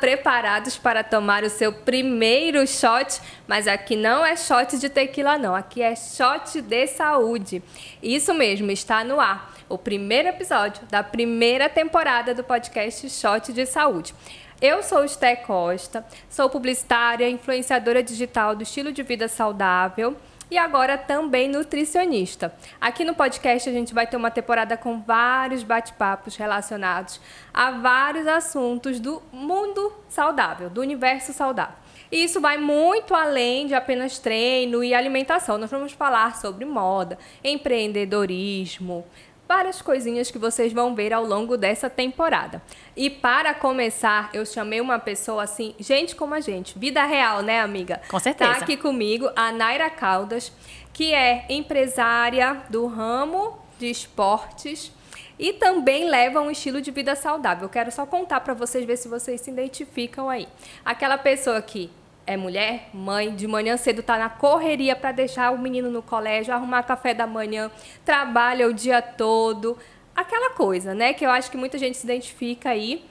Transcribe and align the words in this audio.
preparados 0.00 0.78
para 0.78 1.04
tomar 1.04 1.44
o 1.44 1.50
seu 1.50 1.72
primeiro 1.72 2.66
shot, 2.66 3.20
mas 3.46 3.68
aqui 3.68 3.94
não 3.94 4.24
é 4.24 4.34
shot 4.34 4.78
de 4.78 4.88
tequila 4.88 5.36
não, 5.36 5.54
aqui 5.54 5.82
é 5.82 5.94
shot 5.94 6.60
de 6.62 6.86
saúde. 6.86 7.62
Isso 8.02 8.32
mesmo, 8.32 8.70
está 8.70 9.04
no 9.04 9.20
ar 9.20 9.54
o 9.68 9.78
primeiro 9.78 10.28
episódio 10.28 10.82
da 10.86 11.02
primeira 11.02 11.68
temporada 11.68 12.34
do 12.34 12.42
podcast 12.42 13.08
Shot 13.08 13.52
de 13.52 13.64
Saúde. 13.64 14.12
Eu 14.60 14.82
sou 14.82 15.04
Esté 15.04 15.36
Costa, 15.36 16.04
sou 16.28 16.50
publicitária, 16.50 17.30
influenciadora 17.30 18.02
digital 18.02 18.56
do 18.56 18.64
estilo 18.64 18.90
de 18.90 19.02
vida 19.02 19.28
saudável 19.28 20.16
e 20.50 20.58
agora 20.58 20.98
também 20.98 21.48
nutricionista. 21.48 22.52
Aqui 22.80 23.04
no 23.04 23.14
podcast 23.14 23.68
a 23.68 23.72
gente 23.72 23.94
vai 23.94 24.06
ter 24.06 24.16
uma 24.16 24.30
temporada 24.30 24.76
com 24.76 25.00
vários 25.00 25.62
bate-papos 25.62 26.36
relacionados 26.36 27.20
a 27.54 27.70
vários 27.70 28.26
assuntos 28.26 28.98
do 28.98 29.22
mundo 29.32 29.92
saudável, 30.08 30.68
do 30.68 30.80
universo 30.80 31.32
saudável. 31.32 31.76
E 32.12 32.24
isso 32.24 32.40
vai 32.40 32.56
muito 32.56 33.14
além 33.14 33.68
de 33.68 33.74
apenas 33.74 34.18
treino 34.18 34.82
e 34.82 34.92
alimentação. 34.92 35.56
Nós 35.56 35.70
vamos 35.70 35.92
falar 35.92 36.36
sobre 36.36 36.64
moda, 36.64 37.16
empreendedorismo, 37.44 39.06
várias 39.50 39.82
coisinhas 39.82 40.30
que 40.30 40.38
vocês 40.38 40.72
vão 40.72 40.94
ver 40.94 41.12
ao 41.12 41.26
longo 41.26 41.56
dessa 41.56 41.90
temporada. 41.90 42.62
E 42.96 43.10
para 43.10 43.52
começar, 43.52 44.30
eu 44.32 44.46
chamei 44.46 44.80
uma 44.80 44.96
pessoa 44.96 45.42
assim, 45.42 45.74
gente 45.76 46.14
como 46.14 46.34
a 46.34 46.40
gente, 46.40 46.78
vida 46.78 47.04
real, 47.04 47.42
né, 47.42 47.60
amiga? 47.60 48.00
Com 48.08 48.20
certeza. 48.20 48.48
Tá 48.48 48.58
aqui 48.60 48.76
comigo 48.76 49.28
a 49.34 49.50
Naira 49.50 49.90
Caldas, 49.90 50.52
que 50.92 51.12
é 51.12 51.46
empresária 51.48 52.62
do 52.70 52.86
ramo 52.86 53.58
de 53.76 53.90
esportes 53.90 54.92
e 55.36 55.52
também 55.52 56.08
leva 56.08 56.40
um 56.40 56.52
estilo 56.52 56.80
de 56.80 56.92
vida 56.92 57.16
saudável. 57.16 57.64
Eu 57.64 57.70
quero 57.70 57.90
só 57.90 58.06
contar 58.06 58.42
para 58.42 58.54
vocês 58.54 58.84
ver 58.84 58.98
se 58.98 59.08
vocês 59.08 59.40
se 59.40 59.50
identificam 59.50 60.30
aí. 60.30 60.46
Aquela 60.84 61.18
pessoa 61.18 61.60
que 61.60 61.90
é 62.26 62.36
mulher, 62.36 62.90
mãe, 62.92 63.34
de 63.34 63.46
manhã 63.46 63.76
cedo 63.76 64.00
está 64.00 64.18
na 64.18 64.28
correria 64.28 64.94
para 64.94 65.12
deixar 65.12 65.50
o 65.52 65.58
menino 65.58 65.90
no 65.90 66.02
colégio, 66.02 66.54
arrumar 66.54 66.82
café 66.82 67.12
da 67.12 67.26
manhã, 67.26 67.70
trabalha 68.04 68.68
o 68.68 68.72
dia 68.72 69.02
todo. 69.02 69.76
Aquela 70.14 70.50
coisa, 70.50 70.94
né? 70.94 71.12
Que 71.12 71.24
eu 71.24 71.30
acho 71.30 71.50
que 71.50 71.56
muita 71.56 71.78
gente 71.78 71.96
se 71.96 72.04
identifica 72.04 72.70
aí, 72.70 73.04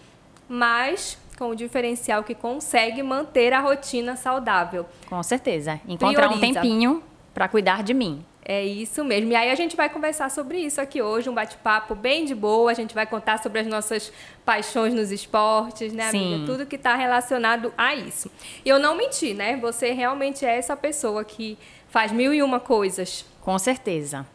mas 0.48 1.18
com 1.38 1.50
o 1.50 1.56
diferencial 1.56 2.24
que 2.24 2.36
consegue 2.36 3.02
manter 3.02 3.54
a 3.54 3.60
rotina 3.62 4.16
saudável. 4.16 4.86
Com 5.08 5.24
certeza. 5.24 5.80
Encontrar 5.88 6.28
Prioriza. 6.28 6.36
um 6.36 6.54
tempinho 6.54 7.04
para 7.34 7.48
cuidar 7.48 7.82
de 7.82 7.94
mim. 7.94 8.26
É 8.52 8.66
isso 8.66 9.06
mesmo. 9.06 9.32
E 9.32 9.36
aí 9.36 9.52
a 9.52 9.54
gente 9.54 9.76
vai 9.76 9.88
conversar 9.88 10.32
sobre 10.32 10.58
isso 10.58 10.82
aqui 10.82 11.04
hoje, 11.04 11.30
um 11.30 11.34
bate-papo 11.36 11.94
bem 11.94 12.26
de 12.26 12.34
boa. 12.34 12.72
A 12.72 12.74
gente 12.74 12.96
vai 12.96 13.06
contar 13.06 13.38
sobre 13.38 13.60
as 13.60 13.68
nossas 13.68 14.12
paixões 14.44 14.92
nos 14.92 15.12
esportes, 15.12 15.94
né, 15.94 16.10
Sim. 16.10 16.34
amiga? 16.34 16.46
Tudo 16.48 16.66
que 16.66 16.76
está 16.76 16.96
relacionado 16.96 17.72
a 17.78 17.94
isso. 17.94 18.32
E 18.66 18.70
eu 18.70 18.80
não 18.80 18.98
menti, 18.98 19.36
né? 19.36 19.56
Você 19.58 19.92
realmente 19.92 20.44
é 20.48 20.58
essa 20.58 20.76
pessoa 20.76 21.24
que 21.24 21.60
faz 21.90 22.12
mil 22.12 22.34
e 22.34 22.42
uma 22.42 22.60
coisas. 22.60 23.24
Com 23.40 23.60
certeza. 23.60 24.26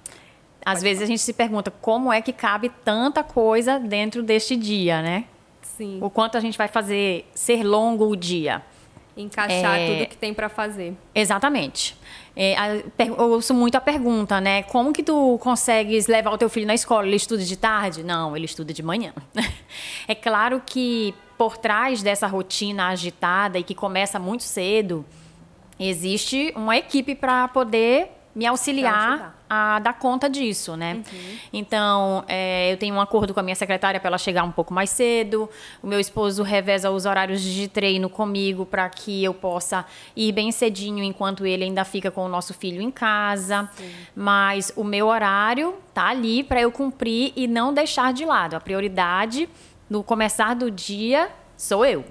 Às 0.65 0.75
Pode 0.75 0.85
vezes 0.85 0.99
falar. 0.99 1.05
a 1.07 1.09
gente 1.09 1.21
se 1.21 1.33
pergunta 1.33 1.73
como 1.73 2.13
é 2.13 2.23
que 2.23 2.33
cabe 2.33 2.71
tanta 2.85 3.25
coisa 3.25 3.81
dentro 3.81 4.23
deste 4.23 4.55
dia, 4.55 5.03
né? 5.03 5.25
Sim. 5.61 5.99
O 6.01 6.09
quanto 6.09 6.39
a 6.39 6.41
gente 6.41 6.57
vai 6.57 6.69
fazer 6.69 7.29
ser 7.35 7.65
longo 7.65 8.07
o 8.09 8.15
dia. 8.15 8.63
Encaixar 9.17 9.79
é... 9.79 9.87
tudo 9.87 10.09
que 10.09 10.17
tem 10.17 10.35
para 10.35 10.49
fazer. 10.49 10.97
Exatamente. 11.15 11.97
É, 12.37 12.57
eu 12.99 13.31
ouço 13.31 13.55
muito 13.55 13.77
a 13.77 13.81
pergunta, 13.81 14.41
né? 14.41 14.65
Como 14.65 14.93
que 14.93 15.03
tu 15.03 15.39
consegues 15.39 16.09
levar 16.09 16.33
o 16.33 16.39
teu 16.39 16.49
filho 16.49 16.67
na 16.67 16.75
escola? 16.75 17.07
Ele 17.07 17.17
estuda 17.17 17.45
de 17.45 17.57
tarde? 17.57 18.03
Não, 18.03 18.37
ele 18.37 18.45
estuda 18.45 18.73
de 18.73 18.83
manhã. 18.83 19.13
é 20.09 20.15
claro 20.15 20.61
que 20.65 21.15
por 21.39 21.57
trás 21.57 22.03
dessa 22.03 22.27
rotina 22.27 22.89
agitada 22.89 23.59
e 23.59 23.63
que 23.63 23.75
começa 23.75 24.19
muito 24.19 24.43
cedo, 24.43 25.05
existe 25.79 26.53
uma 26.57 26.77
equipe 26.77 27.15
para 27.15 27.49
poder 27.49 28.11
me 28.35 28.47
auxiliar 28.47 29.39
a 29.49 29.79
dar 29.79 29.93
conta 29.95 30.29
disso, 30.29 30.77
né? 30.77 30.95
Uhum. 30.95 31.39
Então, 31.53 32.25
é, 32.27 32.73
eu 32.73 32.77
tenho 32.77 32.95
um 32.95 33.01
acordo 33.01 33.33
com 33.33 33.39
a 33.39 33.43
minha 33.43 33.55
secretária 33.55 34.01
para 34.01 34.09
ela 34.09 34.19
chegar 34.19 34.43
um 34.43 34.51
pouco 34.51 34.75
mais 34.75 34.91
cedo. 34.91 35.49
O 35.81 35.87
meu 35.87 36.01
esposo 36.01 36.43
reveza 36.43 36.91
os 36.91 37.07
horários 37.07 37.41
de 37.41 37.69
treino 37.69 38.11
comigo 38.11 38.67
para 38.67 38.89
que 38.89 39.23
eu 39.23 39.33
possa 39.33 39.87
ir 40.17 40.33
bem 40.33 40.51
cedinho 40.51 41.05
enquanto 41.05 41.47
ele 41.47 41.65
ainda 41.65 41.85
fica 41.85 42.11
com 42.11 42.25
o 42.25 42.29
nosso 42.29 42.53
filho 42.53 42.83
em 42.83 42.91
casa. 42.91 43.71
Sim. 43.77 43.91
Mas 44.17 44.73
o 44.75 44.83
meu 44.83 45.07
horário 45.07 45.75
tá 45.93 46.09
ali 46.09 46.43
para 46.43 46.61
eu 46.61 46.73
cumprir 46.73 47.33
e 47.37 47.47
não 47.47 47.73
deixar 47.73 48.13
de 48.13 48.25
lado. 48.25 48.57
A 48.57 48.61
prioridade 48.61 49.49
no 49.89 50.03
começar 50.03 50.55
do 50.55 50.71
dia 50.71 51.31
sou 51.57 51.85
eu. 51.85 52.05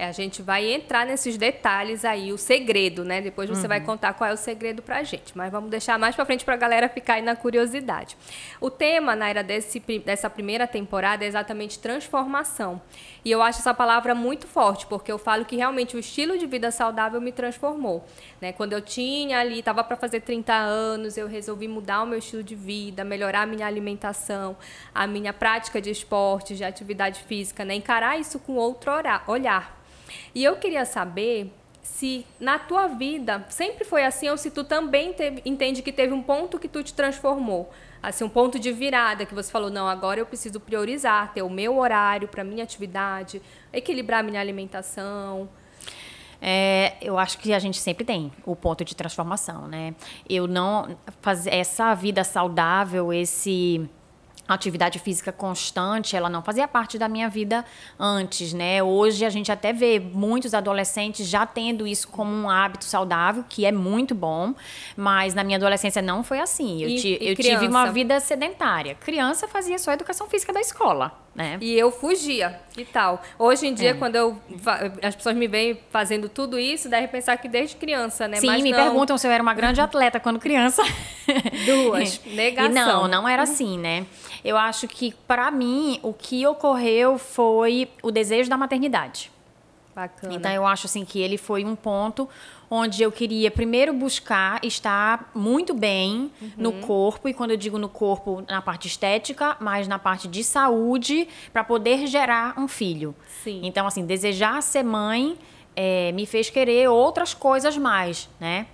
É, 0.00 0.06
a 0.06 0.12
gente 0.12 0.40
vai 0.40 0.66
entrar 0.72 1.04
nesses 1.04 1.36
detalhes 1.36 2.06
aí, 2.06 2.32
o 2.32 2.38
segredo, 2.38 3.04
né? 3.04 3.20
Depois 3.20 3.50
você 3.50 3.64
uhum. 3.64 3.68
vai 3.68 3.80
contar 3.82 4.14
qual 4.14 4.30
é 4.30 4.32
o 4.32 4.36
segredo 4.36 4.80
pra 4.80 5.02
gente. 5.02 5.36
Mas 5.36 5.52
vamos 5.52 5.68
deixar 5.68 5.98
mais 5.98 6.16
pra 6.16 6.24
frente 6.24 6.42
pra 6.42 6.56
galera 6.56 6.88
ficar 6.88 7.16
aí 7.16 7.22
na 7.22 7.36
curiosidade. 7.36 8.16
O 8.62 8.70
tema, 8.70 9.14
Naira, 9.14 9.42
desse, 9.42 9.78
dessa 9.78 10.30
primeira 10.30 10.66
temporada 10.66 11.22
é 11.22 11.28
exatamente 11.28 11.78
transformação. 11.78 12.80
E 13.22 13.30
eu 13.30 13.42
acho 13.42 13.58
essa 13.58 13.74
palavra 13.74 14.14
muito 14.14 14.46
forte, 14.46 14.86
porque 14.86 15.12
eu 15.12 15.18
falo 15.18 15.44
que 15.44 15.54
realmente 15.54 15.94
o 15.94 15.98
estilo 15.98 16.38
de 16.38 16.46
vida 16.46 16.70
saudável 16.70 17.20
me 17.20 17.30
transformou. 17.30 18.02
Né? 18.40 18.54
Quando 18.54 18.72
eu 18.72 18.80
tinha 18.80 19.38
ali, 19.38 19.58
estava 19.58 19.84
para 19.84 19.98
fazer 19.98 20.20
30 20.22 20.50
anos, 20.54 21.18
eu 21.18 21.26
resolvi 21.26 21.68
mudar 21.68 22.04
o 22.04 22.06
meu 22.06 22.20
estilo 22.20 22.42
de 22.42 22.54
vida, 22.54 23.04
melhorar 23.04 23.42
a 23.42 23.46
minha 23.46 23.66
alimentação, 23.66 24.56
a 24.94 25.06
minha 25.06 25.34
prática 25.34 25.78
de 25.78 25.90
esporte, 25.90 26.56
de 26.56 26.64
atividade 26.64 27.22
física, 27.24 27.66
né? 27.66 27.74
encarar 27.74 28.18
isso 28.18 28.38
com 28.38 28.54
outro 28.54 28.90
olhar. 29.26 29.78
E 30.34 30.44
eu 30.44 30.56
queria 30.56 30.84
saber 30.84 31.52
se 31.82 32.26
na 32.38 32.58
tua 32.58 32.86
vida 32.86 33.44
sempre 33.48 33.84
foi 33.84 34.04
assim 34.04 34.28
ou 34.28 34.36
se 34.36 34.50
tu 34.50 34.64
também 34.64 35.12
teve, 35.12 35.42
entende 35.44 35.82
que 35.82 35.92
teve 35.92 36.12
um 36.12 36.22
ponto 36.22 36.58
que 36.58 36.68
tu 36.68 36.82
te 36.82 36.94
transformou. 36.94 37.70
Assim, 38.02 38.24
um 38.24 38.28
ponto 38.28 38.58
de 38.58 38.72
virada 38.72 39.26
que 39.26 39.34
você 39.34 39.50
falou, 39.50 39.70
não, 39.70 39.86
agora 39.86 40.20
eu 40.20 40.26
preciso 40.26 40.58
priorizar, 40.58 41.32
ter 41.34 41.42
o 41.42 41.50
meu 41.50 41.78
horário 41.78 42.28
para 42.28 42.42
minha 42.42 42.64
atividade, 42.64 43.42
equilibrar 43.72 44.24
minha 44.24 44.40
alimentação. 44.40 45.48
É, 46.40 46.94
eu 47.02 47.18
acho 47.18 47.36
que 47.38 47.52
a 47.52 47.58
gente 47.58 47.78
sempre 47.78 48.02
tem 48.02 48.32
o 48.46 48.56
ponto 48.56 48.82
de 48.82 48.96
transformação, 48.96 49.68
né? 49.68 49.94
Eu 50.26 50.46
não 50.46 50.96
fazer 51.20 51.52
essa 51.52 51.92
vida 51.94 52.24
saudável, 52.24 53.12
esse 53.12 53.86
atividade 54.54 54.98
física 54.98 55.32
constante, 55.32 56.16
ela 56.16 56.28
não 56.28 56.42
fazia 56.42 56.66
parte 56.66 56.98
da 56.98 57.08
minha 57.08 57.28
vida 57.28 57.64
antes, 57.98 58.52
né? 58.52 58.82
Hoje 58.82 59.24
a 59.24 59.30
gente 59.30 59.50
até 59.50 59.72
vê 59.72 59.98
muitos 60.00 60.54
adolescentes 60.54 61.26
já 61.26 61.46
tendo 61.46 61.86
isso 61.86 62.08
como 62.08 62.30
um 62.30 62.48
hábito 62.48 62.84
saudável, 62.84 63.44
que 63.48 63.64
é 63.64 63.72
muito 63.72 64.14
bom, 64.14 64.54
mas 64.96 65.34
na 65.34 65.44
minha 65.44 65.56
adolescência 65.56 66.02
não 66.02 66.22
foi 66.22 66.40
assim. 66.40 66.82
Eu, 66.82 66.88
e, 66.88 66.96
ti, 66.96 67.18
e 67.20 67.28
eu 67.28 67.36
tive 67.36 67.66
uma 67.66 67.90
vida 67.90 68.18
sedentária. 68.20 68.94
Criança 68.94 69.46
fazia 69.48 69.78
só 69.78 69.92
educação 69.92 70.28
física 70.28 70.52
da 70.52 70.60
escola. 70.60 71.12
Né? 71.34 71.58
E 71.60 71.78
eu 71.78 71.92
fugia 71.92 72.60
e 72.76 72.84
tal. 72.84 73.22
Hoje 73.38 73.66
em 73.66 73.72
dia, 73.72 73.90
é. 73.90 73.94
quando 73.94 74.16
eu, 74.16 74.36
as 75.00 75.14
pessoas 75.14 75.36
me 75.36 75.46
veem 75.46 75.78
fazendo 75.90 76.28
tudo 76.28 76.58
isso, 76.58 76.88
deve 76.88 77.06
pensar 77.06 77.36
que 77.36 77.48
desde 77.48 77.76
criança, 77.76 78.26
né? 78.26 78.38
Sim, 78.38 78.48
Mas 78.48 78.62
me 78.62 78.72
não. 78.72 78.78
perguntam 78.78 79.16
se 79.16 79.26
eu 79.26 79.30
era 79.30 79.42
uma 79.42 79.54
grande 79.54 79.80
atleta 79.80 80.18
quando 80.18 80.40
criança. 80.40 80.82
Duas. 81.64 82.20
Negação. 82.26 82.70
E 82.70 82.74
não, 82.74 83.08
não 83.08 83.28
era 83.28 83.44
assim, 83.44 83.78
né? 83.78 84.06
Eu 84.44 84.56
acho 84.56 84.88
que, 84.88 85.14
para 85.26 85.50
mim, 85.50 86.00
o 86.02 86.12
que 86.12 86.44
ocorreu 86.46 87.16
foi 87.16 87.88
o 88.02 88.10
desejo 88.10 88.50
da 88.50 88.56
maternidade. 88.56 89.30
Bacana. 90.00 90.34
Então, 90.34 90.50
eu 90.50 90.66
acho 90.66 90.86
assim 90.86 91.04
que 91.04 91.20
ele 91.20 91.36
foi 91.36 91.62
um 91.62 91.76
ponto 91.76 92.26
onde 92.70 93.02
eu 93.02 93.12
queria 93.12 93.50
primeiro 93.50 93.92
buscar 93.92 94.64
estar 94.64 95.30
muito 95.34 95.74
bem 95.74 96.30
uhum. 96.40 96.50
no 96.56 96.72
corpo, 96.74 97.28
e 97.28 97.34
quando 97.34 97.50
eu 97.50 97.56
digo 97.56 97.78
no 97.78 97.88
corpo, 97.88 98.42
na 98.48 98.62
parte 98.62 98.86
estética, 98.88 99.56
mas 99.60 99.86
na 99.86 99.98
parte 99.98 100.26
de 100.26 100.42
saúde, 100.42 101.28
para 101.52 101.64
poder 101.64 102.06
gerar 102.06 102.58
um 102.58 102.66
filho. 102.66 103.14
Sim. 103.42 103.60
Então, 103.62 103.86
assim, 103.86 104.06
desejar 104.06 104.62
ser 104.62 104.84
mãe 104.84 105.36
é, 105.76 106.12
me 106.12 106.24
fez 106.24 106.48
querer 106.48 106.88
outras 106.88 107.34
coisas 107.34 107.76
mais, 107.76 108.28
né? 108.40 108.66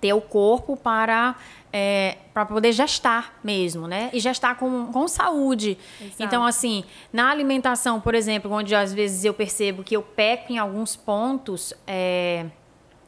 Ter 0.00 0.12
o 0.12 0.20
corpo 0.20 0.76
para 0.76 1.34
é, 1.72 2.16
para 2.32 2.46
poder 2.46 2.72
gestar 2.72 3.38
mesmo, 3.42 3.86
né? 3.86 4.10
E 4.12 4.20
gestar 4.20 4.56
com, 4.56 4.86
com 4.86 5.06
saúde. 5.06 5.76
Exato. 6.00 6.22
Então, 6.22 6.44
assim, 6.44 6.84
na 7.12 7.30
alimentação, 7.30 8.00
por 8.00 8.14
exemplo, 8.14 8.50
onde 8.50 8.74
às 8.74 8.92
vezes 8.92 9.24
eu 9.24 9.34
percebo 9.34 9.82
que 9.82 9.96
eu 9.96 10.02
peco 10.02 10.52
em 10.52 10.58
alguns 10.58 10.96
pontos, 10.96 11.74
é, 11.86 12.46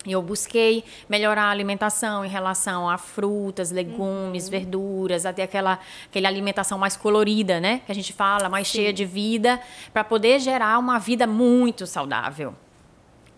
eu 0.07 0.23
busquei 0.23 0.85
melhorar 1.09 1.45
a 1.45 1.51
alimentação 1.51 2.25
em 2.25 2.29
relação 2.29 2.89
a 2.89 2.97
frutas, 2.97 3.71
legumes, 3.71 4.45
uhum. 4.45 4.51
verduras, 4.51 5.27
até 5.27 5.43
aquela, 5.43 5.79
aquela 6.09 6.29
alimentação 6.29 6.79
mais 6.79 6.97
colorida, 6.97 7.61
né? 7.61 7.81
Que 7.85 7.93
a 7.93 7.95
gente 7.95 8.13
fala, 8.13 8.49
mais 8.49 8.69
Sim. 8.69 8.79
cheia 8.79 8.93
de 8.93 9.05
vida, 9.05 9.61
para 9.93 10.05
poder 10.05 10.39
gerar 10.39 10.79
uma 10.79 10.99
vida 10.99 11.27
muito 11.27 11.87
saudável. 11.87 12.55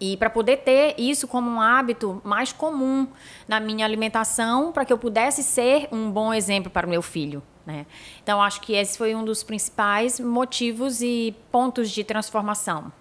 E 0.04 0.16
para 0.16 0.28
poder 0.28 0.56
ter 0.56 0.96
isso 0.98 1.28
como 1.28 1.48
um 1.48 1.60
hábito 1.60 2.20
mais 2.24 2.52
comum 2.52 3.06
na 3.46 3.60
minha 3.60 3.84
alimentação, 3.84 4.72
para 4.72 4.84
que 4.84 4.92
eu 4.92 4.98
pudesse 4.98 5.44
ser 5.44 5.86
um 5.92 6.10
bom 6.10 6.34
exemplo 6.34 6.68
para 6.68 6.84
o 6.84 6.90
meu 6.90 7.00
filho. 7.00 7.40
Né? 7.64 7.86
Então, 8.20 8.42
acho 8.42 8.60
que 8.62 8.72
esse 8.72 8.98
foi 8.98 9.14
um 9.14 9.24
dos 9.24 9.44
principais 9.44 10.18
motivos 10.18 11.02
e 11.02 11.36
pontos 11.52 11.88
de 11.88 12.02
transformação. 12.02 12.92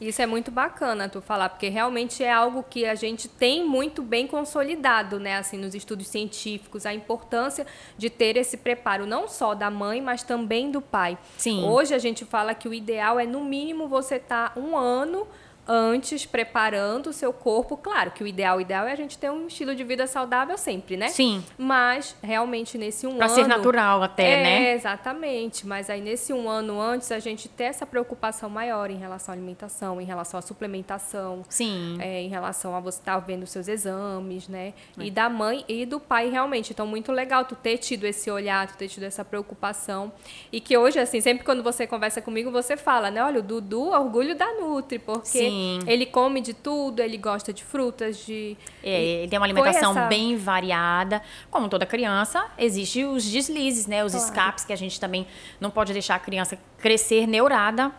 Isso 0.00 0.22
é 0.22 0.26
muito 0.26 0.50
bacana 0.50 1.10
tu 1.10 1.20
falar, 1.20 1.50
porque 1.50 1.68
realmente 1.68 2.24
é 2.24 2.32
algo 2.32 2.62
que 2.62 2.86
a 2.86 2.94
gente 2.94 3.28
tem 3.28 3.62
muito 3.62 4.00
bem 4.00 4.26
consolidado, 4.26 5.20
né, 5.20 5.36
assim, 5.36 5.58
nos 5.58 5.74
estudos 5.74 6.08
científicos, 6.08 6.86
a 6.86 6.94
importância 6.94 7.66
de 7.98 8.08
ter 8.08 8.38
esse 8.38 8.56
preparo 8.56 9.04
não 9.04 9.28
só 9.28 9.54
da 9.54 9.70
mãe, 9.70 10.00
mas 10.00 10.22
também 10.22 10.70
do 10.70 10.80
pai. 10.80 11.18
Sim. 11.36 11.64
Hoje 11.64 11.94
a 11.94 11.98
gente 11.98 12.24
fala 12.24 12.54
que 12.54 12.66
o 12.66 12.72
ideal 12.72 13.20
é 13.20 13.26
no 13.26 13.44
mínimo 13.44 13.88
você 13.88 14.14
estar 14.14 14.54
tá 14.54 14.58
um 14.58 14.74
ano 14.74 15.28
antes 15.72 16.26
preparando 16.26 17.10
o 17.10 17.12
seu 17.12 17.32
corpo. 17.32 17.76
Claro 17.76 18.10
que 18.10 18.24
o 18.24 18.26
ideal, 18.26 18.58
o 18.58 18.60
ideal 18.60 18.88
é 18.88 18.92
a 18.92 18.96
gente 18.96 19.16
ter 19.16 19.30
um 19.30 19.46
estilo 19.46 19.72
de 19.72 19.84
vida 19.84 20.04
saudável 20.04 20.58
sempre, 20.58 20.96
né? 20.96 21.08
Sim. 21.08 21.44
Mas 21.56 22.16
realmente 22.20 22.76
nesse 22.76 23.06
um 23.06 23.16
pra 23.16 23.26
ano. 23.26 23.34
Pra 23.34 23.44
ser 23.44 23.48
natural 23.48 24.02
até, 24.02 24.32
é, 24.32 24.42
né? 24.42 24.72
Exatamente. 24.72 25.64
Mas 25.64 25.88
aí 25.88 26.00
nesse 26.00 26.32
um 26.32 26.48
ano 26.48 26.80
antes 26.80 27.12
a 27.12 27.20
gente 27.20 27.48
ter 27.48 27.64
essa 27.64 27.86
preocupação 27.86 28.50
maior 28.50 28.90
em 28.90 28.96
relação 28.96 29.32
à 29.32 29.36
alimentação, 29.36 30.00
em 30.00 30.04
relação 30.04 30.38
à 30.38 30.42
suplementação. 30.42 31.44
Sim. 31.48 31.96
É, 32.00 32.20
em 32.20 32.28
relação 32.28 32.74
a 32.74 32.80
você 32.80 32.98
estar 32.98 33.14
tá 33.14 33.20
vendo 33.20 33.46
seus 33.46 33.68
exames, 33.68 34.48
né? 34.48 34.74
É. 34.98 35.04
E 35.04 35.10
da 35.10 35.28
mãe 35.28 35.64
e 35.68 35.86
do 35.86 36.00
pai 36.00 36.30
realmente. 36.30 36.72
Então, 36.72 36.84
muito 36.84 37.12
legal 37.12 37.44
tu 37.44 37.54
ter 37.54 37.78
tido 37.78 38.06
esse 38.06 38.28
olhar, 38.28 38.66
tu 38.66 38.76
ter 38.76 38.88
tido 38.88 39.04
essa 39.04 39.24
preocupação. 39.24 40.12
E 40.50 40.60
que 40.60 40.76
hoje, 40.76 40.98
assim, 40.98 41.20
sempre 41.20 41.44
quando 41.44 41.62
você 41.62 41.86
conversa 41.86 42.20
comigo, 42.20 42.50
você 42.50 42.76
fala, 42.76 43.08
né? 43.08 43.22
Olha, 43.22 43.38
o 43.38 43.42
Dudu, 43.42 43.90
orgulho 43.90 44.34
da 44.34 44.52
Nutri, 44.54 44.98
porque 44.98 45.28
Sim 45.28 45.59
ele 45.86 46.06
come 46.06 46.40
de 46.40 46.54
tudo, 46.54 47.00
ele 47.00 47.16
gosta 47.16 47.52
de 47.52 47.64
frutas, 47.64 48.24
de. 48.24 48.56
É, 48.82 49.02
ele 49.02 49.28
tem 49.28 49.38
uma 49.38 49.46
alimentação 49.46 49.92
essa... 49.92 50.06
bem 50.06 50.36
variada. 50.36 51.22
Como 51.50 51.68
toda 51.68 51.86
criança, 51.86 52.46
existem 52.58 53.06
os 53.06 53.24
deslizes, 53.24 53.86
né? 53.86 54.04
Os 54.04 54.12
claro. 54.12 54.26
escapes 54.26 54.64
que 54.64 54.72
a 54.72 54.76
gente 54.76 54.98
também 54.98 55.26
não 55.60 55.70
pode 55.70 55.92
deixar 55.92 56.16
a 56.16 56.18
criança 56.18 56.58
crescer 56.78 57.26
neurada 57.26 57.92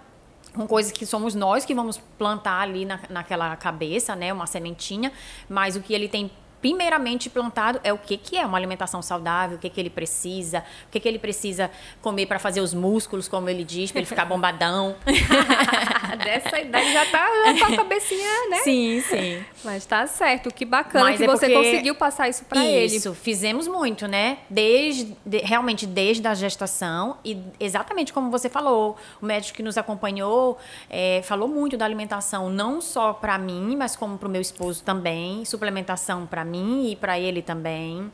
com 0.53 0.67
coisas 0.67 0.91
que 0.91 1.05
somos 1.05 1.33
nós 1.33 1.63
que 1.63 1.73
vamos 1.73 1.97
plantar 2.17 2.59
ali 2.61 2.85
na, 2.85 2.99
naquela 3.09 3.55
cabeça, 3.55 4.15
né? 4.15 4.33
Uma 4.33 4.47
sementinha, 4.47 5.11
mas 5.49 5.75
o 5.75 5.81
que 5.81 5.93
ele 5.93 6.07
tem 6.07 6.29
primeiramente 6.61 7.29
plantado 7.29 7.81
é 7.83 7.91
o 7.91 7.97
que, 7.97 8.15
que 8.15 8.37
é 8.37 8.45
uma 8.45 8.57
alimentação 8.57 9.01
saudável, 9.01 9.57
o 9.57 9.59
que, 9.59 9.69
que 9.69 9.79
ele 9.79 9.89
precisa, 9.89 10.63
o 10.87 10.91
que, 10.91 10.99
que 10.99 11.07
ele 11.07 11.17
precisa 11.17 11.71
comer 12.01 12.27
para 12.27 12.37
fazer 12.37 12.61
os 12.61 12.73
músculos, 12.73 13.27
como 13.27 13.49
ele 13.49 13.63
diz, 13.63 13.91
para 13.91 13.99
ele 13.99 14.05
ficar 14.05 14.25
bombadão. 14.25 14.95
Dessa 16.23 16.59
idade 16.59 16.93
já 16.93 17.05
tá 17.07 17.27
com 17.59 17.73
a 17.73 17.75
cabecinha, 17.77 18.49
né? 18.49 18.57
Sim, 18.57 19.01
sim. 19.01 19.45
Mas 19.63 19.85
tá 19.85 20.05
certo, 20.05 20.53
que 20.53 20.65
bacana 20.65 21.05
Mas 21.05 21.17
que 21.17 21.23
é 21.23 21.27
você 21.27 21.49
conseguiu 21.49 21.95
passar 21.95 22.29
isso 22.29 22.45
para 22.45 22.63
ele. 22.63 22.95
Isso, 22.95 23.13
fizemos 23.15 23.67
muito, 23.67 24.07
né? 24.07 24.39
Desde, 24.49 25.15
de, 25.25 25.39
realmente 25.39 25.87
desde 25.87 26.27
a 26.27 26.35
gestação 26.35 27.17
e 27.25 27.37
exatamente 27.59 28.13
como 28.13 28.29
você 28.29 28.49
falou, 28.49 28.97
o 29.21 29.25
médico 29.25 29.57
que 29.57 29.63
nos 29.63 29.77
acompanhou 29.77 30.59
é, 30.89 31.21
falou 31.23 31.47
muito 31.47 31.75
da 31.75 31.85
alimentação, 31.85 32.49
não 32.49 32.81
só 32.81 33.13
para 33.13 33.37
mim, 33.37 33.75
mas 33.75 33.95
como 33.95 34.17
para 34.17 34.27
o 34.27 34.31
meu 34.31 34.41
esposo 34.41 34.83
também, 34.83 35.43
suplementação 35.45 36.27
para 36.27 36.45
mim 36.45 36.50
e 36.57 36.95
para 36.95 37.19
ele 37.19 37.41
também. 37.41 38.11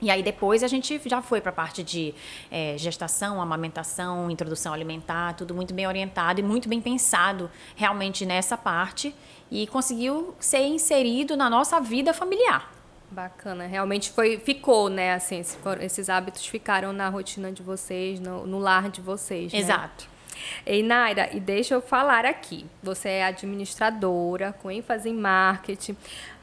E 0.00 0.10
aí 0.10 0.22
depois 0.22 0.62
a 0.62 0.68
gente 0.68 1.00
já 1.06 1.22
foi 1.22 1.40
para 1.40 1.50
a 1.50 1.54
parte 1.54 1.82
de 1.82 2.14
é, 2.50 2.76
gestação, 2.76 3.40
amamentação, 3.40 4.30
introdução 4.30 4.74
alimentar, 4.74 5.34
tudo 5.34 5.54
muito 5.54 5.72
bem 5.72 5.86
orientado 5.86 6.38
e 6.38 6.42
muito 6.42 6.68
bem 6.68 6.80
pensado 6.80 7.50
realmente 7.74 8.26
nessa 8.26 8.58
parte 8.58 9.14
e 9.50 9.66
conseguiu 9.66 10.34
ser 10.38 10.66
inserido 10.66 11.36
na 11.36 11.48
nossa 11.48 11.80
vida 11.80 12.12
familiar. 12.12 12.70
Bacana, 13.10 13.66
realmente 13.66 14.10
foi, 14.10 14.36
ficou, 14.38 14.88
né? 14.88 15.14
Assim, 15.14 15.40
esses 15.80 16.10
hábitos 16.10 16.44
ficaram 16.44 16.92
na 16.92 17.08
rotina 17.08 17.52
de 17.52 17.62
vocês, 17.62 18.18
no, 18.18 18.46
no 18.46 18.58
lar 18.58 18.90
de 18.90 19.00
vocês. 19.00 19.52
Né? 19.52 19.58
Exato. 19.60 20.08
Ei, 20.64 20.82
Naira, 20.82 21.30
e 21.34 21.40
deixa 21.40 21.74
eu 21.74 21.80
falar 21.80 22.26
aqui. 22.26 22.66
Você 22.82 23.08
é 23.08 23.24
administradora 23.24 24.54
com 24.60 24.70
ênfase 24.70 25.08
em 25.08 25.14
marketing. 25.14 25.96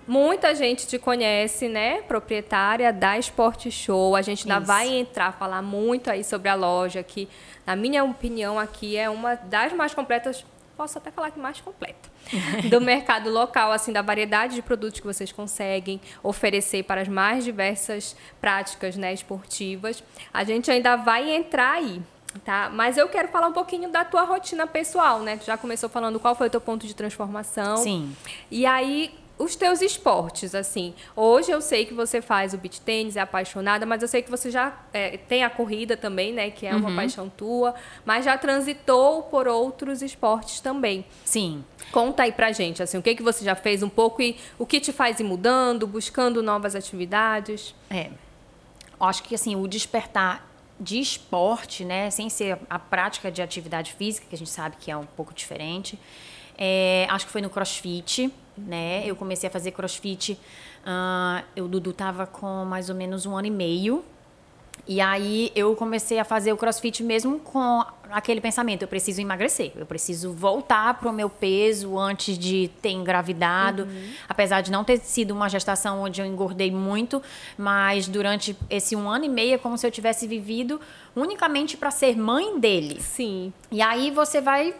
Muita 0.07 0.53
gente 0.53 0.85
te 0.85 0.99
conhece, 0.99 1.69
né? 1.69 2.01
Proprietária 2.01 2.91
da 2.91 3.17
Sport 3.17 3.69
Show. 3.69 4.15
A 4.15 4.21
gente 4.21 4.43
ainda 4.43 4.57
Isso. 4.57 4.67
vai 4.67 4.87
entrar, 4.89 5.31
falar 5.33 5.61
muito 5.61 6.09
aí 6.09 6.23
sobre 6.23 6.49
a 6.49 6.55
loja, 6.55 7.01
que, 7.01 7.29
na 7.65 7.75
minha 7.75 8.03
opinião, 8.03 8.59
aqui 8.59 8.97
é 8.97 9.09
uma 9.09 9.35
das 9.35 9.71
mais 9.73 9.93
completas, 9.93 10.45
posso 10.75 10.97
até 10.97 11.09
falar 11.09 11.31
que 11.31 11.39
mais 11.39 11.61
completa, 11.61 12.09
do 12.69 12.81
mercado 12.81 13.29
local, 13.29 13.71
assim, 13.71 13.93
da 13.93 14.01
variedade 14.01 14.55
de 14.55 14.61
produtos 14.61 14.99
que 14.99 15.05
vocês 15.05 15.31
conseguem 15.31 16.01
oferecer 16.21 16.83
para 16.83 17.01
as 17.01 17.07
mais 17.07 17.43
diversas 17.43 18.15
práticas 18.41 18.97
né, 18.97 19.13
esportivas. 19.13 20.03
A 20.33 20.43
gente 20.43 20.69
ainda 20.69 20.95
vai 20.95 21.31
entrar 21.31 21.75
aí. 21.75 22.01
Tá, 22.43 22.67
mas 22.73 22.97
eu 22.97 23.07
quero 23.07 23.27
falar 23.27 23.47
um 23.47 23.53
pouquinho 23.53 23.91
da 23.91 24.03
tua 24.03 24.23
rotina 24.23 24.65
pessoal, 24.65 25.19
né? 25.19 25.37
Tu 25.37 25.45
já 25.45 25.55
começou 25.55 25.87
falando 25.87 26.19
qual 26.19 26.33
foi 26.33 26.47
o 26.47 26.49
teu 26.49 26.59
ponto 26.59 26.87
de 26.87 26.95
transformação. 26.95 27.77
Sim. 27.77 28.15
E 28.49 28.65
aí, 28.65 29.13
os 29.37 29.55
teus 29.55 29.81
esportes, 29.81 30.53
assim. 30.53 30.93
Hoje 31.15 31.51
eu 31.51 31.59
sei 31.59 31.85
que 31.85 31.93
você 31.93 32.21
faz 32.21 32.53
o 32.53 32.57
beach 32.57 32.79
tênis, 32.81 33.15
é 33.15 33.21
apaixonada, 33.21 33.85
mas 33.85 34.01
eu 34.01 34.07
sei 34.07 34.21
que 34.21 34.29
você 34.29 34.51
já 34.51 34.77
é, 34.93 35.17
tem 35.17 35.43
a 35.43 35.49
corrida 35.49 35.97
também, 35.97 36.31
né? 36.31 36.51
Que 36.51 36.67
é 36.67 36.75
uma 36.75 36.89
uhum. 36.89 36.95
paixão 36.95 37.29
tua, 37.29 37.73
mas 38.05 38.25
já 38.25 38.37
transitou 38.37 39.23
por 39.23 39.47
outros 39.47 40.01
esportes 40.01 40.59
também. 40.59 41.05
Sim. 41.25 41.63
Conta 41.91 42.23
aí 42.23 42.31
pra 42.31 42.51
gente, 42.51 42.81
assim, 42.81 42.97
o 42.97 43.01
que, 43.01 43.15
que 43.15 43.23
você 43.23 43.43
já 43.43 43.55
fez 43.55 43.83
um 43.83 43.89
pouco 43.89 44.21
e 44.21 44.37
o 44.57 44.65
que 44.65 44.79
te 44.79 44.91
faz 44.91 45.19
ir 45.19 45.23
mudando, 45.23 45.85
buscando 45.87 46.41
novas 46.41 46.75
atividades. 46.75 47.75
É. 47.89 48.09
Eu 48.99 49.07
acho 49.07 49.23
que, 49.23 49.35
assim, 49.35 49.55
o 49.55 49.67
despertar 49.67 50.47
de 50.79 50.99
esporte, 50.99 51.83
né? 51.83 52.09
Sem 52.09 52.29
ser 52.29 52.57
a 52.69 52.77
prática 52.77 53.31
de 53.31 53.41
atividade 53.41 53.93
física, 53.93 54.27
que 54.29 54.35
a 54.35 54.37
gente 54.37 54.49
sabe 54.49 54.75
que 54.79 54.91
é 54.91 54.97
um 54.97 55.05
pouco 55.05 55.33
diferente. 55.33 55.99
É, 56.57 57.07
acho 57.09 57.25
que 57.25 57.31
foi 57.31 57.41
no 57.41 57.49
CrossFit 57.49 58.31
né? 58.57 59.03
Eu 59.05 59.15
comecei 59.15 59.47
a 59.47 59.51
fazer 59.51 59.71
crossfit, 59.71 60.37
uh, 60.85 61.61
o 61.63 61.67
Dudu 61.67 61.93
tava 61.93 62.25
com 62.25 62.65
mais 62.65 62.89
ou 62.89 62.95
menos 62.95 63.25
um 63.25 63.35
ano 63.35 63.47
e 63.47 63.51
meio. 63.51 64.03
E 64.85 64.99
aí 64.99 65.49
eu 65.55 65.73
comecei 65.75 66.19
a 66.19 66.25
fazer 66.25 66.51
o 66.51 66.57
crossfit 66.57 67.03
mesmo 67.03 67.39
com 67.39 67.85
aquele 68.11 68.41
pensamento, 68.41 68.81
eu 68.81 68.87
preciso 68.87 69.21
emagrecer, 69.21 69.71
eu 69.77 69.85
preciso 69.85 70.33
voltar 70.33 70.95
para 70.95 71.09
o 71.09 71.13
meu 71.13 71.29
peso 71.29 71.97
antes 71.97 72.37
de 72.37 72.69
ter 72.81 72.89
engravidado. 72.89 73.83
Uhum. 73.83 74.11
Apesar 74.27 74.59
de 74.59 74.71
não 74.71 74.83
ter 74.83 74.99
sido 74.99 75.31
uma 75.31 75.47
gestação 75.47 76.01
onde 76.01 76.19
eu 76.19 76.25
engordei 76.25 76.69
muito, 76.69 77.21
mas 77.57 78.09
durante 78.09 78.57
esse 78.69 78.93
um 78.93 79.09
ano 79.09 79.23
e 79.23 79.29
meio 79.29 79.53
é 79.53 79.57
como 79.57 79.77
se 79.77 79.87
eu 79.87 79.91
tivesse 79.91 80.27
vivido 80.27 80.81
unicamente 81.15 81.77
para 81.77 81.89
ser 81.89 82.17
mãe 82.17 82.59
dele. 82.59 82.99
Sim. 82.99 83.53
E 83.71 83.81
aí 83.81 84.11
você 84.11 84.41
vai 84.41 84.75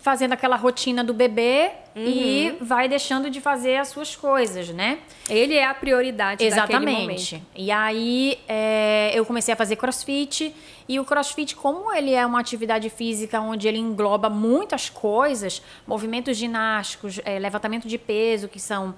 fazendo 0.00 0.32
aquela 0.32 0.56
rotina 0.56 1.02
do 1.02 1.14
bebê 1.14 1.70
uhum. 1.96 2.02
e 2.02 2.56
vai 2.60 2.88
deixando 2.88 3.30
de 3.30 3.40
fazer 3.40 3.76
as 3.76 3.88
suas 3.88 4.14
coisas, 4.14 4.68
né? 4.68 4.98
Ele 5.28 5.54
é 5.54 5.64
a 5.64 5.74
prioridade 5.74 6.44
Exatamente. 6.44 7.42
E 7.54 7.70
aí 7.70 8.38
é, 8.46 9.10
eu 9.14 9.24
comecei 9.24 9.54
a 9.54 9.56
fazer 9.56 9.76
crossfit 9.76 10.54
e 10.88 11.00
o 11.00 11.04
crossfit, 11.04 11.56
como 11.56 11.92
ele 11.92 12.12
é 12.12 12.24
uma 12.24 12.40
atividade 12.40 12.90
física 12.90 13.40
onde 13.40 13.66
ele 13.66 13.78
engloba 13.78 14.28
muitas 14.28 14.90
coisas, 14.90 15.62
movimentos 15.86 16.36
ginásticos, 16.36 17.20
é, 17.24 17.38
levantamento 17.38 17.88
de 17.88 17.98
peso, 17.98 18.48
que 18.48 18.60
são 18.60 18.94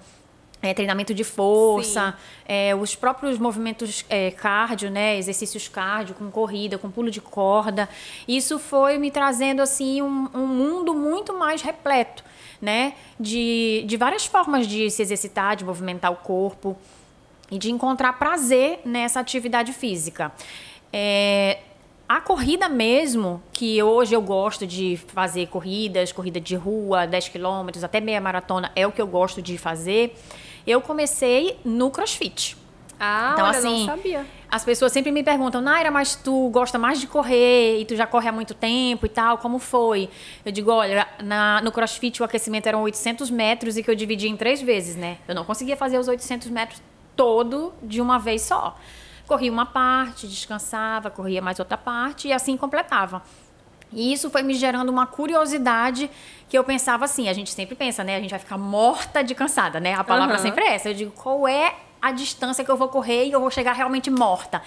é, 0.63 0.75
treinamento 0.75 1.15
de 1.15 1.25
força, 1.25 2.15
é, 2.47 2.75
os 2.75 2.95
próprios 2.95 3.39
movimentos 3.39 4.05
é, 4.09 4.31
cardio, 4.31 4.91
né, 4.91 5.17
exercícios 5.17 5.69
cardio, 5.69 6.15
com 6.15 6.31
corrida, 6.31 6.77
com 6.77 6.91
pulo 6.91 7.11
de 7.11 7.21
corda. 7.21 7.89
Isso 8.29 8.59
foi 8.59 8.99
me 8.99 9.11
trazendo 9.11 9.63
assim 9.63 10.03
um, 10.03 10.29
um 10.35 10.47
mundo 10.47 10.95
muito 10.95 11.33
mais 11.33 11.63
repleto, 11.63 12.23
né, 12.61 12.95
de, 13.19 13.85
de 13.87 13.97
várias 13.97 14.27
formas 14.27 14.67
de 14.67 14.91
se 14.91 15.01
exercitar, 15.01 15.57
de 15.57 15.65
movimentar 15.65 16.13
o 16.13 16.17
corpo 16.17 16.77
e 17.51 17.59
de 17.59 17.71
encontrar 17.71 18.13
prazer 18.15 18.81
nessa 18.85 19.19
atividade 19.19 19.73
física. 19.73 20.31
É, 20.93 21.59
a 22.11 22.21
corrida 22.21 22.69
mesmo, 22.69 23.41
que 23.53 23.81
hoje 23.81 24.15
eu 24.15 24.21
gosto 24.21 24.67
de 24.67 24.97
fazer 24.97 25.47
corridas, 25.47 26.11
corrida 26.11 26.41
de 26.41 26.57
rua, 26.57 27.07
10 27.07 27.29
quilômetros, 27.29 27.85
até 27.85 28.01
meia 28.01 28.21
maratona, 28.21 28.73
é 28.75 28.85
o 28.85 28.91
que 28.91 29.01
eu 29.01 29.07
gosto 29.07 29.41
de 29.41 29.57
fazer. 29.57 30.17
Eu 30.67 30.81
comecei 30.81 31.59
no 31.65 31.91
crossfit. 31.91 32.57
Ah, 32.99 33.31
então, 33.33 33.47
olha, 33.47 33.59
assim, 33.59 33.79
não 33.79 33.87
sabia. 33.87 34.27
As 34.51 34.63
pessoas 34.63 34.93
sempre 34.93 35.11
me 35.11 35.23
perguntam, 35.23 35.63
Naira, 35.63 35.91
mas 35.91 36.17
tu 36.17 36.51
gosta 36.51 36.79
mais 36.79 37.01
de 37.01 37.07
correr 37.07 37.81
e 37.81 37.85
tu 37.87 37.97
já 37.97 38.07
corre 38.07 38.29
há 38.29 38.33
muito 38.33 38.53
tempo 38.53 39.07
e 39.07 39.09
tal, 39.09 39.39
como 39.39 39.59
foi? 39.59 40.11
Eu 40.45 40.53
digo, 40.53 40.71
olha, 40.71 41.09
na, 41.23 41.63
no 41.63 41.73
crossfit 41.73 42.21
o 42.21 42.25
aquecimento 42.25 42.67
eram 42.67 42.83
800 42.83 43.31
metros 43.31 43.79
e 43.79 43.83
que 43.83 43.91
eu 43.91 43.95
dividi 43.95 44.29
em 44.29 44.37
três 44.37 44.61
vezes, 44.61 44.97
né? 44.97 45.17
Eu 45.27 45.35
não 45.35 45.45
conseguia 45.45 45.77
fazer 45.77 45.99
os 45.99 46.09
800 46.09 46.49
metros 46.49 46.83
todo 47.17 47.73
de 47.83 48.01
uma 48.01 48.19
vez 48.19 48.43
só. 48.43 48.77
Corria 49.27 49.53
uma 49.53 49.67
parte, 49.67 50.27
descansava, 50.27 51.09
corria 51.11 51.41
mais 51.41 51.59
outra 51.59 51.79
parte 51.79 52.29
e 52.29 52.33
assim 52.33 52.57
completava. 52.57 53.23
E 53.93 54.13
isso 54.13 54.31
foi 54.31 54.43
me 54.43 54.55
gerando 54.55 54.89
uma 54.89 55.07
curiosidade 55.07 56.11
que 56.49 56.57
eu 56.57 56.65
pensava 56.65 57.05
assim, 57.05 57.29
a 57.29 57.33
gente 57.33 57.51
sempre 57.51 57.75
pensa, 57.75 58.03
né? 58.05 58.17
A 58.17 58.21
gente 58.21 58.31
vai 58.31 58.39
ficar 58.39 58.59
morta 58.59 59.23
de 59.23 59.35
cansada, 59.35 59.81
né? 59.81 59.95
A 59.95 60.05
palavra 60.05 60.37
uhum. 60.37 60.43
sempre 60.43 60.65
é 60.65 60.75
essa. 60.75 60.89
Eu 60.89 60.95
digo, 60.95 61.11
qual 61.13 61.47
é 61.47 61.75
a 62.01 62.13
distância 62.13 62.65
que 62.65 62.71
eu 62.71 62.77
vou 62.77 62.89
correr 62.89 63.27
e 63.27 63.33
eu 63.33 63.41
vou 63.41 63.51
chegar 63.51 63.73
realmente 63.73 64.11
morta? 64.11 64.63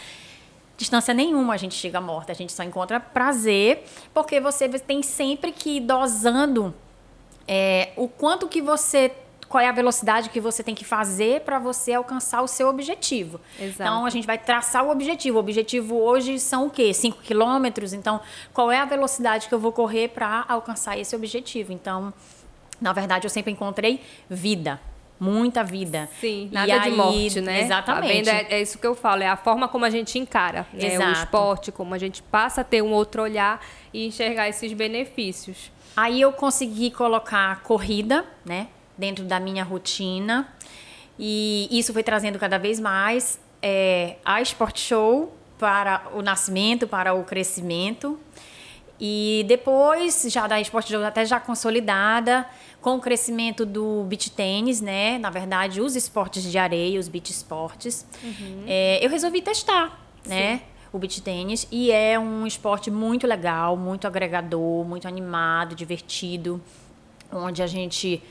Distância 0.78 1.14
nenhuma 1.14 1.54
a 1.54 1.58
gente 1.58 1.76
chega 1.76 2.02
morta, 2.02 2.32
a 2.32 2.36
gente 2.36 2.52
só 2.52 2.64
encontra 2.64 3.00
prazer, 3.00 3.86
porque 4.14 4.40
você 4.40 4.68
tem 4.68 5.04
sempre 5.04 5.52
que 5.52 5.78
ir 5.78 5.82
dosando 5.82 6.74
é, 7.48 7.92
o 7.96 8.08
quanto 8.08 8.48
que 8.48 8.62
você 8.62 9.12
qual 9.54 9.64
é 9.64 9.70
a 9.70 9.72
velocidade 9.72 10.32
que 10.32 10.42
você 10.42 10.64
tem 10.64 10.74
que 10.74 10.84
fazer 10.84 11.42
para 11.42 11.60
você 11.60 11.94
alcançar 11.94 12.42
o 12.42 12.48
seu 12.48 12.68
objetivo. 12.68 13.40
Exato. 13.60 13.84
Então, 13.84 14.04
a 14.04 14.10
gente 14.10 14.26
vai 14.26 14.36
traçar 14.36 14.84
o 14.84 14.90
objetivo. 14.90 15.38
O 15.38 15.40
objetivo 15.40 15.96
hoje 15.96 16.40
são 16.40 16.66
o 16.66 16.70
quê? 16.72 16.92
5 16.92 17.22
quilômetros. 17.22 17.94
Então, 17.94 18.20
qual 18.52 18.72
é 18.72 18.80
a 18.80 18.86
velocidade 18.86 19.48
que 19.48 19.54
eu 19.54 19.60
vou 19.60 19.72
correr 19.72 20.08
para 20.08 20.44
alcançar 20.50 20.98
esse 20.98 21.16
objetivo? 21.16 21.72
Então, 21.72 22.12
na 22.82 22.94
verdade, 22.94 23.28
eu 23.28 23.30
sempre 23.30 23.52
encontrei 23.52 24.02
vida. 24.28 24.82
Muita 25.20 25.64
vida. 25.64 26.10
Sim, 26.20 26.50
nada 26.52 26.66
de 26.66 26.90
aí- 26.90 26.96
morte, 26.96 27.40
né? 27.40 27.62
Exatamente. 27.62 28.28
É, 28.32 28.56
é 28.56 28.60
isso 28.60 28.80
que 28.80 28.88
eu 28.88 28.96
falo, 28.96 29.22
é 29.22 29.28
a 29.28 29.38
forma 29.38 29.68
como 29.68 29.86
a 29.86 29.90
gente 29.92 30.18
encara 30.18 30.66
né? 30.74 30.98
o 30.98 31.12
esporte, 31.12 31.72
como 31.72 31.94
a 31.94 32.00
gente 32.00 32.24
passa 32.24 32.62
a 32.62 32.64
ter 32.64 32.82
um 32.82 32.92
outro 32.92 33.22
olhar 33.22 33.64
e 33.94 34.08
enxergar 34.08 34.50
esses 34.50 34.74
benefícios. 34.74 35.72
Aí 35.96 36.20
eu 36.20 36.34
consegui 36.34 36.90
colocar 36.90 37.62
corrida, 37.62 38.26
né, 38.44 38.68
dentro 38.98 39.24
da 39.26 39.40
minha 39.40 39.64
rotina. 39.64 40.48
E 41.18 41.68
isso 41.72 41.94
foi 41.94 42.04
trazendo 42.04 42.40
cada 42.40 42.58
vez 42.58 42.80
mais 42.80 43.40
é, 43.62 44.18
a 44.26 44.42
Sport 44.42 44.80
Show 44.80 45.34
para 45.58 46.04
o 46.14 46.22
nascimento, 46.22 46.88
para 46.88 47.14
o 47.14 47.24
crescimento. 47.24 48.20
E 49.00 49.44
depois, 49.48 50.26
já 50.30 50.48
da 50.48 50.60
Sport 50.62 50.90
Show 50.90 51.04
até 51.04 51.26
já 51.26 51.40
consolidada, 51.40 52.48
com 52.82 52.96
o 52.96 53.00
crescimento 53.00 53.66
do 53.66 54.04
beach 54.04 54.32
tênis, 54.32 54.82
né? 54.82 55.18
Na 55.18 55.30
verdade, 55.30 55.82
os 55.82 55.96
esportes 55.96 56.44
de 56.44 56.58
areia, 56.58 57.00
os 57.00 57.08
beach 57.08 57.32
esportes. 57.32 58.06
é, 58.68 59.06
eu 59.06 59.10
resolvi 59.10 59.42
testar, 59.42 60.06
né? 60.26 60.62
O 60.92 61.00
beach 61.00 61.22
tênis. 61.22 61.68
E 61.72 61.92
é 61.92 62.20
um 62.20 62.46
esporte 62.46 62.92
muito 62.92 63.26
legal, 63.26 63.76
muito 63.76 64.06
agregador, 64.06 64.86
muito 64.86 65.08
animado, 65.08 65.76
divertido 65.76 66.62
onde 67.32 67.64
a 67.64 67.68
gente 67.68 68.22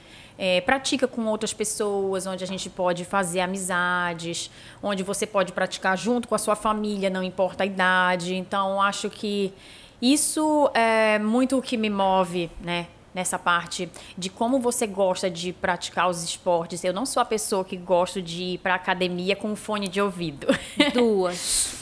é, 0.44 0.60
pratica 0.60 1.06
com 1.06 1.24
outras 1.26 1.52
pessoas, 1.52 2.26
onde 2.26 2.42
a 2.42 2.46
gente 2.48 2.68
pode 2.68 3.04
fazer 3.04 3.38
amizades, 3.38 4.50
onde 4.82 5.04
você 5.04 5.24
pode 5.24 5.52
praticar 5.52 5.96
junto 5.96 6.26
com 6.26 6.34
a 6.34 6.38
sua 6.38 6.56
família, 6.56 7.08
não 7.08 7.22
importa 7.22 7.62
a 7.62 7.66
idade. 7.66 8.34
Então, 8.34 8.82
acho 8.82 9.08
que 9.08 9.54
isso 10.00 10.68
é 10.74 11.16
muito 11.20 11.56
o 11.56 11.62
que 11.62 11.76
me 11.76 11.88
move, 11.88 12.50
né? 12.60 12.88
Nessa 13.14 13.38
parte 13.38 13.88
de 14.18 14.28
como 14.28 14.58
você 14.58 14.84
gosta 14.84 15.30
de 15.30 15.52
praticar 15.52 16.10
os 16.10 16.24
esportes. 16.24 16.82
Eu 16.82 16.92
não 16.92 17.06
sou 17.06 17.20
a 17.20 17.24
pessoa 17.24 17.64
que 17.64 17.76
gosto 17.76 18.20
de 18.20 18.42
ir 18.42 18.58
para 18.58 18.74
academia 18.74 19.36
com 19.36 19.54
fone 19.54 19.86
de 19.86 20.00
ouvido. 20.00 20.48
Duas. 20.92 21.80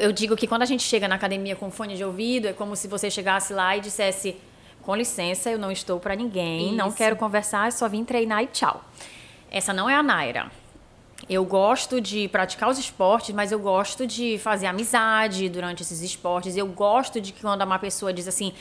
Eu 0.00 0.12
digo 0.12 0.36
que 0.36 0.46
quando 0.46 0.62
a 0.62 0.66
gente 0.66 0.84
chega 0.84 1.08
na 1.08 1.16
academia 1.16 1.56
com 1.56 1.72
fone 1.72 1.96
de 1.96 2.04
ouvido, 2.04 2.46
é 2.46 2.52
como 2.52 2.76
se 2.76 2.86
você 2.86 3.10
chegasse 3.10 3.52
lá 3.52 3.76
e 3.76 3.80
dissesse: 3.80 4.36
com 4.84 4.94
licença, 4.94 5.50
eu 5.50 5.58
não 5.58 5.70
estou 5.70 5.98
para 5.98 6.14
ninguém, 6.14 6.74
não 6.74 6.88
Isso. 6.88 6.96
quero 6.96 7.16
conversar, 7.16 7.72
só 7.72 7.88
vim 7.88 8.04
treinar 8.04 8.42
e 8.42 8.46
tchau. 8.46 8.84
Essa 9.50 9.72
não 9.72 9.88
é 9.88 9.94
a 9.94 10.02
Naira. 10.02 10.50
Eu 11.28 11.44
gosto 11.44 12.00
de 12.00 12.28
praticar 12.28 12.68
os 12.68 12.78
esportes, 12.78 13.34
mas 13.34 13.50
eu 13.50 13.58
gosto 13.58 14.06
de 14.06 14.38
fazer 14.38 14.66
amizade 14.66 15.48
durante 15.48 15.82
esses 15.82 16.02
esportes. 16.02 16.54
Eu 16.56 16.66
gosto 16.66 17.18
de 17.20 17.32
que 17.32 17.40
quando 17.40 17.62
uma 17.62 17.78
pessoa 17.78 18.12
diz 18.12 18.28
assim, 18.28 18.52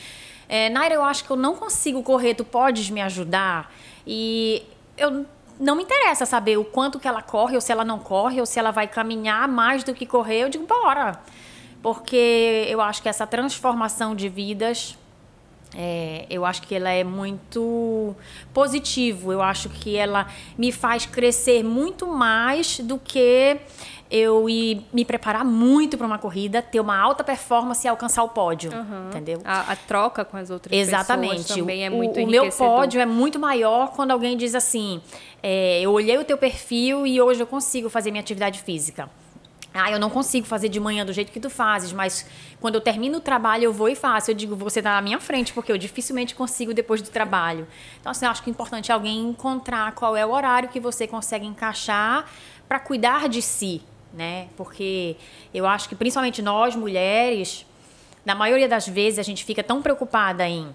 é, 0.47 0.69
Naira, 0.69 0.95
eu 0.95 1.03
acho 1.03 1.25
que 1.25 1.31
eu 1.31 1.35
não 1.35 1.55
consigo 1.55 2.01
correr, 2.01 2.35
tu 2.35 2.45
podes 2.45 2.89
me 2.89 3.01
ajudar? 3.01 3.73
E 4.07 4.63
eu 4.97 5.25
não 5.59 5.75
me 5.75 5.83
interessa 5.83 6.25
saber 6.25 6.57
o 6.57 6.63
quanto 6.63 6.99
que 6.99 7.07
ela 7.07 7.21
corre, 7.21 7.55
ou 7.55 7.61
se 7.61 7.71
ela 7.71 7.83
não 7.83 7.99
corre, 7.99 8.39
ou 8.39 8.45
se 8.45 8.57
ela 8.57 8.71
vai 8.71 8.87
caminhar 8.87 9.45
mais 9.47 9.83
do 9.83 9.93
que 9.93 10.05
correr. 10.05 10.43
Eu 10.43 10.49
digo, 10.49 10.65
bora. 10.65 11.19
Porque 11.81 12.65
eu 12.69 12.79
acho 12.79 13.01
que 13.01 13.09
essa 13.09 13.27
transformação 13.27 14.15
de 14.15 14.29
vidas 14.29 14.97
é, 15.75 16.25
eu 16.29 16.45
acho 16.45 16.61
que 16.63 16.75
ela 16.75 16.89
é 16.89 17.03
muito 17.03 18.15
positivo. 18.53 19.31
Eu 19.31 19.41
acho 19.41 19.69
que 19.69 19.95
ela 19.95 20.27
me 20.57 20.71
faz 20.71 21.05
crescer 21.05 21.63
muito 21.63 22.07
mais 22.07 22.79
do 22.79 22.99
que 22.99 23.57
eu 24.11 24.47
ir 24.47 24.85
me 24.93 25.03
preparar 25.03 25.43
muito 25.43 25.97
para 25.97 26.05
uma 26.05 26.19
corrida, 26.19 26.61
ter 26.61 26.79
uma 26.79 26.95
alta 26.95 27.23
performance 27.23 27.85
e 27.85 27.89
alcançar 27.89 28.23
o 28.23 28.29
pódio, 28.29 28.71
entendeu? 29.09 29.41
A, 29.43 29.71
a 29.71 29.75
troca 29.75 30.23
com 30.23 30.37
as 30.37 30.51
outras 30.51 30.77
Exatamente. 30.77 31.37
pessoas 31.37 31.59
também 31.59 31.83
é 31.83 31.89
muito 31.89 32.19
o, 32.19 32.27
meu 32.27 32.49
pódio 32.51 33.01
é 33.01 33.07
muito 33.07 33.39
maior 33.39 33.91
quando 33.93 34.11
alguém 34.11 34.37
diz 34.37 34.53
assim: 34.53 35.01
é, 35.41 35.81
eu 35.81 35.91
olhei 35.91 36.15
o 36.17 36.23
teu 36.23 36.37
perfil 36.37 37.07
e 37.07 37.19
hoje 37.19 37.41
eu 37.41 37.47
consigo 37.47 37.89
fazer 37.89 38.11
minha 38.11 38.21
atividade 38.21 38.61
física. 38.61 39.09
Ah, 39.73 39.91
eu 39.91 39.99
não 39.99 40.09
consigo 40.09 40.45
fazer 40.45 40.69
de 40.69 40.79
manhã 40.79 41.03
do 41.03 41.11
jeito 41.11 41.31
que 41.31 41.39
tu 41.39 41.49
fazes, 41.49 41.91
mas 41.91 42.27
quando 42.61 42.75
eu 42.75 42.81
termino 42.81 43.17
o 43.17 43.21
trabalho 43.21 43.63
eu 43.63 43.73
vou 43.73 43.89
e 43.89 43.95
faço. 43.95 44.29
Eu 44.29 44.35
digo, 44.35 44.55
você 44.55 44.81
tá 44.81 44.91
na 44.91 45.01
minha 45.01 45.19
frente, 45.19 45.51
porque 45.51 45.71
eu 45.71 45.77
dificilmente 45.77 46.35
consigo 46.35 46.73
depois 46.73 47.01
do 47.01 47.09
trabalho. 47.09 47.67
Então, 47.99 48.11
assim, 48.11 48.25
eu 48.25 48.31
acho 48.31 48.43
que 48.43 48.49
é 48.49 48.51
importante 48.51 48.91
alguém 48.91 49.29
encontrar 49.29 49.93
qual 49.93 50.15
é 50.15 50.23
o 50.23 50.31
horário 50.31 50.69
que 50.69 50.79
você 50.79 51.07
consegue 51.07 51.45
encaixar 51.45 52.29
para 52.67 52.79
cuidar 52.79 53.27
de 53.27 53.41
si, 53.41 53.81
né? 54.13 54.47
Porque 54.55 55.15
eu 55.51 55.65
acho 55.65 55.89
que 55.89 55.95
principalmente 55.95 56.41
nós 56.41 56.75
mulheres, 56.75 57.65
na 58.23 58.35
maioria 58.35 58.67
das 58.67 58.87
vezes 58.87 59.17
a 59.17 59.23
gente 59.23 59.43
fica 59.43 59.63
tão 59.63 59.81
preocupada 59.81 60.47
em 60.47 60.73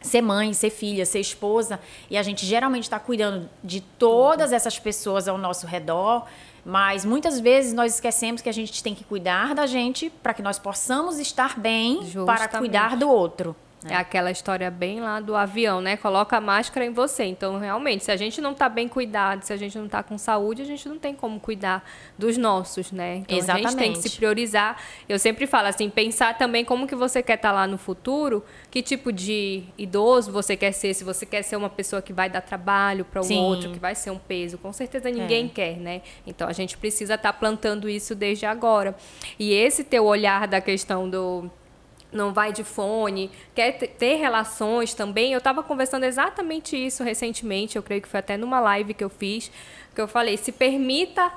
ser 0.00 0.22
mãe, 0.22 0.52
ser 0.54 0.70
filha, 0.70 1.04
ser 1.04 1.20
esposa, 1.20 1.78
e 2.08 2.16
a 2.16 2.22
gente 2.22 2.46
geralmente 2.46 2.84
está 2.84 2.98
cuidando 2.98 3.50
de 3.62 3.82
todas 3.82 4.50
essas 4.50 4.78
pessoas 4.78 5.28
ao 5.28 5.36
nosso 5.36 5.66
redor, 5.66 6.26
mas 6.70 7.04
muitas 7.04 7.40
vezes 7.40 7.72
nós 7.72 7.94
esquecemos 7.94 8.40
que 8.40 8.48
a 8.48 8.52
gente 8.52 8.80
tem 8.80 8.94
que 8.94 9.02
cuidar 9.02 9.56
da 9.56 9.66
gente 9.66 10.08
para 10.22 10.32
que 10.32 10.40
nós 10.40 10.56
possamos 10.56 11.18
estar 11.18 11.58
bem 11.58 11.96
para 11.96 12.04
Justamente. 12.06 12.58
cuidar 12.58 12.96
do 12.96 13.10
outro. 13.10 13.56
É 13.88 13.94
aquela 13.94 14.30
história 14.30 14.70
bem 14.70 15.00
lá 15.00 15.20
do 15.20 15.34
avião, 15.34 15.80
né? 15.80 15.96
Coloca 15.96 16.36
a 16.36 16.40
máscara 16.40 16.84
em 16.84 16.90
você. 16.92 17.24
Então, 17.24 17.58
realmente, 17.58 18.04
se 18.04 18.12
a 18.12 18.16
gente 18.16 18.38
não 18.40 18.52
tá 18.52 18.68
bem 18.68 18.86
cuidado, 18.86 19.42
se 19.42 19.52
a 19.52 19.56
gente 19.56 19.78
não 19.78 19.88
tá 19.88 20.02
com 20.02 20.18
saúde, 20.18 20.60
a 20.60 20.66
gente 20.66 20.86
não 20.86 20.98
tem 20.98 21.14
como 21.14 21.40
cuidar 21.40 21.82
dos 22.18 22.36
nossos, 22.36 22.92
né? 22.92 23.16
Então, 23.16 23.38
a 23.38 23.40
gente 23.40 23.46
tem 23.46 23.56
que 23.62 23.66
Exatamente. 23.68 23.98
se 24.02 24.16
priorizar. 24.16 24.76
Eu 25.08 25.18
sempre 25.18 25.46
falo 25.46 25.68
assim, 25.68 25.88
pensar 25.88 26.36
também 26.36 26.62
como 26.62 26.86
que 26.86 26.94
você 26.94 27.22
quer 27.22 27.36
estar 27.36 27.52
lá 27.52 27.66
no 27.66 27.78
futuro, 27.78 28.44
que 28.70 28.82
tipo 28.82 29.10
de 29.10 29.64
idoso 29.78 30.30
você 30.30 30.56
quer 30.56 30.72
ser, 30.72 30.92
se 30.92 31.02
você 31.02 31.24
quer 31.24 31.42
ser 31.42 31.56
uma 31.56 31.70
pessoa 31.70 32.02
que 32.02 32.12
vai 32.12 32.28
dar 32.28 32.42
trabalho 32.42 33.04
para 33.06 33.22
o 33.22 33.32
outro, 33.32 33.70
que 33.72 33.78
vai 33.78 33.94
ser 33.94 34.10
um 34.10 34.18
peso. 34.18 34.58
Com 34.58 34.74
certeza 34.74 35.08
ninguém 35.10 35.46
É. 35.46 35.48
quer, 35.48 35.76
né? 35.78 36.02
Então, 36.26 36.46
a 36.46 36.52
gente 36.52 36.76
precisa 36.76 37.14
estar 37.14 37.32
plantando 37.32 37.88
isso 37.88 38.14
desde 38.14 38.44
agora. 38.44 38.94
E 39.38 39.54
esse 39.54 39.82
teu 39.84 40.04
olhar 40.04 40.46
da 40.46 40.60
questão 40.60 41.08
do 41.08 41.50
não 42.12 42.32
vai 42.32 42.52
de 42.52 42.64
fone, 42.64 43.30
quer 43.54 43.72
te- 43.72 43.86
ter 43.86 44.16
relações 44.16 44.94
também. 44.94 45.32
Eu 45.32 45.38
estava 45.38 45.62
conversando 45.62 46.04
exatamente 46.04 46.76
isso 46.76 47.02
recentemente, 47.04 47.76
eu 47.76 47.82
creio 47.82 48.02
que 48.02 48.08
foi 48.08 48.20
até 48.20 48.36
numa 48.36 48.60
live 48.60 48.94
que 48.94 49.04
eu 49.04 49.10
fiz, 49.10 49.50
que 49.94 50.00
eu 50.00 50.08
falei, 50.08 50.36
se 50.36 50.52
permita 50.52 51.32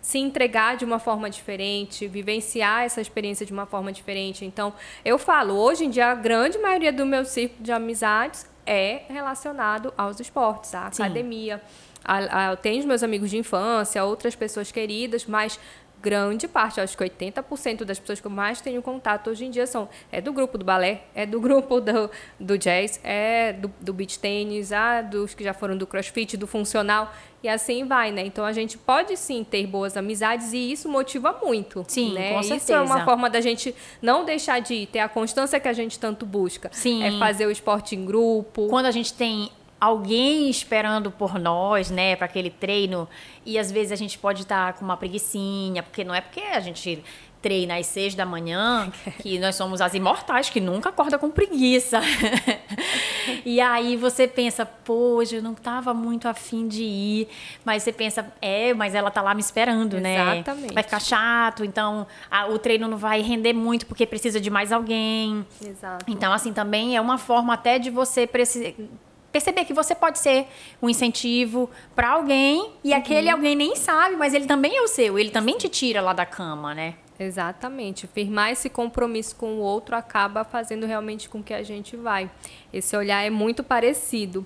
se 0.00 0.18
entregar 0.18 0.76
de 0.76 0.84
uma 0.84 0.98
forma 0.98 1.30
diferente, 1.30 2.06
vivenciar 2.06 2.82
essa 2.84 3.00
experiência 3.00 3.46
de 3.46 3.52
uma 3.54 3.64
forma 3.64 3.90
diferente. 3.90 4.44
Então, 4.44 4.74
eu 5.02 5.18
falo, 5.18 5.54
hoje 5.54 5.86
em 5.86 5.90
dia 5.90 6.08
a 6.08 6.14
grande 6.14 6.58
maioria 6.58 6.92
do 6.92 7.06
meu 7.06 7.24
círculo 7.24 7.62
de 7.64 7.72
amizades 7.72 8.46
é 8.66 9.02
relacionado 9.08 9.94
aos 9.96 10.20
esportes, 10.20 10.74
à 10.74 10.90
Sim. 10.92 11.02
academia. 11.04 11.62
A, 12.04 12.48
a, 12.48 12.50
eu 12.50 12.56
tenho 12.58 12.80
os 12.80 12.84
meus 12.84 13.02
amigos 13.02 13.30
de 13.30 13.38
infância, 13.38 14.04
outras 14.04 14.34
pessoas 14.34 14.70
queridas, 14.70 15.24
mas 15.24 15.58
grande 16.04 16.46
parte, 16.46 16.82
acho 16.82 16.96
que 16.98 17.02
80% 17.02 17.82
das 17.82 17.98
pessoas 17.98 18.20
que 18.20 18.26
eu 18.26 18.30
mais 18.30 18.60
tenho 18.60 18.82
contato 18.82 19.30
hoje 19.30 19.46
em 19.46 19.50
dia 19.50 19.66
são 19.66 19.88
é 20.12 20.20
do 20.20 20.34
grupo 20.34 20.58
do 20.58 20.64
balé, 20.64 21.04
é 21.14 21.24
do 21.24 21.40
grupo 21.40 21.80
do, 21.80 22.10
do 22.38 22.58
jazz, 22.58 23.00
é 23.02 23.54
do, 23.54 23.72
do 23.80 23.94
beach 23.94 24.18
tênis, 24.18 24.70
ah, 24.70 25.00
dos 25.00 25.32
que 25.32 25.42
já 25.42 25.54
foram 25.54 25.78
do 25.78 25.86
crossfit, 25.86 26.36
do 26.36 26.46
funcional, 26.46 27.10
e 27.42 27.48
assim 27.48 27.86
vai, 27.86 28.12
né? 28.12 28.26
Então 28.26 28.44
a 28.44 28.52
gente 28.52 28.76
pode 28.76 29.16
sim 29.16 29.42
ter 29.42 29.66
boas 29.66 29.96
amizades 29.96 30.52
e 30.52 30.72
isso 30.72 30.90
motiva 30.90 31.38
muito. 31.42 31.84
Sim, 31.88 32.12
né? 32.12 32.34
com 32.34 32.40
Isso 32.40 32.52
é 32.52 32.58
certeza. 32.58 32.82
uma 32.82 33.04
forma 33.04 33.30
da 33.30 33.40
gente 33.40 33.74
não 34.02 34.24
deixar 34.24 34.60
de 34.60 34.74
ir, 34.74 34.86
ter 34.86 34.98
a 34.98 35.08
constância 35.08 35.58
que 35.58 35.68
a 35.68 35.72
gente 35.72 35.98
tanto 35.98 36.26
busca. 36.26 36.70
Sim. 36.72 37.02
É 37.02 37.18
fazer 37.18 37.46
o 37.46 37.50
esporte 37.50 37.94
em 37.96 38.04
grupo. 38.04 38.68
Quando 38.68 38.86
a 38.86 38.90
gente 38.90 39.12
tem 39.12 39.50
alguém 39.84 40.48
esperando 40.50 41.10
por 41.10 41.38
nós, 41.38 41.90
né, 41.90 42.16
para 42.16 42.26
aquele 42.26 42.50
treino, 42.50 43.08
e 43.44 43.58
às 43.58 43.70
vezes 43.70 43.92
a 43.92 43.96
gente 43.96 44.18
pode 44.18 44.42
estar 44.42 44.72
com 44.74 44.84
uma 44.84 44.96
preguiçinha, 44.96 45.82
porque 45.82 46.02
não 46.04 46.14
é 46.14 46.20
porque 46.20 46.40
a 46.40 46.60
gente 46.60 47.02
treina 47.42 47.76
às 47.76 47.84
seis 47.86 48.14
da 48.14 48.24
manhã 48.24 48.90
que 49.20 49.38
nós 49.38 49.54
somos 49.54 49.82
as 49.82 49.92
imortais 49.92 50.48
que 50.48 50.60
nunca 50.60 50.88
acorda 50.88 51.18
com 51.18 51.30
preguiça. 51.30 52.00
e 53.44 53.60
aí 53.60 53.96
você 53.96 54.26
pensa, 54.26 54.64
poxa, 54.64 55.36
eu 55.36 55.42
não 55.42 55.52
estava 55.52 55.92
muito 55.92 56.26
afim 56.26 56.66
de 56.66 56.82
ir, 56.82 57.28
mas 57.64 57.82
você 57.82 57.92
pensa, 57.92 58.32
é, 58.40 58.72
mas 58.74 58.94
ela 58.94 59.10
tá 59.10 59.20
lá 59.20 59.34
me 59.34 59.40
esperando, 59.40 60.00
né? 60.00 60.38
Exatamente. 60.38 60.72
Vai 60.74 60.82
ficar 60.82 61.00
chato, 61.00 61.64
então 61.64 62.06
a- 62.30 62.46
o 62.46 62.58
treino 62.58 62.88
não 62.88 62.96
vai 62.96 63.20
render 63.20 63.52
muito 63.52 63.84
porque 63.86 64.06
precisa 64.06 64.40
de 64.40 64.48
mais 64.50 64.72
alguém. 64.72 65.44
Exato. 65.62 66.04
Então, 66.08 66.32
assim, 66.32 66.52
também 66.52 66.96
é 66.96 67.00
uma 67.00 67.18
forma 67.18 67.52
até 67.54 67.78
de 67.78 67.90
você 67.90 68.26
preci- 68.26 68.74
perceber 69.34 69.64
que 69.64 69.74
você 69.74 69.96
pode 69.96 70.20
ser 70.20 70.46
um 70.80 70.88
incentivo 70.88 71.68
para 71.94 72.10
alguém 72.10 72.70
e 72.84 72.92
Uhum. 72.92 72.96
aquele 72.98 73.28
alguém 73.28 73.56
nem 73.56 73.74
sabe, 73.74 74.14
mas 74.14 74.32
ele 74.32 74.46
também 74.46 74.76
é 74.76 74.80
o 74.80 74.86
seu, 74.86 75.18
ele 75.18 75.30
também 75.30 75.58
te 75.58 75.68
tira 75.68 76.00
lá 76.00 76.12
da 76.12 76.24
cama, 76.24 76.72
né? 76.72 76.94
Exatamente. 77.18 78.08
Firmar 78.08 78.50
esse 78.50 78.68
compromisso 78.68 79.36
com 79.36 79.54
o 79.54 79.58
outro 79.58 79.94
acaba 79.94 80.42
fazendo 80.42 80.84
realmente 80.84 81.28
com 81.28 81.42
que 81.42 81.54
a 81.54 81.62
gente 81.62 81.96
vai. 81.96 82.28
Esse 82.72 82.96
olhar 82.96 83.22
é 83.24 83.30
muito 83.30 83.62
parecido. 83.62 84.44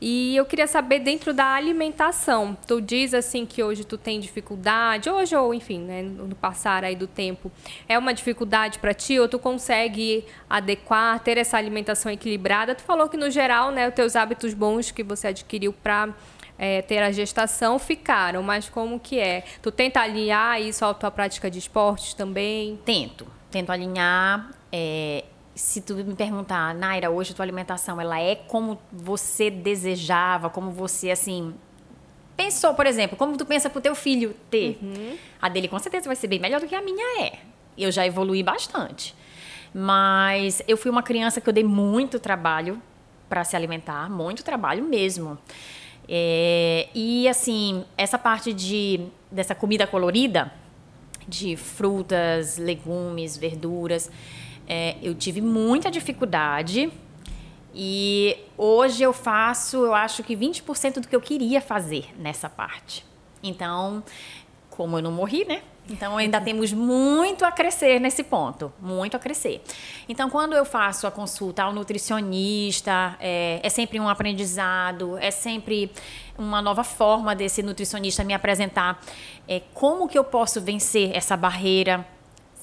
E 0.00 0.34
eu 0.34 0.44
queria 0.44 0.66
saber 0.66 0.98
dentro 0.98 1.32
da 1.32 1.46
alimentação, 1.54 2.56
tu 2.66 2.80
diz 2.80 3.14
assim 3.14 3.46
que 3.46 3.62
hoje 3.62 3.84
tu 3.84 3.96
tem 3.96 4.18
dificuldade, 4.18 5.08
hoje 5.08 5.36
ou 5.36 5.54
enfim, 5.54 5.78
né, 5.80 6.02
no 6.02 6.34
passar 6.34 6.82
aí 6.82 6.96
do 6.96 7.06
tempo, 7.06 7.52
é 7.88 7.96
uma 7.96 8.12
dificuldade 8.12 8.80
para 8.80 8.92
ti 8.92 9.18
ou 9.18 9.28
tu 9.28 9.38
consegue 9.38 10.24
adequar, 10.50 11.20
ter 11.20 11.38
essa 11.38 11.56
alimentação 11.56 12.10
equilibrada? 12.10 12.74
Tu 12.74 12.82
falou 12.82 13.08
que 13.08 13.16
no 13.16 13.30
geral, 13.30 13.70
né, 13.70 13.88
os 13.88 13.94
teus 13.94 14.16
hábitos 14.16 14.54
bons 14.54 14.90
que 14.90 15.04
você 15.04 15.28
adquiriu 15.28 15.72
para 15.72 16.12
é, 16.58 16.82
ter 16.82 16.98
a 16.98 17.12
gestação 17.12 17.78
ficaram, 17.78 18.42
mas 18.42 18.68
como 18.68 18.98
que 18.98 19.20
é? 19.20 19.44
Tu 19.62 19.70
tenta 19.70 20.00
alinhar 20.00 20.60
isso 20.60 20.84
à 20.84 20.92
tua 20.92 21.10
prática 21.10 21.50
de 21.50 21.58
esportes 21.58 22.14
também? 22.14 22.78
Tento, 22.84 23.26
tento 23.50 23.70
alinhar. 23.70 24.50
É, 24.72 25.24
se 25.54 25.80
tu 25.80 25.94
me 25.94 26.14
perguntar, 26.14 26.74
Naira, 26.74 27.10
hoje 27.10 27.32
a 27.32 27.34
tua 27.34 27.44
alimentação 27.44 28.00
ela 28.00 28.20
é 28.20 28.34
como 28.34 28.78
você 28.92 29.50
desejava, 29.50 30.50
como 30.50 30.70
você 30.70 31.10
assim 31.10 31.54
pensou, 32.36 32.72
por 32.74 32.86
exemplo, 32.86 33.16
como 33.16 33.36
tu 33.36 33.44
pensa 33.44 33.68
pro 33.68 33.80
teu 33.80 33.96
filho 33.96 34.34
ter? 34.48 34.78
Uhum. 34.80 35.16
A 35.42 35.48
dele 35.48 35.66
com 35.66 35.78
certeza 35.80 36.06
vai 36.06 36.14
ser 36.14 36.28
bem 36.28 36.38
melhor 36.38 36.60
do 36.60 36.68
que 36.68 36.74
a 36.74 36.80
minha 36.80 37.24
é. 37.24 37.38
Eu 37.76 37.90
já 37.90 38.06
evolui 38.06 38.44
bastante. 38.44 39.14
Mas 39.74 40.62
eu 40.68 40.76
fui 40.76 40.90
uma 40.90 41.02
criança 41.02 41.40
que 41.40 41.48
eu 41.48 41.52
dei 41.52 41.64
muito 41.64 42.20
trabalho 42.20 42.80
para 43.28 43.42
se 43.42 43.56
alimentar, 43.56 44.08
muito 44.08 44.44
trabalho 44.44 44.84
mesmo. 44.84 45.36
É, 46.08 46.88
e 46.94 47.28
assim, 47.28 47.84
essa 47.96 48.18
parte 48.18 48.52
de 48.52 49.08
dessa 49.30 49.54
comida 49.54 49.86
colorida, 49.86 50.50
de 51.26 51.54
frutas, 51.54 52.56
legumes, 52.56 53.36
verduras, 53.36 54.10
é, 54.66 54.96
eu 55.02 55.14
tive 55.14 55.40
muita 55.40 55.90
dificuldade. 55.90 56.90
E 57.74 58.36
hoje 58.56 59.02
eu 59.02 59.12
faço, 59.12 59.76
eu 59.76 59.94
acho 59.94 60.24
que 60.24 60.34
20% 60.34 61.00
do 61.00 61.08
que 61.08 61.14
eu 61.14 61.20
queria 61.20 61.60
fazer 61.60 62.06
nessa 62.18 62.48
parte. 62.48 63.04
Então, 63.42 64.02
como 64.70 64.96
eu 64.96 65.02
não 65.02 65.12
morri, 65.12 65.44
né? 65.44 65.62
Então 65.88 66.16
ainda 66.16 66.40
temos 66.40 66.72
muito 66.72 67.44
a 67.44 67.52
crescer 67.52 67.98
nesse 67.98 68.22
ponto, 68.22 68.72
muito 68.80 69.16
a 69.16 69.18
crescer. 69.18 69.62
Então 70.08 70.28
quando 70.28 70.54
eu 70.54 70.64
faço 70.64 71.06
a 71.06 71.10
consulta 71.10 71.62
ao 71.62 71.72
nutricionista, 71.72 73.16
é, 73.20 73.60
é 73.62 73.68
sempre 73.68 73.98
um 73.98 74.08
aprendizado, 74.08 75.16
é 75.18 75.30
sempre 75.30 75.90
uma 76.36 76.60
nova 76.60 76.84
forma 76.84 77.34
desse 77.34 77.62
nutricionista 77.62 78.22
me 78.22 78.34
apresentar 78.34 79.00
é, 79.48 79.62
como 79.74 80.06
que 80.06 80.18
eu 80.18 80.24
posso 80.24 80.60
vencer 80.60 81.10
essa 81.16 81.36
barreira 81.36 82.06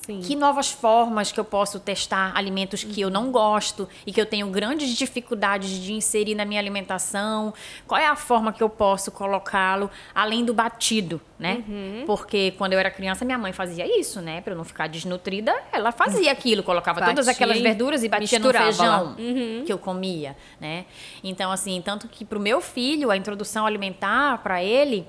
Sim. 0.05 0.21
Que 0.21 0.35
novas 0.35 0.69
formas 0.69 1.31
que 1.31 1.39
eu 1.39 1.43
posso 1.43 1.79
testar 1.79 2.31
alimentos 2.35 2.83
que 2.83 3.01
eu 3.01 3.09
não 3.09 3.31
gosto 3.31 3.89
e 4.05 4.13
que 4.13 4.21
eu 4.21 4.25
tenho 4.27 4.47
grandes 4.51 4.89
dificuldades 4.95 5.71
de 5.81 5.93
inserir 5.93 6.35
na 6.35 6.45
minha 6.45 6.59
alimentação? 6.59 7.51
Qual 7.87 7.99
é 7.99 8.05
a 8.05 8.15
forma 8.15 8.53
que 8.53 8.61
eu 8.61 8.69
posso 8.69 9.11
colocá-lo 9.11 9.89
além 10.13 10.45
do 10.45 10.53
batido, 10.53 11.19
né? 11.39 11.63
Uhum. 11.67 12.03
Porque 12.05 12.51
quando 12.51 12.73
eu 12.73 12.79
era 12.79 12.91
criança, 12.91 13.25
minha 13.25 13.37
mãe 13.39 13.51
fazia 13.51 13.99
isso, 13.99 14.21
né? 14.21 14.41
Para 14.41 14.53
eu 14.53 14.57
não 14.57 14.63
ficar 14.63 14.85
desnutrida, 14.85 15.55
ela 15.73 15.91
fazia 15.91 16.31
aquilo, 16.31 16.61
colocava 16.61 17.03
todas 17.03 17.27
aquelas 17.27 17.59
verduras 17.59 18.03
e 18.03 18.07
batia 18.07 18.37
no 18.37 18.53
feijão 18.53 19.15
uhum. 19.17 19.63
que 19.65 19.73
eu 19.73 19.79
comia, 19.79 20.37
né? 20.61 20.85
Então, 21.23 21.51
assim, 21.51 21.81
tanto 21.83 22.07
que 22.07 22.23
para 22.23 22.37
o 22.37 22.41
meu 22.41 22.61
filho, 22.61 23.09
a 23.09 23.17
introdução 23.17 23.65
alimentar 23.65 24.37
para 24.43 24.63
ele, 24.63 25.03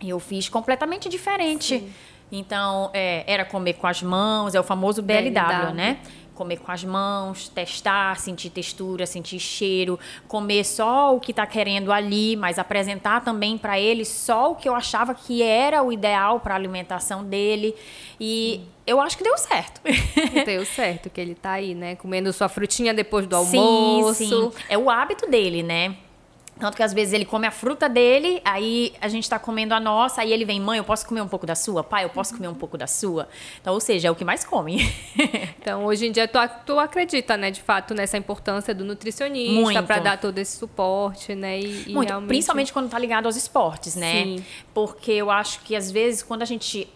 eu 0.00 0.20
fiz 0.20 0.48
completamente 0.48 1.08
diferente. 1.08 1.80
Sim 1.80 1.92
então, 2.32 2.90
é, 2.92 3.24
era 3.26 3.44
comer 3.44 3.74
com 3.74 3.86
as 3.86 4.02
mãos, 4.02 4.54
é 4.54 4.60
o 4.60 4.62
famoso 4.62 5.02
BLW, 5.02 5.30
BLW, 5.30 5.74
né? 5.74 5.98
Comer 6.34 6.58
com 6.58 6.72
as 6.72 6.82
mãos, 6.84 7.48
testar, 7.50 8.18
sentir 8.18 8.48
textura, 8.48 9.04
sentir 9.04 9.38
cheiro, 9.38 10.00
comer 10.26 10.64
só 10.64 11.14
o 11.14 11.20
que 11.20 11.32
está 11.32 11.46
querendo 11.46 11.92
ali, 11.92 12.34
mas 12.34 12.58
apresentar 12.58 13.22
também 13.22 13.58
para 13.58 13.78
ele 13.78 14.06
só 14.06 14.52
o 14.52 14.54
que 14.54 14.66
eu 14.66 14.74
achava 14.74 15.14
que 15.14 15.42
era 15.42 15.82
o 15.82 15.92
ideal 15.92 16.40
para 16.40 16.54
a 16.54 16.56
alimentação 16.56 17.22
dele. 17.22 17.74
E 18.18 18.62
eu 18.86 19.00
acho 19.02 19.18
que 19.18 19.24
deu 19.24 19.36
certo. 19.36 19.82
Deu 20.46 20.64
certo 20.64 21.10
que 21.10 21.20
ele 21.20 21.32
está 21.32 21.52
aí, 21.52 21.74
né? 21.74 21.94
Comendo 21.96 22.32
sua 22.32 22.48
frutinha 22.48 22.94
depois 22.94 23.26
do 23.26 23.36
almoço. 23.36 24.14
Sim, 24.14 24.28
sim. 24.28 24.50
É 24.68 24.78
o 24.78 24.88
hábito 24.88 25.30
dele, 25.30 25.62
né? 25.62 25.94
Tanto 26.60 26.76
que 26.76 26.82
às 26.82 26.92
vezes 26.92 27.14
ele 27.14 27.24
come 27.24 27.46
a 27.46 27.50
fruta 27.50 27.88
dele, 27.88 28.40
aí 28.44 28.92
a 29.00 29.08
gente 29.08 29.24
está 29.24 29.38
comendo 29.38 29.74
a 29.74 29.80
nossa, 29.80 30.20
aí 30.20 30.32
ele 30.32 30.44
vem, 30.44 30.60
mãe, 30.60 30.78
eu 30.78 30.84
posso 30.84 31.06
comer 31.06 31.22
um 31.22 31.28
pouco 31.28 31.46
da 31.46 31.54
sua? 31.54 31.82
Pai, 31.82 32.04
eu 32.04 32.10
posso 32.10 32.34
comer 32.36 32.48
um 32.48 32.54
pouco 32.54 32.76
da 32.76 32.86
sua? 32.86 33.28
Então, 33.60 33.72
ou 33.72 33.80
seja, 33.80 34.08
é 34.08 34.10
o 34.10 34.14
que 34.14 34.24
mais 34.24 34.44
come. 34.44 34.92
então, 35.58 35.86
hoje 35.86 36.06
em 36.06 36.12
dia, 36.12 36.28
tu, 36.28 36.38
tu 36.66 36.78
acredita, 36.78 37.36
né, 37.36 37.50
de 37.50 37.62
fato, 37.62 37.94
nessa 37.94 38.18
importância 38.18 38.74
do 38.74 38.84
nutricionista 38.84 39.82
para 39.82 39.98
dar 39.98 40.18
todo 40.18 40.38
esse 40.38 40.56
suporte, 40.56 41.34
né? 41.34 41.58
E, 41.58 41.92
Muito, 41.92 42.08
realmente... 42.08 42.28
principalmente 42.28 42.72
quando 42.72 42.90
tá 42.90 42.98
ligado 42.98 43.26
aos 43.26 43.36
esportes, 43.36 43.96
né? 43.96 44.24
Sim. 44.24 44.44
Porque 44.74 45.12
eu 45.12 45.30
acho 45.30 45.60
que 45.60 45.74
às 45.74 45.90
vezes 45.90 46.22
quando 46.22 46.42
a 46.42 46.46
gente 46.46 46.88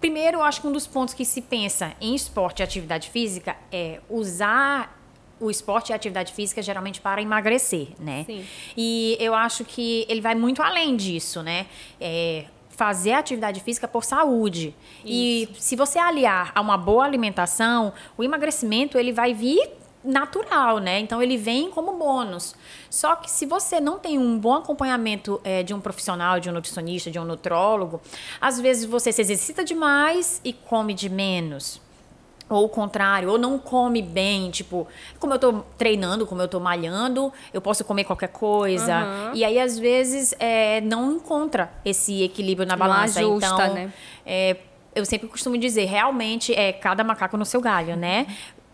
Primeiro, 0.00 0.38
eu 0.38 0.42
acho 0.42 0.60
que 0.60 0.66
um 0.66 0.72
dos 0.72 0.86
pontos 0.86 1.14
que 1.14 1.24
se 1.24 1.40
pensa 1.40 1.94
em 2.00 2.14
esporte 2.14 2.60
e 2.60 2.62
atividade 2.62 3.08
física 3.10 3.56
é 3.72 4.00
usar 4.10 4.95
o 5.40 5.50
esporte 5.50 5.90
e 5.90 5.92
a 5.92 5.96
atividade 5.96 6.32
física 6.32 6.62
geralmente 6.62 7.00
para 7.00 7.20
emagrecer, 7.20 7.88
né? 7.98 8.24
Sim. 8.26 8.44
E 8.76 9.16
eu 9.20 9.34
acho 9.34 9.64
que 9.64 10.06
ele 10.08 10.20
vai 10.20 10.34
muito 10.34 10.62
além 10.62 10.96
disso, 10.96 11.42
né? 11.42 11.66
É, 12.00 12.46
fazer 12.70 13.12
atividade 13.12 13.60
física 13.60 13.88
por 13.88 14.04
saúde. 14.04 14.74
Isso. 15.04 15.06
E 15.06 15.48
se 15.58 15.76
você 15.76 15.98
aliar 15.98 16.52
a 16.54 16.60
uma 16.60 16.76
boa 16.76 17.04
alimentação, 17.04 17.92
o 18.16 18.22
emagrecimento 18.22 18.98
ele 18.98 19.12
vai 19.12 19.32
vir 19.32 19.70
natural, 20.04 20.78
né? 20.78 21.00
Então 21.00 21.22
ele 21.22 21.36
vem 21.36 21.70
como 21.70 21.96
bônus. 21.98 22.54
Só 22.88 23.16
que 23.16 23.30
se 23.30 23.44
você 23.44 23.80
não 23.80 23.98
tem 23.98 24.18
um 24.18 24.38
bom 24.38 24.54
acompanhamento 24.54 25.40
é, 25.42 25.62
de 25.62 25.74
um 25.74 25.80
profissional, 25.80 26.38
de 26.38 26.48
um 26.48 26.52
nutricionista, 26.52 27.10
de 27.10 27.18
um 27.18 27.24
nutrólogo, 27.24 28.00
às 28.40 28.60
vezes 28.60 28.84
você 28.84 29.10
se 29.10 29.20
exercita 29.20 29.64
demais 29.64 30.40
e 30.44 30.52
come 30.52 30.94
de 30.94 31.08
menos. 31.08 31.80
Ou 32.48 32.66
o 32.66 32.68
contrário, 32.68 33.28
ou 33.28 33.38
não 33.38 33.58
come 33.58 34.00
bem, 34.00 34.50
tipo, 34.50 34.86
como 35.18 35.34
eu 35.34 35.38
tô 35.38 35.52
treinando, 35.76 36.24
como 36.26 36.40
eu 36.40 36.46
tô 36.46 36.60
malhando, 36.60 37.32
eu 37.52 37.60
posso 37.60 37.84
comer 37.84 38.04
qualquer 38.04 38.28
coisa. 38.28 38.98
Uhum. 38.98 39.34
E 39.34 39.44
aí, 39.44 39.58
às 39.58 39.76
vezes, 39.76 40.32
é, 40.38 40.80
não 40.82 41.12
encontra 41.12 41.72
esse 41.84 42.22
equilíbrio 42.22 42.66
na 42.66 42.76
balança. 42.76 43.18
Ajusta, 43.18 43.46
então, 43.46 43.74
né? 43.74 43.92
É, 44.24 44.56
eu 44.94 45.04
sempre 45.04 45.26
costumo 45.28 45.58
dizer, 45.58 45.86
realmente 45.86 46.54
é 46.54 46.72
cada 46.72 47.02
macaco 47.02 47.36
no 47.36 47.44
seu 47.44 47.60
galho, 47.60 47.96
né? 47.96 48.26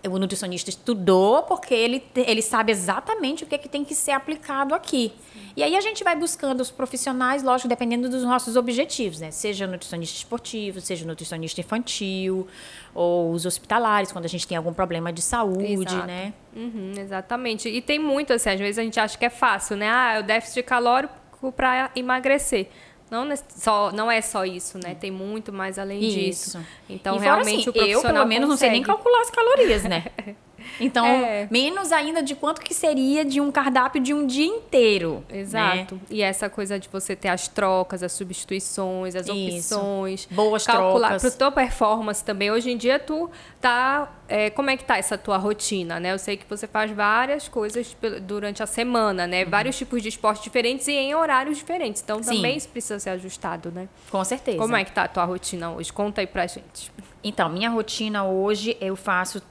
o 0.09 0.19
nutricionista 0.19 0.69
estudou 0.71 1.43
porque 1.43 1.75
ele, 1.75 2.03
ele 2.17 2.43
sabe 2.43 2.73
exatamente 2.73 3.45
o 3.45 3.47
que, 3.47 3.55
é 3.55 3.59
que 3.59 3.69
tem 3.69 3.85
que 3.85 3.95
ser 3.95 4.13
aplicado 4.13 4.75
aqui. 4.75 5.13
E 5.57 5.63
aí 5.63 5.77
a 5.77 5.81
gente 5.81 6.03
vai 6.03 6.17
buscando 6.17 6.61
os 6.61 6.71
profissionais, 6.71 7.43
lógico, 7.43 7.69
dependendo 7.69 8.09
dos 8.09 8.23
nossos 8.23 8.57
objetivos, 8.57 9.21
né? 9.21 9.31
Seja 9.31 9.67
nutricionista 9.67 10.17
esportivo, 10.17 10.81
seja 10.81 11.07
nutricionista 11.07 11.61
infantil, 11.61 12.47
ou 12.95 13.33
os 13.33 13.45
hospitalares, 13.45 14.13
quando 14.13 14.25
a 14.25 14.29
gente 14.29 14.47
tem 14.47 14.57
algum 14.57 14.73
problema 14.73 15.13
de 15.13 15.23
saúde, 15.23 15.73
Exato. 15.73 16.07
né? 16.07 16.33
Uhum, 16.55 16.93
exatamente. 16.97 17.69
E 17.69 17.81
tem 17.81 17.99
muito, 17.99 18.33
assim, 18.33 18.51
às 18.51 18.59
vezes 18.59 18.79
a 18.79 18.83
gente 18.83 18.99
acha 18.99 19.17
que 19.17 19.25
é 19.25 19.31
fácil, 19.31 19.77
né? 19.77 19.91
Ah, 19.91 20.15
é 20.15 20.21
o 20.21 20.23
déficit 20.23 20.63
calórico 20.63 21.53
para 21.53 21.91
emagrecer. 21.95 22.69
Não, 23.11 23.29
só, 23.55 23.93
não 23.93 24.11
é 24.11 24.23
só 24.23 24.43
isso, 24.47 24.79
né? 24.79 24.95
Tem 24.95 25.11
muito 25.11 25.53
mais 25.53 25.79
além 25.79 26.03
isso. 26.03 26.19
disso. 26.59 26.67
Então, 26.89 27.19
realmente, 27.19 27.61
assim, 27.61 27.69
o 27.69 27.73
profissional 27.75 28.09
Eu, 28.09 28.15
pelo 28.15 28.27
menos, 28.27 28.49
consegue. 28.49 28.49
não 28.49 28.57
sei 28.57 28.71
nem 28.71 28.83
calcular 28.83 29.21
as 29.21 29.31
calorias, 29.31 29.83
né? 29.85 30.07
Então, 30.81 31.07
é. 31.07 31.49
menos 31.51 31.93
ainda 31.93 32.23
de 32.23 32.35
quanto 32.35 32.61
que 32.61 32.75
seria 32.75 33.25
de 33.25 33.41
um 33.41 33.51
cardápio 33.51 34.01
de 34.01 34.13
um 34.15 34.27
dia 34.27 34.47
inteiro. 34.47 35.25
Né? 35.29 35.41
Exato. 35.41 35.95
Né? 35.95 36.01
E 36.11 36.23
essa 36.23 36.49
coisa 36.49 36.79
de 36.79 36.89
você 36.89 37.15
ter 37.15 37.29
as 37.29 37.49
trocas, 37.49 38.03
as 38.03 38.13
substituições, 38.13 39.15
as 39.15 39.27
Isso. 39.27 39.75
opções. 39.77 40.29
Boas 40.31 40.67
calcular 40.67 41.09
trocas. 41.09 41.23
Para 41.23 41.31
tua 41.39 41.53
performance 41.53 42.25
também. 42.25 42.51
Hoje 42.51 42.71
em 42.71 42.77
dia, 42.77 42.99
tu 42.99 43.31
tá... 43.61 44.11
É, 44.29 44.49
como 44.49 44.71
é 44.71 44.77
que 44.79 44.85
tá 44.85 44.97
essa 44.97 45.19
tua 45.19 45.37
rotina, 45.37 46.01
né? 46.01 46.13
Eu 46.13 46.19
sei 46.19 46.39
que 46.39 46.47
você 46.49 46.67
faz 46.67 46.91
várias 46.91 47.49
coisas 47.49 47.95
durante 48.23 48.63
a 48.63 48.67
semana, 48.67 49.27
né? 49.27 49.45
Uhum. 49.45 49.51
Vários 49.51 49.77
tipos 49.77 50.03
de 50.03 50.09
esportes 50.09 50.43
diferentes 50.43 50.89
e 50.89 50.93
em 50.93 51.15
horários 51.15 51.59
diferentes. 51.59 52.01
Então, 52.03 52.23
Sim. 52.23 52.37
também 52.37 52.57
isso 52.57 52.69
precisa 52.69 52.99
ser 52.99 53.11
ajustado, 53.11 53.71
né? 53.71 53.89
Com 54.11 54.25
certeza. 54.25 54.57
Como 54.57 54.75
é 54.75 54.85
que 54.85 54.93
tá 54.93 55.03
a 55.05 55.09
tua 55.09 55.25
rotina 55.25 55.73
hoje? 55.73 55.93
Conta 55.93 56.23
aí 56.23 56.27
pra 56.27 56.47
gente. 56.47 56.91
Então, 57.23 57.49
minha 57.51 57.69
rotina 57.69 58.25
hoje, 58.25 58.75
eu 58.81 58.97
faço 58.97 59.43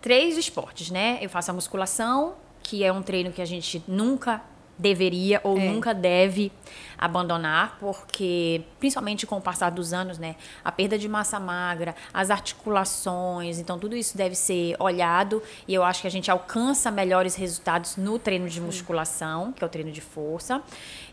três 0.00 0.36
esportes, 0.36 0.90
né? 0.90 1.18
Eu 1.20 1.28
faço 1.28 1.50
a 1.50 1.54
musculação, 1.54 2.34
que 2.62 2.84
é 2.84 2.92
um 2.92 3.02
treino 3.02 3.32
que 3.32 3.42
a 3.42 3.46
gente 3.46 3.82
nunca 3.86 4.42
deveria 4.80 5.40
ou 5.44 5.58
é. 5.58 5.68
nunca 5.68 5.92
deve 5.92 6.50
abandonar, 6.96 7.76
porque 7.78 8.62
principalmente 8.78 9.26
com 9.26 9.36
o 9.36 9.40
passar 9.40 9.70
dos 9.70 9.92
anos, 9.92 10.18
né, 10.18 10.36
a 10.64 10.72
perda 10.72 10.98
de 10.98 11.08
massa 11.08 11.38
magra, 11.38 11.94
as 12.12 12.30
articulações, 12.30 13.58
então 13.58 13.78
tudo 13.78 13.94
isso 13.94 14.16
deve 14.16 14.34
ser 14.34 14.74
olhado 14.78 15.42
e 15.68 15.74
eu 15.74 15.84
acho 15.84 16.00
que 16.00 16.06
a 16.06 16.10
gente 16.10 16.30
alcança 16.30 16.90
melhores 16.90 17.34
resultados 17.34 17.96
no 17.96 18.18
treino 18.18 18.48
de 18.48 18.60
musculação, 18.60 19.52
que 19.52 19.62
é 19.62 19.66
o 19.66 19.70
treino 19.70 19.92
de 19.92 20.00
força, 20.00 20.62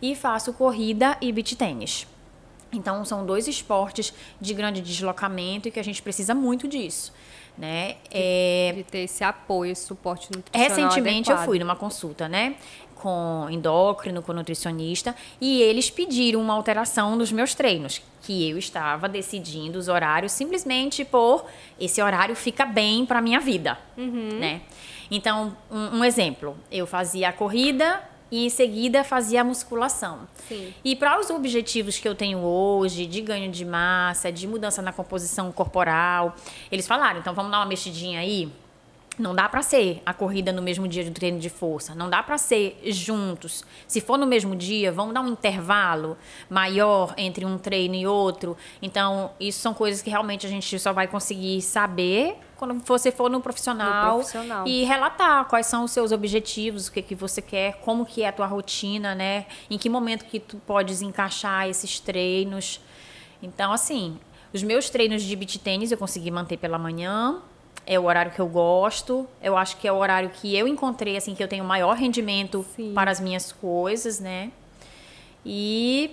e 0.02 0.16
faço 0.16 0.54
corrida 0.54 1.18
e 1.22 1.32
beach 1.32 1.56
tênis. 1.56 2.08
Então, 2.72 3.06
são 3.06 3.26
dois 3.26 3.48
esportes 3.48 4.14
de 4.42 4.54
grande 4.54 4.82
deslocamento 4.82 5.68
e 5.68 5.72
que 5.72 5.80
a 5.80 5.84
gente 5.84 6.02
precisa 6.02 6.36
muito 6.36 6.68
disso. 6.68 7.14
Né? 7.58 7.96
É... 8.12 8.74
De 8.76 8.84
ter 8.84 9.00
esse 9.00 9.24
apoio, 9.24 9.72
esse 9.72 9.86
suporte 9.86 10.30
nutricional 10.32 10.70
Recentemente 10.70 11.32
adequado. 11.32 11.40
eu 11.40 11.46
fui 11.46 11.60
numa 11.60 11.76
consulta, 11.76 12.30
né? 12.30 12.56
Com 12.96 13.48
endócrino, 13.50 14.22
com 14.22 14.34
nutricionista, 14.34 15.16
e 15.40 15.62
eles 15.62 15.90
pediram 15.90 16.42
uma 16.42 16.54
alteração 16.54 17.16
nos 17.16 17.32
meus 17.32 17.54
treinos, 17.54 18.02
que 18.22 18.50
eu 18.50 18.58
estava 18.58 19.08
decidindo 19.08 19.78
os 19.78 19.88
horários 19.88 20.32
simplesmente 20.32 21.06
por 21.06 21.46
esse 21.80 22.02
horário 22.02 22.36
fica 22.36 22.66
bem 22.66 23.06
para 23.06 23.22
minha 23.22 23.40
vida, 23.40 23.78
uhum. 23.96 24.40
né? 24.40 24.62
Então, 25.10 25.56
um, 25.72 26.00
um 26.00 26.04
exemplo, 26.04 26.58
eu 26.72 26.86
fazia 26.86 27.30
a 27.30 27.34
corrida 27.34 28.04
e 28.32 28.46
em 28.46 28.50
seguida 28.50 29.04
fazia 29.04 29.42
a 29.42 29.44
musculação. 29.44 30.28
Sim. 30.48 30.74
E 30.84 30.96
para 30.96 31.20
os 31.20 31.30
objetivos 31.30 31.98
que 31.98 32.08
eu 32.08 32.16
tenho 32.16 32.40
hoje, 32.40 33.06
de 33.06 33.22
ganho 33.22 33.52
de 33.52 33.66
massa, 33.66 34.32
de 34.32 34.48
mudança 34.48 34.82
na 34.82 34.92
composição 34.94 35.52
corporal, 35.52 36.36
eles 36.72 36.88
falaram, 36.88 37.20
então 37.20 37.34
vamos 37.34 37.52
dar 37.52 37.60
uma 37.60 37.66
mexidinha 37.66 38.20
aí? 38.20 38.52
Não 39.18 39.34
dá 39.34 39.50
para 39.50 39.64
ser 39.64 40.02
a 40.06 40.14
corrida 40.14 40.52
no 40.52 40.62
mesmo 40.62 40.88
dia 40.88 41.04
do 41.04 41.12
treino 41.12 41.40
de 41.40 41.50
força. 41.50 41.96
Não 41.96 42.08
dá 42.08 42.22
para 42.22 42.38
ser 42.38 42.80
juntos. 42.86 43.66
Se 43.88 44.00
for 44.00 44.18
no 44.18 44.28
mesmo 44.28 44.56
dia, 44.56 44.92
vamos 44.92 45.14
dar 45.14 45.22
um 45.22 45.28
intervalo 45.28 46.16
maior 46.50 47.16
entre 47.18 47.44
um 47.44 47.58
treino 47.58 47.96
e 47.96 48.06
outro. 48.06 48.56
Então, 48.80 49.32
isso 49.40 49.60
são 49.60 49.74
coisas 49.74 50.04
que 50.04 50.10
realmente 50.10 50.46
a 50.46 50.50
gente 50.50 50.78
só 50.78 50.94
vai 50.94 51.08
conseguir 51.08 51.62
saber 51.64 52.38
quando 52.58 52.76
você 52.84 53.12
for 53.12 53.30
no 53.30 53.40
profissional, 53.40 54.18
no 54.18 54.24
profissional, 54.24 54.68
e 54.68 54.84
relatar 54.84 55.46
quais 55.46 55.68
são 55.68 55.84
os 55.84 55.92
seus 55.92 56.12
objetivos, 56.12 56.88
o 56.88 56.92
que, 56.92 57.02
que 57.02 57.16
você 57.16 57.42
quer, 57.42 57.76
como 57.82 58.06
que 58.06 58.24
é 58.24 58.30
a 58.30 58.32
tua 58.32 58.48
rotina, 58.48 59.14
né? 59.14 59.46
Em 59.70 59.78
que 59.78 59.90
momento 59.90 60.26
que 60.26 60.40
tu 60.40 60.58
podes 60.58 61.02
encaixar 61.02 61.68
esses 61.70 62.00
treinos. 62.00 62.82
Então, 63.42 63.72
assim, 63.72 64.20
os 64.54 64.64
meus 64.64 64.90
treinos 64.90 65.22
de 65.22 65.36
beach 65.36 65.60
tênis 65.60 65.92
eu 65.92 65.98
consegui 65.98 66.32
manter 66.32 66.58
pela 66.58 66.80
manhã, 66.80 67.42
é 67.88 67.98
o 67.98 68.04
horário 68.04 68.32
que 68.32 68.40
eu 68.40 68.48
gosto. 68.48 69.28
Eu 69.42 69.58
acho 69.58 69.78
que 69.78 69.88
é 69.88 69.92
o 69.92 69.96
horário 69.96 70.30
que 70.30 70.56
eu 70.56 70.68
encontrei, 70.68 71.16
assim, 71.16 71.34
que 71.34 71.42
eu 71.42 71.48
tenho 71.48 71.64
maior 71.64 71.96
rendimento 71.96 72.66
Sim. 72.76 72.94
para 72.94 73.10
as 73.10 73.20
minhas 73.20 73.52
coisas, 73.54 74.20
né? 74.20 74.52
E 75.46 76.12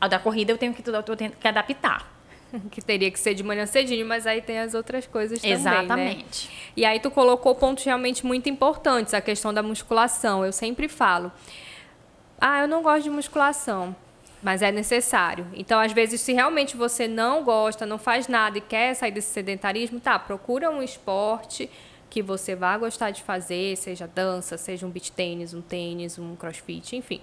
a 0.00 0.06
da 0.06 0.18
corrida 0.20 0.52
eu 0.52 0.58
tenho 0.58 0.72
que, 0.72 0.88
eu 0.88 1.16
tenho 1.16 1.32
que 1.32 1.48
adaptar. 1.48 2.14
que 2.70 2.80
teria 2.80 3.10
que 3.10 3.18
ser 3.18 3.34
de 3.34 3.42
manhã 3.42 3.66
cedinho, 3.66 4.06
mas 4.06 4.24
aí 4.24 4.40
tem 4.40 4.60
as 4.60 4.72
outras 4.72 5.04
coisas 5.06 5.40
também, 5.40 5.58
né? 5.58 5.60
Exatamente. 5.60 6.46
Né? 6.46 6.54
E 6.76 6.84
aí 6.84 7.00
tu 7.00 7.10
colocou 7.10 7.54
pontos 7.56 7.82
realmente 7.84 8.24
muito 8.24 8.48
importantes, 8.48 9.12
a 9.12 9.20
questão 9.20 9.52
da 9.52 9.64
musculação. 9.64 10.44
Eu 10.44 10.52
sempre 10.52 10.86
falo, 10.86 11.32
ah, 12.40 12.60
eu 12.60 12.68
não 12.68 12.82
gosto 12.82 13.02
de 13.02 13.10
musculação, 13.10 13.96
mas 14.46 14.62
é 14.62 14.70
necessário. 14.70 15.44
Então, 15.54 15.80
às 15.80 15.90
vezes, 15.90 16.20
se 16.20 16.32
realmente 16.32 16.76
você 16.76 17.08
não 17.08 17.42
gosta, 17.42 17.84
não 17.84 17.98
faz 17.98 18.28
nada 18.28 18.58
e 18.58 18.60
quer 18.60 18.94
sair 18.94 19.10
desse 19.10 19.32
sedentarismo, 19.32 19.98
tá, 19.98 20.20
procura 20.20 20.70
um 20.70 20.80
esporte 20.80 21.68
que 22.08 22.22
você 22.22 22.54
vá 22.54 22.78
gostar 22.78 23.10
de 23.10 23.24
fazer, 23.24 23.76
seja 23.76 24.06
dança, 24.06 24.56
seja 24.56 24.86
um 24.86 24.90
beach 24.90 25.10
tênis, 25.10 25.52
um 25.52 25.60
tênis, 25.60 26.16
um 26.16 26.36
crossfit, 26.36 26.94
enfim 26.94 27.20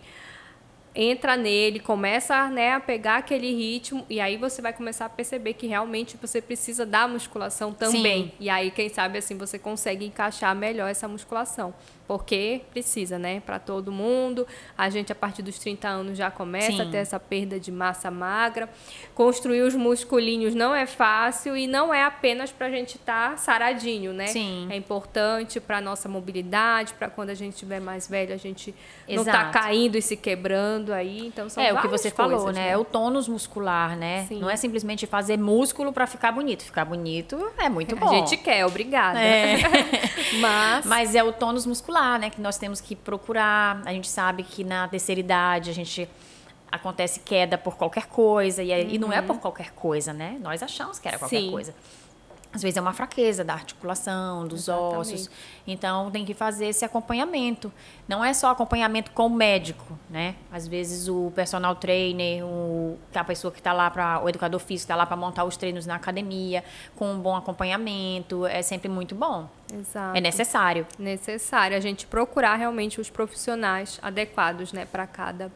entra 0.95 1.35
nele, 1.35 1.79
começa 1.79 2.47
né, 2.49 2.73
a 2.73 2.79
pegar 2.79 3.17
aquele 3.17 3.51
ritmo 3.53 4.05
e 4.09 4.19
aí 4.19 4.37
você 4.37 4.61
vai 4.61 4.71
começar 4.71 5.05
a 5.05 5.09
perceber 5.09 5.53
que 5.53 5.65
realmente 5.65 6.17
você 6.21 6.41
precisa 6.41 6.85
da 6.85 7.07
musculação 7.07 7.73
também. 7.73 8.25
Sim. 8.25 8.31
E 8.39 8.49
aí, 8.49 8.69
quem 8.69 8.89
sabe 8.89 9.17
assim 9.17 9.35
você 9.35 9.57
consegue 9.57 10.05
encaixar 10.05 10.55
melhor 10.55 10.87
essa 10.89 11.07
musculação 11.07 11.73
porque 12.07 12.61
precisa, 12.71 13.17
né? 13.17 13.39
Para 13.39 13.59
todo 13.59 13.91
mundo. 13.91 14.45
A 14.77 14.89
gente, 14.89 15.11
a 15.11 15.15
partir 15.15 15.41
dos 15.41 15.57
30 15.57 15.87
anos, 15.87 16.17
já 16.17 16.29
começa 16.29 16.71
Sim. 16.71 16.81
a 16.81 16.85
ter 16.85 16.97
essa 16.97 17.19
perda 17.19 17.59
de 17.59 17.71
massa 17.71 18.11
magra. 18.11 18.69
Construir 19.15 19.61
os 19.61 19.73
musculinhos 19.73 20.53
não 20.53 20.75
é 20.75 20.85
fácil 20.85 21.55
e 21.55 21.65
não 21.65 21.93
é 21.93 22.03
apenas 22.03 22.51
para 22.51 22.67
a 22.67 22.69
gente 22.69 22.97
estar 22.97 23.31
tá 23.31 23.37
saradinho, 23.37 24.11
né? 24.11 24.27
Sim. 24.27 24.67
É 24.69 24.75
importante 24.75 25.59
para 25.59 25.79
nossa 25.79 26.09
mobilidade, 26.09 26.93
para 26.93 27.09
quando 27.09 27.29
a 27.29 27.33
gente 27.33 27.53
estiver 27.53 27.79
mais 27.79 28.07
velho, 28.07 28.33
a 28.33 28.37
gente 28.37 28.75
Exato. 29.07 29.25
não 29.25 29.45
tá 29.45 29.49
caindo 29.49 29.97
e 29.97 30.01
se 30.01 30.17
quebrando 30.17 30.91
aí. 30.91 31.27
Então, 31.27 31.47
são 31.47 31.63
É 31.63 31.71
o 31.71 31.79
que 31.79 31.87
você 31.87 32.11
coisas, 32.11 32.37
falou, 32.37 32.51
né? 32.51 32.65
né? 32.65 32.69
É 32.71 32.77
o 32.77 32.83
tônus 32.83 33.29
muscular, 33.29 33.95
né? 33.95 34.25
Sim. 34.27 34.39
Não 34.39 34.49
é 34.49 34.57
simplesmente 34.57 35.07
fazer 35.07 35.37
músculo 35.37 35.93
para 35.93 36.05
ficar 36.05 36.33
bonito. 36.33 36.63
Ficar 36.63 36.83
bonito 36.83 37.51
é 37.57 37.69
muito 37.69 37.95
bom. 37.95 38.09
A 38.09 38.15
gente 38.15 38.35
quer, 38.37 38.65
obrigada. 38.65 39.21
É. 39.21 39.57
Mas... 40.39 40.85
Mas 40.85 41.15
é 41.15 41.23
o 41.23 41.31
tônus 41.31 41.65
muscular 41.65 41.92
né? 42.19 42.29
Que 42.29 42.41
nós 42.41 42.57
temos 42.57 42.81
que 42.81 42.95
procurar. 42.95 43.81
A 43.85 43.93
gente 43.93 44.07
sabe 44.07 44.43
que 44.43 44.63
na 44.63 44.87
terceira 44.87 45.19
idade 45.19 45.69
a 45.69 45.73
gente 45.73 46.09
acontece 46.71 47.19
queda 47.19 47.57
por 47.57 47.75
qualquer 47.75 48.07
coisa 48.07 48.63
e, 48.63 48.71
uhum. 48.71 48.89
e 48.89 48.97
não 48.97 49.13
é 49.13 49.21
por 49.21 49.35
uhum. 49.35 49.41
qualquer 49.41 49.71
coisa, 49.71 50.11
né? 50.11 50.37
Nós 50.41 50.63
achamos 50.63 50.97
que 50.97 51.07
era 51.07 51.19
qualquer 51.19 51.41
Sim. 51.41 51.51
coisa 51.51 51.73
às 52.53 52.61
vezes 52.61 52.77
é 52.77 52.81
uma 52.81 52.93
fraqueza 52.93 53.43
da 53.43 53.53
articulação, 53.53 54.47
dos 54.47 54.67
Exatamente. 54.67 55.13
ossos. 55.13 55.29
Então 55.65 56.11
tem 56.11 56.23
que 56.23 56.35
fazer 56.35 56.67
esse 56.67 56.85
acompanhamento. 56.85 57.73
Não 58.07 58.23
é 58.23 58.31
só 58.33 58.51
acompanhamento 58.51 59.09
com 59.11 59.25
o 59.25 59.29
médico, 59.29 59.97
né? 60.09 60.35
Às 60.51 60.67
vezes 60.67 61.07
o 61.07 61.31
personal 61.35 61.75
trainer, 61.75 62.45
o, 62.45 62.97
a 63.13 63.23
pessoa 63.23 63.51
que 63.51 63.59
está 63.59 63.73
lá 63.73 63.89
para 63.89 64.23
o 64.23 64.29
educador 64.29 64.59
físico 64.59 64.85
está 64.85 64.95
lá 64.95 65.05
para 65.05 65.17
montar 65.17 65.45
os 65.45 65.57
treinos 65.57 65.87
na 65.87 65.95
academia, 65.95 66.63
com 66.95 67.11
um 67.11 67.19
bom 67.19 67.35
acompanhamento, 67.35 68.45
é 68.45 68.61
sempre 68.61 68.87
muito 68.87 69.15
bom. 69.15 69.49
Exato. 69.73 70.15
É 70.15 70.21
necessário. 70.21 70.85
Necessário 70.99 71.75
a 71.75 71.79
gente 71.79 72.05
procurar 72.05 72.55
realmente 72.55 73.01
os 73.01 73.09
profissionais 73.09 73.99
adequados, 74.01 74.71
né, 74.71 74.85
para 74.85 75.07
cada 75.07 75.51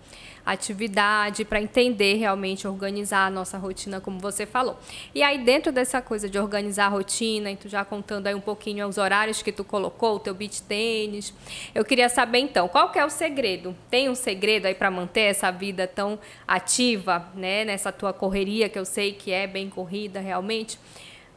atividade, 0.52 1.44
para 1.44 1.62
entender 1.62 2.16
realmente, 2.16 2.68
organizar 2.68 3.28
a 3.28 3.30
nossa 3.30 3.58
rotina, 3.58 4.00
como 4.00 4.18
você 4.18 4.46
falou. 4.46 4.80
E 5.14 5.22
aí, 5.22 5.38
dentro 5.38 5.72
dessa 5.72 6.02
coisa 6.02 6.30
de 6.30 6.40
organizar 6.40 6.86
a 6.86 6.90
rotina, 6.90 7.54
tu 7.56 7.68
já 7.68 7.84
contando 7.84 8.28
aí 8.28 8.34
um 8.34 8.40
pouquinho 8.40 8.88
os 8.88 8.98
horários 8.98 9.42
que 9.42 9.52
tu 9.52 9.64
colocou, 9.64 10.16
o 10.16 10.20
teu 10.20 10.34
beat 10.34 10.62
tênis, 10.62 11.34
eu 11.76 11.84
queria 11.84 12.08
saber 12.08 12.40
então, 12.40 12.68
qual 12.68 12.92
que 12.92 12.98
é 12.98 13.06
o 13.06 13.10
segredo? 13.10 13.76
Tem 13.90 14.10
um 14.10 14.16
segredo 14.16 14.68
aí 14.68 14.74
para 14.74 14.90
manter 14.90 15.22
essa 15.22 15.52
vida 15.52 15.86
tão 15.86 16.18
ativa, 16.48 17.28
né, 17.36 17.66
nessa 17.66 17.92
tua 17.92 18.14
correria, 18.14 18.70
que 18.70 18.80
eu 18.80 18.86
sei 18.86 19.12
que 19.12 19.32
é 19.32 19.48
bem 19.48 19.70
corrida 19.70 20.20
realmente? 20.20 20.80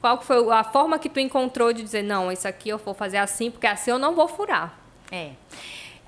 Qual 0.00 0.22
foi 0.22 0.50
a 0.52 0.64
forma 0.64 0.98
que 0.98 1.08
tu 1.08 1.20
encontrou 1.20 1.72
de 1.72 1.82
dizer, 1.82 2.02
não, 2.02 2.30
isso 2.30 2.46
aqui 2.46 2.68
eu 2.68 2.78
vou 2.78 2.94
fazer 2.94 3.18
assim, 3.18 3.50
porque 3.50 3.66
assim 3.66 3.90
eu 3.90 3.98
não 3.98 4.14
vou 4.14 4.28
furar? 4.28 4.78
É. 5.10 5.32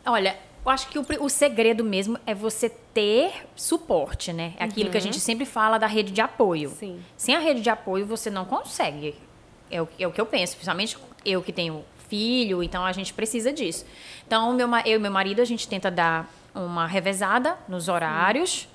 Olha, 0.07 0.37
eu 0.65 0.71
acho 0.71 0.89
que 0.89 0.99
o, 0.99 1.05
o, 1.21 1.29
segredo 1.29 1.83
mesmo 1.83 2.19
é 2.25 2.35
você 2.35 2.69
ter 2.69 3.33
suporte, 3.57 4.33
né? 4.33 4.55
É 4.57 4.65
aquilo 4.65 4.87
uhum. 4.87 4.93
que 4.93 4.97
a 4.97 5.01
uhum. 5.01 5.05
gente 5.05 5.21
sempre 5.21 5.45
fala 5.45 5.79
da 5.79 5.87
rede 5.87 6.13
de 6.13 6.21
apoio. 6.21 6.71
Sim. 6.71 7.01
Sem 7.17 7.35
a 7.35 7.41
rede 7.41 7.61
de 7.61 7.71
apoio, 7.71 8.07
você 8.07 8.31
não 8.31 8.45
consegue. 8.45 9.15
É 9.71 9.83
o, 9.83 9.89
é 9.99 10.07
o 10.07 10.13
que 10.13 10.21
eu 10.21 10.27
penso, 10.27 10.55
principalmente 10.55 10.97
eu 11.25 11.43
que 11.43 11.53
tenho 11.53 11.85
filho, 12.09 12.63
então 12.63 12.85
a 12.85 12.93
gente 12.93 13.13
precisa 13.13 13.53
disso. 13.53 13.87
Então, 14.27 14.53
meu, 14.53 14.69
eu 14.85 14.97
e 14.97 14.99
meu 14.99 15.11
marido, 15.11 15.41
a 15.41 15.45
gente 15.45 15.67
tenta 15.67 15.91
dar 15.91 16.31
uma 16.55 16.87
revezada 16.87 17.57
nos 17.69 17.89
horários. 17.89 18.69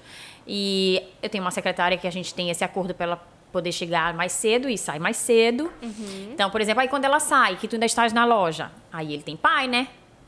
E 0.46 1.04
eu 1.22 1.30
tenho 1.30 1.44
uma 1.44 1.52
secretária 1.52 1.98
que 1.98 2.08
a 2.08 2.12
gente 2.12 2.34
tem 2.34 2.50
esse 2.50 2.64
acordo 2.64 2.94
para 2.94 3.06
ela 3.06 3.28
poder 3.52 3.72
chegar 3.72 4.14
mais 4.14 4.32
cedo 4.32 4.70
e 4.70 4.78
sair 4.78 5.00
mais 5.00 5.18
cedo. 5.18 5.72
Uhum. 5.82 6.30
Então, 6.34 6.50
por 6.50 6.62
exemplo, 6.62 6.82
aí 6.82 6.88
quando 6.88 7.06
ela 7.06 7.20
sai, 7.20 7.58
que 7.58 7.68
tu 7.68 7.76
ainda 7.76 7.86
estás 7.86 8.12
na 8.14 8.26
loja, 8.26 8.72
aí 8.92 9.14
ele 9.14 9.24
tem 9.24 9.36
pai, 9.36 9.68
né? 9.68 9.88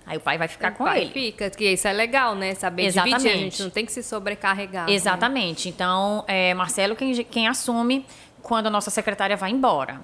Aí 0.09 0.17
o 0.17 0.19
pai 0.19 0.39
vai 0.39 0.47
ficar 0.47 0.71
o 0.71 0.75
com 0.75 0.85
pai 0.85 1.03
ele. 1.03 1.11
fica, 1.11 1.51
que 1.51 1.71
isso 1.71 1.87
é 1.87 1.93
legal, 1.93 2.33
né? 2.33 2.55
Saber 2.55 2.85
Exatamente. 2.85 3.17
dividir, 3.19 3.37
a 3.37 3.43
gente 3.43 3.61
não 3.61 3.69
tem 3.69 3.85
que 3.85 3.91
se 3.91 4.01
sobrecarregar. 4.01 4.87
Né? 4.87 4.93
Exatamente. 4.93 5.67
Né? 5.67 5.73
Então, 5.75 6.25
é 6.27 6.51
Marcelo 6.55 6.95
quem, 6.95 7.13
quem 7.25 7.47
assume 7.47 8.03
quando 8.41 8.65
a 8.65 8.69
nossa 8.71 8.89
secretária 8.89 9.37
vai 9.37 9.51
embora. 9.51 10.01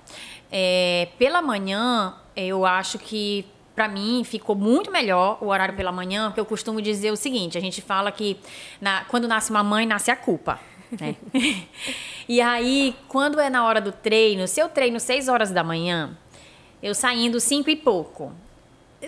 É, 0.51 1.07
pela 1.17 1.41
manhã, 1.41 2.13
eu 2.35 2.67
acho 2.67 2.99
que 2.99 3.47
para 3.75 3.87
mim 3.87 4.23
ficou 4.23 4.55
muito 4.55 4.91
melhor 4.91 5.39
o 5.41 5.47
horário 5.47 5.75
pela 5.75 5.91
manhã, 5.91 6.27
porque 6.27 6.39
eu 6.39 6.45
costumo 6.45 6.79
dizer 6.79 7.09
o 7.11 7.17
seguinte: 7.17 7.57
a 7.57 7.61
gente 7.61 7.81
fala 7.81 8.11
que 8.11 8.37
na, 8.79 9.05
quando 9.05 9.27
nasce 9.27 9.49
uma 9.49 9.63
mãe, 9.63 9.87
nasce 9.87 10.11
a 10.11 10.15
culpa. 10.15 10.59
Né? 11.01 11.15
e 12.29 12.39
aí, 12.41 12.95
quando 13.07 13.39
é 13.39 13.49
na 13.49 13.65
hora 13.65 13.81
do 13.81 13.91
treino, 13.91 14.47
se 14.47 14.59
eu 14.59 14.69
treino 14.69 14.99
6 14.99 15.27
horas 15.29 15.49
da 15.49 15.63
manhã, 15.63 16.15
eu 16.81 16.93
saindo 16.93 17.39
5 17.39 17.71
e 17.71 17.75
pouco, 17.75 18.31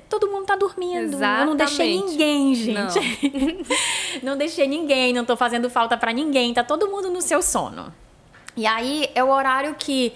todo 0.09 0.27
mundo 0.27 0.45
tá 0.45 0.55
dormindo. 0.55 1.15
Exatamente. 1.15 1.39
Eu 1.39 1.45
não 1.45 1.55
deixei 1.55 2.01
ninguém, 2.01 2.55
gente. 2.55 2.99
Não. 4.23 4.31
não 4.31 4.37
deixei 4.37 4.67
ninguém, 4.67 5.13
não 5.13 5.25
tô 5.25 5.35
fazendo 5.35 5.69
falta 5.69 5.97
para 5.97 6.11
ninguém, 6.11 6.53
tá 6.53 6.63
todo 6.63 6.87
mundo 6.87 7.09
no 7.09 7.21
seu 7.21 7.41
sono. 7.41 7.93
E 8.55 8.65
aí 8.65 9.09
é 9.13 9.23
o 9.23 9.29
horário 9.29 9.75
que 9.75 10.13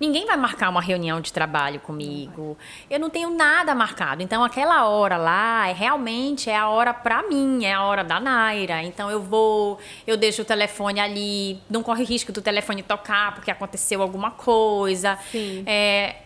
ninguém 0.00 0.26
vai 0.26 0.36
marcar 0.36 0.68
uma 0.68 0.80
reunião 0.80 1.20
de 1.20 1.32
trabalho 1.32 1.80
comigo. 1.80 2.58
Eu 2.90 2.98
não 2.98 3.08
tenho 3.08 3.30
nada 3.30 3.74
marcado. 3.74 4.22
Então 4.22 4.42
aquela 4.42 4.86
hora 4.88 5.16
lá 5.16 5.68
é 5.68 5.72
realmente 5.72 6.50
é 6.50 6.56
a 6.56 6.68
hora 6.68 6.92
para 6.92 7.22
mim, 7.22 7.64
é 7.64 7.72
a 7.72 7.82
hora 7.82 8.02
da 8.02 8.18
Naira. 8.18 8.82
Então 8.82 9.10
eu 9.10 9.22
vou, 9.22 9.78
eu 10.06 10.16
deixo 10.16 10.42
o 10.42 10.44
telefone 10.44 11.00
ali, 11.00 11.60
não 11.70 11.82
corre 11.82 12.04
risco 12.04 12.32
do 12.32 12.42
telefone 12.42 12.82
tocar 12.82 13.34
porque 13.34 13.50
aconteceu 13.50 14.02
alguma 14.02 14.32
coisa. 14.32 15.16
Sim. 15.30 15.62
É, 15.66 16.16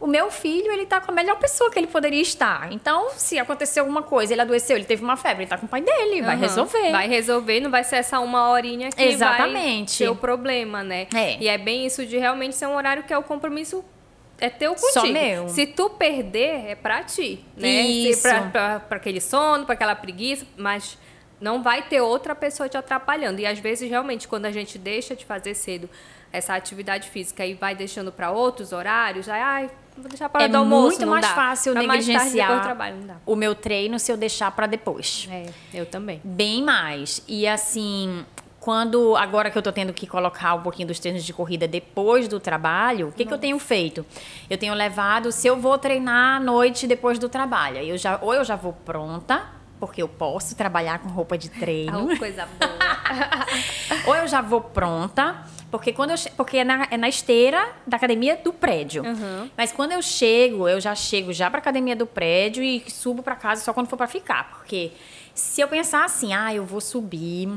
o 0.00 0.06
meu 0.06 0.30
filho, 0.30 0.70
ele 0.70 0.86
tá 0.86 1.00
com 1.00 1.10
a 1.10 1.14
melhor 1.14 1.36
pessoa 1.38 1.70
que 1.70 1.78
ele 1.78 1.88
poderia 1.88 2.20
estar. 2.22 2.72
Então, 2.72 3.10
se 3.16 3.38
acontecer 3.38 3.80
alguma 3.80 4.02
coisa, 4.02 4.32
ele 4.32 4.40
adoeceu, 4.42 4.76
ele 4.76 4.84
teve 4.84 5.02
uma 5.02 5.16
febre, 5.16 5.42
ele 5.42 5.50
tá 5.50 5.58
com 5.58 5.66
o 5.66 5.68
pai 5.68 5.80
dele, 5.80 6.22
vai 6.22 6.34
Aham. 6.34 6.40
resolver. 6.40 6.92
Vai 6.92 7.08
resolver, 7.08 7.60
não 7.60 7.70
vai 7.70 7.82
ser 7.82 7.96
essa 7.96 8.20
uma 8.20 8.48
horinha 8.50 8.90
que 8.90 9.02
Exatamente. 9.02 9.98
vai 10.04 10.06
ter 10.06 10.08
o 10.08 10.16
problema, 10.16 10.84
né? 10.84 11.08
É. 11.14 11.36
E 11.40 11.48
é 11.48 11.58
bem 11.58 11.84
isso 11.84 12.06
de 12.06 12.16
realmente 12.16 12.54
ser 12.54 12.66
um 12.66 12.76
horário 12.76 13.02
que 13.02 13.12
é 13.12 13.18
o 13.18 13.22
compromisso 13.22 13.84
é 14.40 14.48
teu 14.48 14.74
contigo. 14.74 14.92
Só 14.92 15.06
meu. 15.06 15.48
Se 15.48 15.66
tu 15.66 15.90
perder, 15.90 16.66
é 16.66 16.74
pra 16.76 17.02
ti, 17.02 17.44
né? 17.56 17.68
Isso. 17.68 18.22
Pra, 18.22 18.42
pra, 18.42 18.80
pra 18.80 18.96
aquele 18.98 19.20
sono, 19.20 19.64
pra 19.64 19.74
aquela 19.74 19.96
preguiça, 19.96 20.46
mas 20.56 20.96
não 21.40 21.60
vai 21.62 21.82
ter 21.82 22.00
outra 22.00 22.36
pessoa 22.36 22.68
te 22.68 22.76
atrapalhando. 22.76 23.40
E 23.40 23.46
às 23.46 23.58
vezes, 23.58 23.90
realmente, 23.90 24.28
quando 24.28 24.46
a 24.46 24.52
gente 24.52 24.78
deixa 24.78 25.16
de 25.16 25.24
fazer 25.24 25.54
cedo 25.54 25.90
essa 26.32 26.54
atividade 26.54 27.08
física 27.08 27.44
e 27.44 27.54
vai 27.54 27.74
deixando 27.74 28.12
pra 28.12 28.30
outros 28.30 28.72
horários, 28.72 29.28
aí, 29.28 29.40
ai, 29.40 29.70
vou 29.98 30.08
deixar 30.08 30.28
para 30.28 30.44
É 30.44 30.48
do 30.48 30.56
almoço, 30.58 30.86
muito 30.86 31.00
não 31.02 31.12
mais 31.12 31.26
dá. 31.26 31.34
fácil 31.34 31.72
Pra 31.72 31.82
mais 31.82 32.06
negligenciar 32.06 32.62
trabalho, 32.62 32.96
não 32.96 33.06
dá. 33.06 33.14
o 33.26 33.36
meu 33.36 33.54
treino 33.54 33.98
se 33.98 34.10
eu 34.12 34.16
deixar 34.16 34.50
pra 34.52 34.66
depois. 34.66 35.28
É, 35.30 35.46
eu 35.74 35.86
também. 35.86 36.20
Bem 36.24 36.62
mais. 36.62 37.22
E 37.28 37.46
assim, 37.46 38.24
quando 38.60 39.16
agora 39.16 39.50
que 39.50 39.56
eu 39.58 39.62
tô 39.62 39.72
tendo 39.72 39.92
que 39.92 40.06
colocar 40.06 40.54
um 40.54 40.62
pouquinho 40.62 40.88
dos 40.88 40.98
treinos 40.98 41.24
de 41.24 41.32
corrida 41.32 41.66
depois 41.68 42.28
do 42.28 42.38
trabalho, 42.40 43.08
o 43.08 43.12
que, 43.12 43.24
que 43.24 43.32
eu 43.32 43.38
tenho 43.38 43.58
feito? 43.58 44.04
Eu 44.50 44.58
tenho 44.58 44.74
levado, 44.74 45.30
se 45.32 45.46
eu 45.46 45.56
vou 45.58 45.78
treinar 45.78 46.36
à 46.36 46.40
noite 46.40 46.86
depois 46.86 47.18
do 47.18 47.28
trabalho, 47.28 47.78
eu 47.78 47.96
já, 47.96 48.18
ou 48.20 48.34
eu 48.34 48.44
já 48.44 48.56
vou 48.56 48.72
pronta, 48.72 49.42
porque 49.80 50.02
eu 50.02 50.08
posso 50.08 50.56
trabalhar 50.56 50.98
com 50.98 51.08
roupa 51.08 51.38
de 51.38 51.48
treino, 51.60 52.08
Ah, 52.12 52.18
coisa 52.18 52.46
boa. 52.60 52.78
ou 54.06 54.16
eu 54.16 54.26
já 54.26 54.40
vou 54.42 54.60
pronta, 54.60 55.36
porque 55.70 55.92
quando 55.92 56.10
eu 56.10 56.16
porque 56.36 56.58
é 56.58 56.64
na, 56.64 56.88
é 56.90 56.96
na 56.96 57.08
esteira 57.08 57.72
da 57.86 57.96
academia 57.96 58.36
do 58.36 58.52
prédio. 58.52 59.02
Uhum. 59.02 59.50
Mas 59.56 59.70
quando 59.72 59.92
eu 59.92 60.02
chego, 60.02 60.68
eu 60.68 60.80
já 60.80 60.94
chego 60.94 61.32
já 61.32 61.50
pra 61.50 61.58
academia 61.58 61.94
do 61.94 62.06
prédio 62.06 62.62
e 62.62 62.84
subo 62.88 63.22
pra 63.22 63.36
casa 63.36 63.62
só 63.62 63.72
quando 63.72 63.88
for 63.88 63.96
pra 63.96 64.06
ficar, 64.06 64.50
porque 64.50 64.92
se 65.34 65.60
eu 65.60 65.68
pensar 65.68 66.04
assim, 66.04 66.32
ah, 66.32 66.52
eu 66.54 66.64
vou 66.64 66.80
subir, 66.80 67.48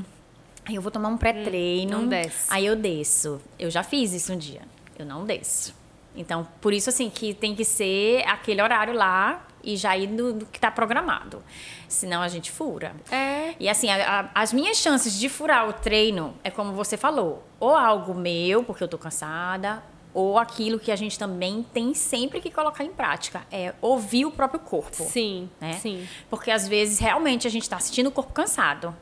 aí 0.66 0.76
eu 0.76 0.82
vou 0.82 0.92
tomar 0.92 1.10
um 1.10 1.18
pré-treino, 1.18 2.00
não 2.02 2.08
desce. 2.08 2.48
aí 2.50 2.66
eu 2.66 2.76
desço. 2.76 3.42
Eu 3.58 3.70
já 3.72 3.84
fiz 3.84 4.14
isso 4.14 4.34
um 4.34 4.38
dia. 4.38 4.62
Eu 5.00 5.06
não 5.06 5.26
desço. 5.26 5.74
Então, 6.16 6.48
por 6.60 6.74
isso 6.74 6.90
assim 6.90 7.10
que 7.10 7.34
tem 7.34 7.56
que 7.56 7.64
ser 7.64 8.24
aquele 8.28 8.62
horário 8.62 8.94
lá 8.94 9.48
e 9.64 9.76
já 9.78 9.98
ir 9.98 10.08
do, 10.08 10.34
do 10.34 10.46
que 10.46 10.60
tá 10.60 10.70
programado. 10.72 11.44
Senão 11.88 12.22
a 12.22 12.28
gente 12.28 12.52
fura. 12.52 12.94
É. 13.12 13.54
E 13.60 13.68
assim, 13.70 13.90
a- 13.90 14.22
a- 14.22 14.30
as 14.42 14.54
minhas 14.54 14.78
chances 14.78 15.18
de 15.20 15.28
furar 15.30 15.68
o 15.70 15.74
treino 15.74 16.34
é 16.44 16.50
como 16.50 16.74
você 16.74 16.98
falou, 16.98 17.44
ou 17.60 17.76
algo 17.76 18.14
meu, 18.14 18.64
porque 18.64 18.84
eu 18.84 18.88
tô 18.88 18.98
cansada, 18.98 19.84
ou 20.14 20.38
aquilo 20.38 20.78
que 20.80 20.92
a 20.92 20.96
gente 20.96 21.18
também 21.18 21.66
tem 21.74 21.94
sempre 21.94 22.42
que 22.42 22.52
colocar 22.52 22.84
em 22.84 22.92
prática, 22.92 23.44
é 23.52 23.74
ouvir 23.82 24.26
o 24.26 24.32
próprio 24.32 24.60
corpo. 24.60 25.04
Sim, 25.04 25.50
né? 25.60 25.74
sim. 25.74 26.06
Porque 26.30 26.52
às 26.52 26.68
vezes 26.68 27.00
realmente 27.00 27.48
a 27.48 27.50
gente 27.52 27.64
está 27.64 27.80
sentindo 27.80 28.08
o 28.08 28.12
corpo 28.12 28.34
cansado. 28.34 28.94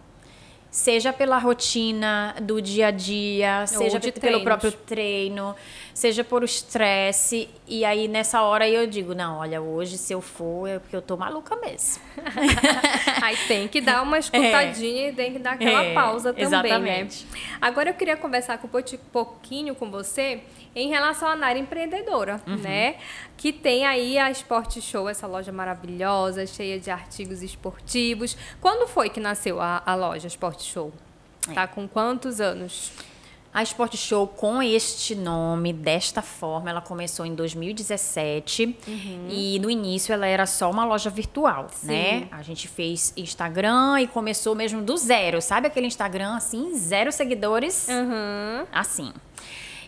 Seja 0.71 1.11
pela 1.11 1.39
rotina 1.39 2.35
do 2.43 2.61
dia 2.61 2.87
a 2.87 2.91
dia, 2.91 3.65
seja 3.65 3.99
de 3.99 4.11
pe- 4.11 4.19
pelo 4.19 4.33
treinos. 4.33 4.43
próprio 4.43 4.71
treino, 4.71 5.55
seja 5.95 6.23
por 6.23 6.43
estresse. 6.43 7.49
E 7.67 7.83
aí, 7.83 8.07
nessa 8.07 8.43
hora, 8.43 8.69
eu 8.69 8.85
digo: 8.85 9.15
não, 9.15 9.39
olha, 9.39 9.59
hoje 9.59 9.97
se 9.97 10.13
eu 10.13 10.21
for 10.21 10.67
é 10.67 10.77
porque 10.77 10.95
eu 10.95 11.01
tô 11.01 11.17
maluca 11.17 11.55
mesmo. 11.55 12.03
Aí 13.21 13.35
tem 13.47 13.67
que 13.67 13.81
dar 13.81 14.03
uma 14.03 14.19
escutadinha 14.19 15.09
e 15.09 15.13
tem 15.13 15.33
que 15.33 15.39
dar 15.39 15.53
aquela 15.53 15.83
É, 15.85 15.93
pausa 15.93 16.31
também, 16.33 16.45
exatamente. 16.45 17.25
né? 17.25 17.31
Agora 17.59 17.89
eu 17.89 17.93
queria 17.95 18.15
conversar 18.15 18.59
com 18.59 18.67
um 18.67 18.97
pouquinho 19.11 19.73
com 19.73 19.89
você 19.89 20.41
em 20.75 20.89
relação 20.89 21.27
à 21.27 21.35
Nara 21.35 21.57
empreendedora, 21.59 22.41
Uhum. 22.47 22.55
né? 22.57 22.95
Que 23.37 23.51
tem 23.53 23.85
aí 23.85 24.17
a 24.17 24.29
Sport 24.31 24.79
Show, 24.81 25.07
essa 25.09 25.25
loja 25.27 25.51
maravilhosa, 25.51 26.45
cheia 26.45 26.79
de 26.79 26.89
artigos 26.91 27.41
esportivos. 27.41 28.37
Quando 28.61 28.87
foi 28.87 29.09
que 29.09 29.19
nasceu 29.19 29.59
a, 29.61 29.81
a 29.85 29.95
loja 29.95 30.27
Sport 30.27 30.61
Show? 30.61 30.91
É. 31.49 31.53
Tá 31.53 31.67
com 31.67 31.87
quantos 31.87 32.39
anos? 32.41 32.91
A 33.51 33.63
Sport 33.63 33.95
Show, 33.95 34.27
com 34.27 34.61
este 34.61 35.15
nome, 35.15 35.73
desta 35.73 36.21
forma, 36.21 36.69
ela 36.69 36.81
começou 36.81 37.25
em 37.25 37.33
2017. 37.33 38.77
E 39.27 39.57
no 39.59 39.71
início 39.71 40.13
ela 40.13 40.27
era 40.27 40.45
só 40.45 40.69
uma 40.69 40.85
loja 40.85 41.09
virtual, 41.09 41.65
né? 41.81 42.27
A 42.31 42.43
gente 42.43 42.67
fez 42.67 43.11
Instagram 43.17 44.01
e 44.01 44.07
começou 44.07 44.53
mesmo 44.53 44.83
do 44.83 44.95
zero. 44.97 45.41
Sabe 45.41 45.65
aquele 45.65 45.87
Instagram 45.87 46.35
assim, 46.35 46.77
zero 46.77 47.11
seguidores? 47.11 47.87
Uhum. 47.87 48.67
Assim. 48.71 49.11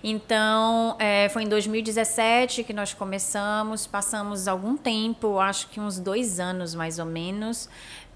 Então, 0.03 0.95
é, 0.97 1.29
foi 1.29 1.43
em 1.43 1.47
2017 1.47 2.63
que 2.63 2.73
nós 2.73 2.93
começamos, 2.93 3.85
passamos 3.85 4.47
algum 4.47 4.75
tempo, 4.75 5.39
acho 5.39 5.67
que 5.69 5.79
uns 5.79 5.99
dois 5.99 6.39
anos 6.39 6.73
mais 6.73 6.97
ou 6.97 7.05
menos, 7.05 7.69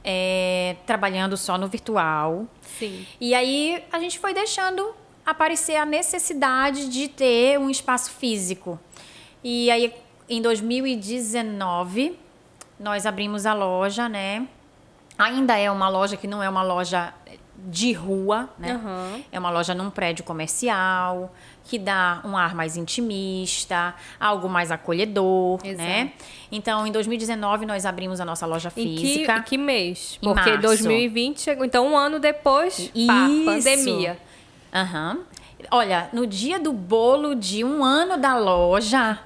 é, 0.03 0.75
trabalhando 0.85 1.37
só 1.37 1.57
no 1.57 1.67
virtual. 1.67 2.47
Sim. 2.61 3.05
E 3.21 3.35
aí 3.35 3.83
a 3.91 3.99
gente 3.99 4.17
foi 4.17 4.33
deixando 4.33 4.95
aparecer 5.25 5.75
a 5.75 5.85
necessidade 5.85 6.89
de 6.89 7.07
ter 7.07 7.59
um 7.59 7.69
espaço 7.69 8.11
físico. 8.11 8.79
E 9.43 9.69
aí 9.69 9.93
em 10.27 10.41
2019 10.41 12.17
nós 12.79 13.05
abrimos 13.05 13.45
a 13.45 13.53
loja, 13.53 14.09
né? 14.09 14.47
Ainda 15.17 15.57
é 15.57 15.71
uma 15.71 15.87
loja 15.87 16.17
que 16.17 16.27
não 16.27 16.43
é 16.43 16.49
uma 16.49 16.61
loja 16.61 17.13
de 17.57 17.93
rua, 17.93 18.49
né? 18.59 18.73
Aham. 18.73 19.21
É 19.31 19.39
uma 19.39 19.49
loja 19.49 19.73
num 19.73 19.89
prédio 19.89 20.23
comercial 20.23 21.33
que 21.63 21.79
dá 21.79 22.21
um 22.23 22.37
ar 22.37 22.53
mais 22.53 22.77
intimista, 22.77 23.95
algo 24.19 24.47
mais 24.47 24.71
acolhedor, 24.71 25.59
Exato. 25.63 25.87
né? 25.87 26.11
Então, 26.51 26.85
em 26.85 26.91
2019 26.91 27.65
nós 27.65 27.85
abrimos 27.85 28.19
a 28.21 28.25
nossa 28.25 28.45
loja 28.45 28.69
Em 28.77 28.95
que, 28.95 29.01
física. 29.01 29.37
em 29.37 29.41
que 29.43 29.57
mês? 29.57 30.19
Em 30.21 30.25
Porque 30.27 30.49
março. 30.51 30.61
2020 30.61 31.41
chegou. 31.41 31.65
Então, 31.65 31.87
um 31.87 31.97
ano 31.97 32.19
depois, 32.19 32.91
pá, 33.07 33.27
pandemia. 33.45 34.17
Aham. 34.73 35.19
Olha, 35.71 36.09
no 36.13 36.27
dia 36.27 36.59
do 36.59 36.71
bolo 36.71 37.33
de 37.33 37.63
um 37.63 37.83
ano 37.83 38.17
da 38.17 38.37
loja, 38.37 39.19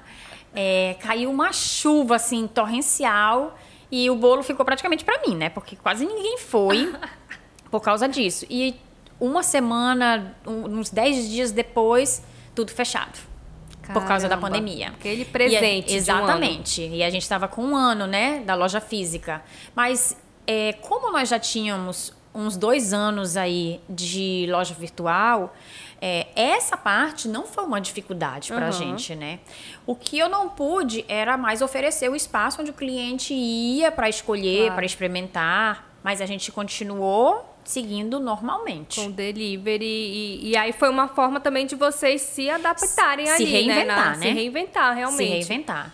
é, 0.56 0.96
caiu 1.02 1.30
uma 1.30 1.52
chuva 1.52 2.16
assim 2.16 2.48
torrencial 2.48 3.58
e 3.92 4.10
o 4.10 4.16
bolo 4.16 4.44
ficou 4.44 4.64
praticamente 4.66 5.04
para 5.04 5.20
mim, 5.28 5.36
né? 5.36 5.50
Porque 5.50 5.76
quase 5.76 6.06
ninguém 6.06 6.38
foi 6.38 6.94
por 7.72 7.82
causa 7.82 8.08
disso. 8.08 8.46
E 8.50 8.76
uma 9.20 9.44
semana, 9.44 10.36
um- 10.46 10.80
uns 10.80 10.90
10 10.90 11.30
dias 11.30 11.52
depois, 11.52 12.24
tudo 12.56 12.72
fechado. 12.72 13.20
Por 13.94 14.06
causa 14.06 14.28
da 14.30 14.36
Caramba. 14.38 14.48
pandemia. 14.60 14.90
Aquele 14.90 15.22
E 15.22 15.26
a- 15.26 15.26
presente. 15.26 15.88
um 15.88 15.90
ano. 15.90 15.98
exatamente. 15.98 16.82
E 16.88 17.04
a 17.04 17.10
gente 17.10 17.24
estava 17.24 17.48
com 17.48 17.64
um 17.64 17.76
ano, 17.76 18.06
né, 18.06 18.44
da 18.46 18.54
loja 18.54 18.80
física. 18.80 19.42
Mas 19.76 20.16
é, 20.46 20.74
como 20.74 21.12
nós 21.12 21.28
já 21.30 21.40
tínhamos 21.40 22.14
uns 22.34 22.56
dois 22.56 22.94
anos 22.94 23.36
aí 23.36 23.80
de 23.90 24.46
loja 24.52 24.76
virtual, 24.76 25.56
é, 26.00 26.28
essa 26.36 26.78
parte 26.78 27.28
não 27.28 27.46
foi 27.48 27.64
uma 27.66 27.82
dificuldade 27.82 28.50
para 28.50 28.66
a 28.68 28.70
Aham. 28.70 28.72
gente, 28.72 29.16
né? 29.16 29.40
O 29.88 29.96
que 29.96 30.20
eu 30.20 30.30
não 30.30 30.50
pude 30.50 31.04
era 31.08 31.36
mais 31.36 31.62
oferecer 31.64 32.10
o 32.12 32.16
espaço 32.16 32.62
onde 32.62 32.70
o 32.70 32.74
cliente 32.76 33.34
ia 33.34 33.92
para 33.92 34.08
escolher, 34.08 34.60
Claro. 34.66 34.76
para 34.76 34.86
experimentar, 34.86 35.92
mas 36.04 36.22
a 36.22 36.28
gente 36.28 36.52
continuou 36.52 37.44
seguindo 37.70 38.20
normalmente. 38.20 39.00
Com 39.00 39.12
delivery. 39.12 39.86
E, 39.86 40.50
e 40.50 40.58
aí 40.58 40.74
foi 40.74 40.90
uma 40.90 41.08
forma 41.08 41.40
também 41.40 41.66
de 41.68 41.76
vocês 41.76 42.22
se 42.22 42.50
adaptarem 42.50 43.28
Se 43.28 43.32
ali, 43.34 43.46
reinventar, 43.46 43.86
né? 43.86 43.96
Na- 43.96 44.10
né? 44.18 44.28
Se 44.28 44.30
reinventar, 44.34 44.96
realmente. 44.96 45.18
Se 45.44 45.50
reinventar. 45.50 45.94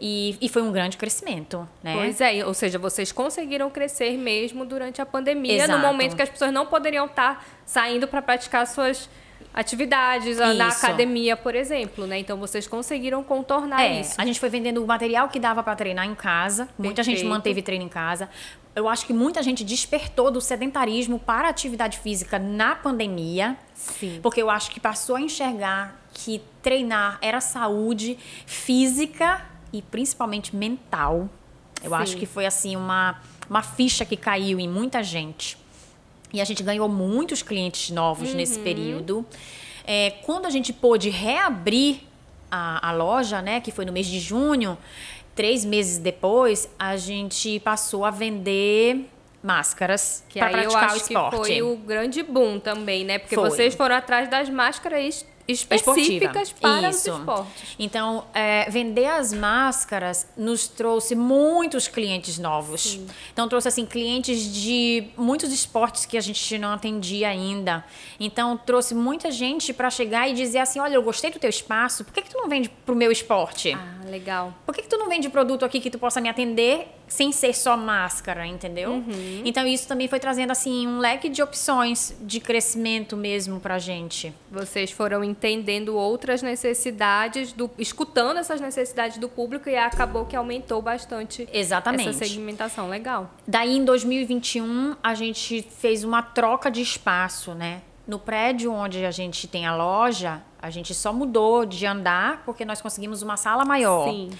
E, 0.00 0.34
e 0.40 0.48
foi 0.48 0.62
um 0.62 0.72
grande 0.72 0.96
crescimento, 0.96 1.68
né? 1.82 1.94
Pois 1.94 2.22
é, 2.22 2.44
ou 2.46 2.54
seja, 2.54 2.78
vocês 2.78 3.12
conseguiram 3.12 3.68
crescer 3.68 4.16
mesmo 4.16 4.64
durante 4.64 5.02
a 5.02 5.04
pandemia, 5.04 5.56
Exato. 5.64 5.72
no 5.72 5.78
momento 5.86 6.16
que 6.16 6.22
as 6.22 6.30
pessoas 6.30 6.50
não 6.50 6.64
poderiam 6.64 7.04
estar 7.04 7.44
saindo 7.66 8.08
para 8.08 8.22
praticar 8.22 8.66
suas 8.66 9.10
atividades 9.52 10.38
na 10.38 10.68
Isso. 10.68 10.86
academia, 10.86 11.36
por 11.36 11.54
exemplo, 11.54 12.06
né? 12.06 12.18
Então 12.18 12.38
vocês 12.38 12.66
conseguiram 12.66 13.22
contornar 13.22 13.82
É, 13.82 14.00
isso. 14.00 14.14
a 14.16 14.24
gente 14.24 14.38
foi 14.40 14.48
vendendo 14.48 14.82
o 14.82 14.86
material 14.86 15.28
que 15.28 15.38
dava 15.38 15.62
para 15.62 15.74
treinar 15.76 16.06
em 16.06 16.14
casa. 16.14 16.68
Muita 16.78 17.02
gente 17.02 17.22
manteve 17.24 17.60
treino 17.60 17.84
em 17.84 17.88
casa. 17.88 18.28
Eu 18.74 18.88
acho 18.88 19.04
que 19.04 19.12
muita 19.12 19.42
gente 19.42 19.64
despertou 19.64 20.30
do 20.30 20.40
sedentarismo 20.40 21.18
para 21.18 21.48
a 21.48 21.50
atividade 21.50 21.98
física 21.98 22.38
na 22.38 22.74
pandemia. 22.76 23.56
Sim. 23.74 24.20
Porque 24.22 24.40
eu 24.40 24.48
acho 24.48 24.70
que 24.70 24.78
passou 24.78 25.16
a 25.16 25.20
enxergar 25.20 26.00
que 26.14 26.40
treinar 26.62 27.18
era 27.20 27.40
saúde 27.40 28.16
física 28.46 29.44
e 29.72 29.82
principalmente 29.82 30.54
mental. 30.54 31.28
Eu 31.82 31.90
Sim. 31.90 31.96
acho 31.96 32.16
que 32.16 32.26
foi 32.26 32.46
assim 32.46 32.76
uma, 32.76 33.20
uma 33.48 33.62
ficha 33.62 34.04
que 34.04 34.16
caiu 34.16 34.60
em 34.60 34.68
muita 34.68 35.02
gente. 35.02 35.58
E 36.32 36.40
a 36.40 36.44
gente 36.44 36.62
ganhou 36.62 36.88
muitos 36.88 37.42
clientes 37.42 37.90
novos 37.90 38.34
nesse 38.34 38.58
Uhum. 38.58 38.64
período. 38.64 39.26
É, 39.84 40.10
quando 40.24 40.46
a 40.46 40.50
gente 40.50 40.72
pôde 40.72 41.10
reabrir 41.10 42.02
a, 42.50 42.88
a 42.88 42.92
loja, 42.92 43.42
né, 43.42 43.60
que 43.60 43.72
foi 43.72 43.84
no 43.84 43.92
mês 43.92 44.06
de 44.06 44.20
junho, 44.20 44.78
três 45.40 45.64
meses 45.64 45.96
depois, 45.96 46.68
a 46.78 46.98
gente 46.98 47.58
passou 47.60 48.04
a 48.04 48.10
vender 48.10 49.08
máscaras 49.42 50.22
Que 50.28 50.38
para 50.38 50.58
aí 50.58 50.64
eu 50.64 50.76
acho 50.76 50.94
o 50.94 50.98
esporte. 50.98 51.30
que 51.30 51.36
foi 51.38 51.62
o 51.62 51.76
grande 51.76 52.22
boom 52.22 52.60
também, 52.60 53.06
né? 53.06 53.18
Porque 53.18 53.34
Foi. 53.34 53.48
vocês 53.48 53.74
foram 53.74 53.94
atrás 53.94 54.28
das 54.28 54.50
máscaras 54.50 55.24
específicas 55.50 56.48
esportiva. 56.48 56.60
para 56.60 56.90
Isso. 56.90 57.10
os 57.10 57.18
esportes. 57.18 57.76
Então, 57.78 58.24
é, 58.32 58.70
vender 58.70 59.06
as 59.06 59.32
máscaras 59.32 60.28
nos 60.36 60.68
trouxe 60.68 61.14
muitos 61.14 61.88
clientes 61.88 62.38
novos. 62.38 63.00
Então, 63.32 63.48
trouxe 63.48 63.68
assim 63.68 63.86
clientes 63.86 64.52
de 64.52 65.08
muitos 65.16 65.52
esportes 65.52 66.06
que 66.06 66.16
a 66.16 66.20
gente 66.20 66.58
não 66.58 66.72
atendia 66.72 67.28
ainda. 67.28 67.84
Então, 68.18 68.56
trouxe 68.56 68.94
muita 68.94 69.30
gente 69.30 69.72
para 69.72 69.90
chegar 69.90 70.28
e 70.28 70.34
dizer 70.34 70.58
assim: 70.58 70.78
olha, 70.78 70.94
eu 70.94 71.02
gostei 71.02 71.30
do 71.30 71.38
teu 71.38 71.50
espaço, 71.50 72.04
por 72.04 72.12
que, 72.12 72.22
que 72.22 72.30
tu 72.30 72.38
não 72.38 72.48
vende 72.48 72.68
pro 72.68 72.94
meu 72.94 73.10
esporte? 73.10 73.72
Ah, 73.72 74.08
legal. 74.08 74.54
Por 74.66 74.74
que, 74.74 74.82
que 74.82 74.88
tu 74.88 74.96
não 74.96 75.08
vende 75.08 75.28
produto 75.28 75.64
aqui 75.64 75.80
que 75.80 75.90
tu 75.90 75.98
possa 75.98 76.20
me 76.20 76.28
atender 76.28 76.88
sem 77.10 77.32
ser 77.32 77.54
só 77.54 77.76
máscara, 77.76 78.46
entendeu? 78.46 78.92
Uhum. 78.92 79.42
Então 79.44 79.66
isso 79.66 79.86
também 79.86 80.06
foi 80.06 80.20
trazendo 80.20 80.52
assim 80.52 80.86
um 80.86 80.98
leque 81.00 81.28
de 81.28 81.42
opções 81.42 82.14
de 82.20 82.38
crescimento 82.38 83.16
mesmo 83.16 83.58
pra 83.58 83.80
gente. 83.80 84.32
Vocês 84.50 84.92
foram 84.92 85.24
entendendo 85.24 85.96
outras 85.96 86.40
necessidades, 86.40 87.52
do, 87.52 87.68
escutando 87.76 88.38
essas 88.38 88.60
necessidades 88.60 89.18
do 89.18 89.28
público 89.28 89.68
e 89.68 89.76
acabou 89.76 90.24
que 90.24 90.36
aumentou 90.36 90.80
bastante 90.80 91.48
Exatamente. 91.52 92.10
essa 92.10 92.24
segmentação. 92.24 92.88
Legal. 92.88 93.28
Daí 93.46 93.76
em 93.76 93.84
2021 93.84 94.94
a 95.02 95.14
gente 95.14 95.62
fez 95.62 96.04
uma 96.04 96.22
troca 96.22 96.70
de 96.70 96.80
espaço, 96.80 97.54
né? 97.54 97.82
No 98.06 98.20
prédio 98.20 98.72
onde 98.72 99.04
a 99.04 99.10
gente 99.10 99.48
tem 99.48 99.66
a 99.66 99.74
loja, 99.74 100.40
a 100.62 100.70
gente 100.70 100.94
só 100.94 101.12
mudou 101.12 101.66
de 101.66 101.86
andar 101.86 102.42
porque 102.44 102.64
nós 102.64 102.80
conseguimos 102.80 103.20
uma 103.20 103.36
sala 103.36 103.64
maior. 103.64 104.08
Sim. 104.08 104.30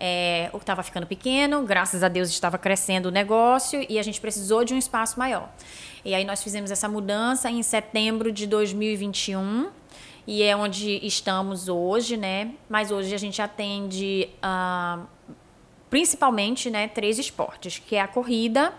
É, 0.00 0.48
estava 0.54 0.82
ficando 0.84 1.06
pequeno, 1.06 1.64
graças 1.64 2.04
a 2.04 2.08
Deus 2.08 2.28
estava 2.28 2.56
crescendo 2.56 3.06
o 3.06 3.10
negócio 3.10 3.84
e 3.88 3.98
a 3.98 4.02
gente 4.02 4.20
precisou 4.20 4.64
de 4.64 4.72
um 4.72 4.78
espaço 4.78 5.18
maior. 5.18 5.50
E 6.04 6.14
aí 6.14 6.24
nós 6.24 6.42
fizemos 6.42 6.70
essa 6.70 6.88
mudança 6.88 7.50
em 7.50 7.62
setembro 7.62 8.30
de 8.30 8.46
2021 8.46 9.70
e 10.26 10.42
é 10.42 10.54
onde 10.54 11.04
estamos 11.04 11.68
hoje, 11.68 12.16
né? 12.16 12.52
Mas 12.68 12.90
hoje 12.90 13.14
a 13.14 13.18
gente 13.18 13.42
atende 13.42 14.28
ah, 14.40 15.00
principalmente, 15.90 16.70
né, 16.70 16.86
três 16.86 17.18
esportes, 17.18 17.78
que 17.78 17.96
é 17.96 18.00
a 18.00 18.06
corrida, 18.06 18.72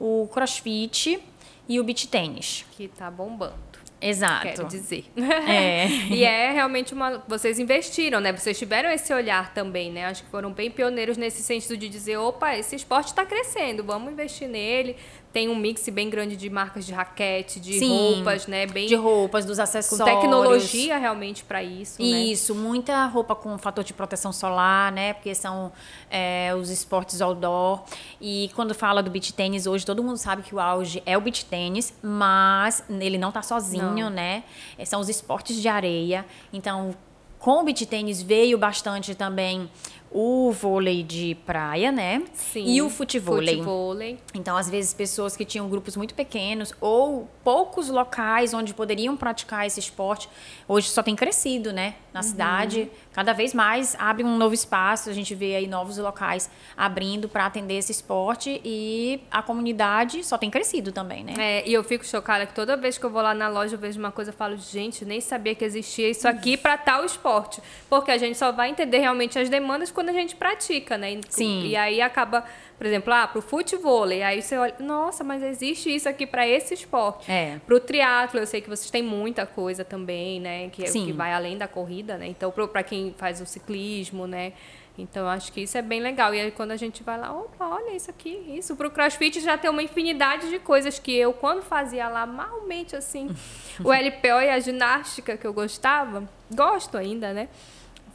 o 0.00 0.28
crossfit 0.32 1.22
e 1.68 1.78
o 1.78 1.84
beach 1.84 2.08
tênis. 2.08 2.64
Que 2.72 2.88
tá 2.88 3.10
bombando. 3.10 3.67
Exato. 4.00 4.42
Quero 4.42 4.68
dizer. 4.68 5.04
É. 5.48 5.86
e 6.14 6.24
é 6.24 6.52
realmente 6.52 6.94
uma. 6.94 7.22
Vocês 7.26 7.58
investiram, 7.58 8.20
né? 8.20 8.32
Vocês 8.32 8.58
tiveram 8.58 8.88
esse 8.90 9.12
olhar 9.12 9.52
também, 9.52 9.90
né? 9.90 10.06
Acho 10.06 10.22
que 10.22 10.30
foram 10.30 10.52
bem 10.52 10.70
pioneiros 10.70 11.16
nesse 11.16 11.42
sentido 11.42 11.76
de 11.76 11.88
dizer: 11.88 12.16
opa, 12.16 12.56
esse 12.56 12.76
esporte 12.76 13.08
está 13.08 13.26
crescendo, 13.26 13.82
vamos 13.82 14.12
investir 14.12 14.48
nele. 14.48 14.96
Tem 15.32 15.48
um 15.48 15.54
mix 15.54 15.86
bem 15.90 16.08
grande 16.08 16.36
de 16.36 16.48
marcas 16.48 16.86
de 16.86 16.92
raquete, 16.92 17.60
de 17.60 17.78
Sim, 17.78 18.14
roupas, 18.14 18.46
né? 18.46 18.66
Bem 18.66 18.86
De 18.86 18.94
roupas, 18.94 19.44
dos 19.44 19.58
com 19.58 19.62
acessórios. 19.62 20.06
tecnologia 20.16 20.96
realmente 20.96 21.44
para 21.44 21.62
isso, 21.62 22.00
né? 22.00 22.06
Isso, 22.08 22.54
muita 22.54 23.04
roupa 23.06 23.34
com 23.34 23.56
fator 23.58 23.84
de 23.84 23.92
proteção 23.92 24.32
solar, 24.32 24.90
né? 24.90 25.12
Porque 25.12 25.34
são 25.34 25.70
é, 26.10 26.54
os 26.58 26.70
esportes 26.70 27.20
outdoor. 27.20 27.82
E 28.20 28.50
quando 28.54 28.74
fala 28.74 29.02
do 29.02 29.10
beach 29.10 29.32
tênis, 29.34 29.66
hoje 29.66 29.84
todo 29.84 30.02
mundo 30.02 30.16
sabe 30.16 30.42
que 30.42 30.54
o 30.54 30.58
auge 30.60 31.02
é 31.04 31.16
o 31.16 31.20
beach 31.20 31.44
tênis, 31.44 31.92
mas 32.02 32.82
ele 32.88 33.18
não 33.18 33.30
tá 33.30 33.42
sozinho, 33.42 33.92
Não. 34.04 34.10
né? 34.10 34.44
É, 34.78 34.84
São 34.84 34.98
os 34.98 35.08
esportes 35.10 35.56
de 35.60 35.68
areia. 35.68 36.24
Então, 36.52 36.94
com 37.38 37.60
o 37.60 37.62
beach 37.62 37.86
tênis 37.86 38.20
veio 38.20 38.58
bastante 38.58 39.14
também 39.14 39.70
o 40.10 40.50
vôlei 40.52 41.02
de 41.02 41.36
praia, 41.46 41.92
né? 41.92 42.22
Sim. 42.32 42.64
E 42.66 42.80
o 42.80 42.88
futevôlei. 42.88 43.56
Futevôlei. 43.56 44.18
Então, 44.34 44.56
às 44.56 44.68
vezes, 44.70 44.94
pessoas 44.94 45.36
que 45.36 45.44
tinham 45.44 45.68
grupos 45.68 45.96
muito 45.96 46.14
pequenos 46.14 46.72
ou 46.80 47.28
poucos 47.44 47.88
locais 47.88 48.54
onde 48.54 48.72
poderiam 48.74 49.16
praticar 49.16 49.66
esse 49.66 49.80
esporte, 49.80 50.28
hoje 50.66 50.88
só 50.88 51.02
tem 51.02 51.14
crescido, 51.14 51.72
né? 51.72 51.94
Na 52.12 52.22
cidade, 52.22 52.90
cada 53.12 53.32
vez 53.32 53.54
mais 53.54 53.94
abre 53.98 54.24
um 54.24 54.36
novo 54.36 54.54
espaço, 54.54 55.08
a 55.08 55.12
gente 55.12 55.34
vê 55.34 55.54
aí 55.54 55.66
novos 55.66 55.98
locais 55.98 56.50
abrindo 56.76 57.28
para 57.28 57.46
atender 57.46 57.74
esse 57.74 57.92
esporte 57.92 58.60
e 58.64 59.20
a 59.30 59.40
comunidade 59.40 60.24
só 60.24 60.36
tem 60.36 60.50
crescido 60.50 60.90
também, 60.90 61.22
né? 61.22 61.34
É, 61.38 61.68
e 61.68 61.72
eu 61.72 61.84
fico 61.84 62.04
chocada 62.04 62.44
que 62.44 62.54
toda 62.54 62.76
vez 62.76 62.98
que 62.98 63.04
eu 63.04 63.10
vou 63.10 63.22
lá 63.22 63.34
na 63.34 63.48
loja 63.48 63.76
eu 63.76 63.78
vejo 63.78 63.98
uma 63.98 64.10
coisa 64.10 64.30
e 64.30 64.34
falo, 64.34 64.56
gente, 64.56 65.04
nem 65.04 65.20
sabia 65.20 65.54
que 65.54 65.64
existia 65.64 66.08
isso 66.08 66.26
aqui 66.26 66.56
para 66.56 66.76
tal 66.76 67.04
esporte. 67.04 67.62
Porque 67.88 68.10
a 68.10 68.18
gente 68.18 68.36
só 68.36 68.50
vai 68.50 68.70
entender 68.70 68.98
realmente 68.98 69.38
as 69.38 69.48
demandas 69.48 69.90
quando 69.98 70.10
a 70.10 70.12
gente 70.12 70.36
pratica, 70.36 70.96
né? 70.96 71.14
E, 71.14 71.20
Sim. 71.28 71.66
E 71.66 71.74
aí 71.74 72.00
acaba, 72.00 72.44
por 72.76 72.86
exemplo, 72.86 73.12
ah, 73.12 73.26
pro 73.26 73.42
futevôlei, 73.42 74.22
aí 74.22 74.40
você 74.40 74.56
olha, 74.56 74.76
nossa, 74.78 75.24
mas 75.24 75.42
existe 75.42 75.92
isso 75.92 76.08
aqui 76.08 76.24
para 76.24 76.46
esse 76.46 76.72
esporte. 76.72 77.28
É. 77.28 77.58
Pro 77.66 77.80
triatlo, 77.80 78.38
eu 78.38 78.46
sei 78.46 78.60
que 78.60 78.68
vocês 78.70 78.92
têm 78.92 79.02
muita 79.02 79.44
coisa 79.44 79.84
também, 79.84 80.38
né? 80.38 80.68
Que, 80.68 80.84
é- 80.84 80.86
Sim. 80.86 81.06
que 81.06 81.12
vai 81.12 81.32
além 81.32 81.58
da 81.58 81.66
corrida, 81.66 82.16
né? 82.16 82.28
Então, 82.28 82.52
para 82.52 82.84
quem 82.84 83.12
faz 83.18 83.40
o 83.40 83.46
ciclismo, 83.46 84.24
né? 84.28 84.52
Então, 84.96 85.26
acho 85.26 85.52
que 85.52 85.62
isso 85.62 85.76
é 85.76 85.82
bem 85.82 85.98
legal. 86.00 86.32
E 86.32 86.40
aí, 86.42 86.52
quando 86.52 86.70
a 86.70 86.76
gente 86.76 87.02
vai 87.02 87.18
lá, 87.18 87.32
opa, 87.32 87.66
olha 87.66 87.96
isso 87.96 88.08
aqui, 88.08 88.40
isso. 88.56 88.76
Pro 88.76 88.92
crossfit 88.92 89.40
já 89.40 89.58
tem 89.58 89.68
uma 89.68 89.82
infinidade 89.82 90.48
de 90.48 90.60
coisas 90.60 91.00
que 91.00 91.12
eu, 91.12 91.32
quando 91.32 91.62
fazia 91.62 92.08
lá, 92.08 92.24
malmente 92.24 92.94
assim, 92.94 93.28
o 93.82 93.92
LPO 93.92 94.42
e 94.42 94.48
a 94.48 94.60
ginástica 94.60 95.36
que 95.36 95.46
eu 95.46 95.52
gostava, 95.52 96.22
gosto 96.54 96.96
ainda, 96.96 97.32
né? 97.32 97.48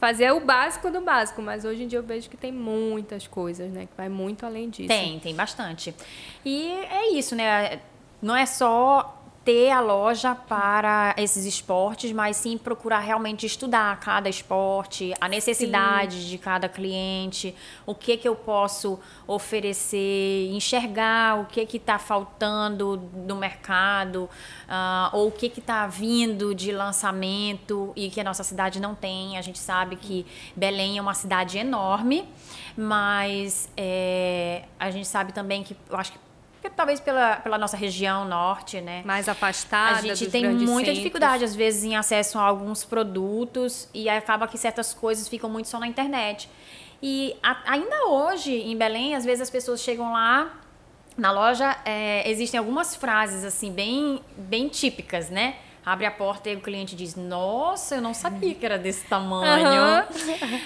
Fazia 0.04 0.34
o 0.34 0.40
básico 0.40 0.90
do 0.90 1.00
básico, 1.00 1.40
mas 1.40 1.64
hoje 1.64 1.84
em 1.84 1.86
dia 1.86 1.98
eu 1.98 2.02
vejo 2.02 2.28
que 2.28 2.36
tem 2.36 2.52
muitas 2.52 3.26
coisas, 3.26 3.72
né? 3.72 3.86
Que 3.86 3.96
vai 3.96 4.06
muito 4.10 4.44
além 4.44 4.68
disso. 4.68 4.88
Tem, 4.88 5.18
tem 5.18 5.34
bastante. 5.34 5.94
E 6.44 6.72
é 6.90 7.10
isso, 7.14 7.34
né? 7.34 7.80
Não 8.20 8.36
é 8.36 8.44
só 8.44 9.23
ter 9.44 9.70
a 9.70 9.80
loja 9.80 10.34
para 10.34 11.14
esses 11.18 11.44
esportes, 11.44 12.10
mas 12.12 12.36
sim 12.36 12.56
procurar 12.56 13.00
realmente 13.00 13.44
estudar 13.44 14.00
cada 14.00 14.28
esporte, 14.28 15.12
a 15.20 15.28
necessidade 15.28 16.28
de 16.28 16.38
cada 16.38 16.68
cliente, 16.68 17.54
o 17.84 17.94
que 17.94 18.16
que 18.16 18.26
eu 18.26 18.34
posso 18.34 18.98
oferecer, 19.26 20.50
enxergar 20.50 21.40
o 21.40 21.44
que 21.44 21.66
que 21.66 21.76
está 21.76 21.98
faltando 21.98 22.96
no 23.26 23.36
mercado, 23.36 24.30
ah, 24.66 25.10
ou 25.12 25.28
o 25.28 25.30
que 25.30 25.50
que 25.50 25.60
está 25.60 25.86
vindo 25.86 26.54
de 26.54 26.72
lançamento 26.72 27.92
e 27.94 28.08
que 28.08 28.20
a 28.20 28.24
nossa 28.24 28.42
cidade 28.42 28.80
não 28.80 28.94
tem. 28.94 29.36
A 29.36 29.42
gente 29.42 29.58
sabe 29.58 29.96
que 29.96 30.24
Belém 30.56 30.96
é 30.96 31.02
uma 31.02 31.14
cidade 31.14 31.58
enorme, 31.58 32.26
mas 32.76 33.68
é, 33.76 34.64
a 34.80 34.90
gente 34.90 35.06
sabe 35.06 35.32
também 35.32 35.62
que, 35.62 35.76
eu 35.90 35.96
acho 35.96 36.12
que 36.12 36.18
talvez 36.70 37.00
pela, 37.00 37.36
pela 37.36 37.58
nossa 37.58 37.76
região 37.76 38.24
norte, 38.24 38.80
né? 38.80 39.02
Mais 39.04 39.28
afastada 39.28 39.98
A 39.98 40.00
gente 40.02 40.30
tem 40.30 40.44
muita 40.54 40.86
centros. 40.86 40.96
dificuldade, 40.96 41.44
às 41.44 41.54
vezes, 41.54 41.84
em 41.84 41.96
acesso 41.96 42.38
a 42.38 42.42
alguns 42.42 42.84
produtos 42.84 43.88
e 43.92 44.08
acaba 44.08 44.46
que 44.48 44.56
certas 44.58 44.92
coisas 44.94 45.28
ficam 45.28 45.48
muito 45.50 45.68
só 45.68 45.78
na 45.78 45.86
internet. 45.86 46.48
E 47.02 47.36
a- 47.42 47.58
ainda 47.66 48.06
hoje, 48.06 48.52
em 48.52 48.76
Belém, 48.76 49.14
às 49.14 49.24
vezes 49.24 49.42
as 49.42 49.50
pessoas 49.50 49.80
chegam 49.80 50.12
lá, 50.12 50.50
na 51.16 51.30
loja, 51.30 51.76
é, 51.84 52.28
existem 52.28 52.58
algumas 52.58 52.96
frases, 52.96 53.44
assim, 53.44 53.70
bem, 53.70 54.20
bem 54.36 54.68
típicas, 54.68 55.30
né? 55.30 55.56
Abre 55.86 56.06
a 56.06 56.10
porta 56.10 56.48
e 56.48 56.56
o 56.56 56.60
cliente 56.62 56.96
diz: 56.96 57.14
Nossa, 57.14 57.96
eu 57.96 58.00
não 58.00 58.14
sabia 58.14 58.54
que 58.54 58.64
era 58.64 58.78
desse 58.78 59.04
tamanho. 59.04 59.66
Aham. 59.66 60.06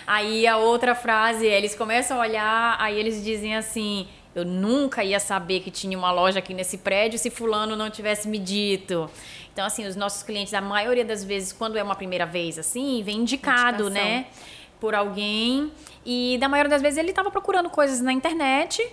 Aí 0.06 0.46
a 0.46 0.56
outra 0.58 0.94
frase, 0.94 1.44
eles 1.44 1.74
começam 1.74 2.18
a 2.18 2.20
olhar, 2.20 2.76
aí 2.78 2.96
eles 2.96 3.24
dizem 3.24 3.56
assim: 3.56 4.06
Eu 4.34 4.44
nunca 4.44 5.02
ia 5.02 5.18
saber 5.18 5.60
que 5.60 5.70
tinha 5.70 5.96
uma 5.98 6.12
loja 6.12 6.38
aqui 6.38 6.54
nesse 6.54 6.78
prédio 6.78 7.18
se 7.18 7.30
Fulano 7.30 7.74
não 7.74 7.90
tivesse 7.90 8.28
me 8.28 8.38
dito. 8.38 9.10
Então, 9.52 9.66
assim, 9.66 9.86
os 9.86 9.96
nossos 9.96 10.22
clientes, 10.22 10.54
a 10.54 10.60
maioria 10.60 11.04
das 11.04 11.24
vezes, 11.24 11.52
quando 11.52 11.76
é 11.76 11.82
uma 11.82 11.96
primeira 11.96 12.24
vez, 12.24 12.58
assim, 12.58 13.02
vem 13.02 13.18
indicado, 13.18 13.84
Indicação. 13.84 14.10
né? 14.10 14.26
Por 14.78 14.94
alguém. 14.94 15.72
E 16.06 16.38
da 16.38 16.48
maioria 16.48 16.70
das 16.70 16.80
vezes 16.80 16.98
ele 16.98 17.10
estava 17.10 17.30
procurando 17.30 17.68
coisas 17.68 18.00
na 18.00 18.12
internet 18.12 18.86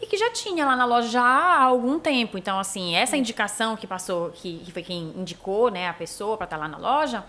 e 0.00 0.06
que 0.06 0.16
já 0.16 0.30
tinha 0.30 0.64
lá 0.66 0.76
na 0.76 0.84
loja 0.84 1.08
já 1.08 1.22
há 1.22 1.62
algum 1.62 1.98
tempo. 1.98 2.38
Então, 2.38 2.58
assim, 2.58 2.94
essa 2.94 3.16
indicação 3.16 3.76
que 3.76 3.86
passou, 3.86 4.30
que, 4.30 4.58
que 4.58 4.72
foi 4.72 4.82
quem 4.82 5.12
indicou, 5.16 5.70
né, 5.70 5.88
a 5.88 5.92
pessoa 5.92 6.36
para 6.36 6.44
estar 6.44 6.56
lá 6.56 6.68
na 6.68 6.78
loja, 6.78 7.24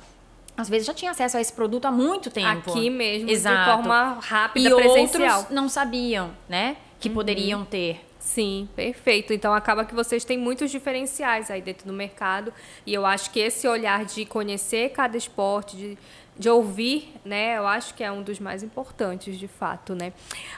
às 0.56 0.70
vezes 0.70 0.86
já 0.88 0.94
tinha 0.94 1.12
acesso 1.12 1.38
a 1.38 1.42
esse 1.42 1.54
produto 1.54 1.86
há 1.86 1.92
muito 1.92 2.30
tempo. 2.30 2.72
Aqui 2.72 2.90
mesmo, 2.90 3.30
Exato. 3.30 3.58
de 3.58 3.66
forma 3.66 4.20
rápida, 4.22 4.70
e 4.70 4.76
presencial. 4.76 5.38
outros 5.38 5.56
não 5.56 5.68
sabiam, 5.70 6.32
né, 6.48 6.78
que 7.04 7.10
poderiam 7.10 7.66
ter. 7.66 8.00
Sim, 8.18 8.70
perfeito. 8.74 9.34
Então 9.34 9.54
acaba 9.54 9.84
que 9.84 9.94
vocês 9.94 10.24
têm 10.24 10.38
muitos 10.38 10.72
diferenciais 10.72 11.52
aí 11.52 11.62
dentro 11.62 11.86
do 11.86 11.92
mercado 11.92 12.54
e 12.86 12.94
eu 12.94 13.06
acho 13.06 13.30
que 13.30 13.42
esse 13.42 13.68
olhar 13.68 14.06
de 14.06 14.26
conhecer 14.26 14.92
cada 14.92 15.18
esporte, 15.18 15.76
de, 15.76 15.98
de 16.40 16.50
ouvir, 16.50 17.14
né, 17.26 17.58
eu 17.58 17.68
acho 17.68 17.94
que 17.94 18.02
é 18.02 18.10
um 18.10 18.24
dos 18.24 18.40
mais 18.40 18.64
importantes, 18.64 19.38
de 19.38 19.50
fato, 19.50 19.94
né. 19.94 20.14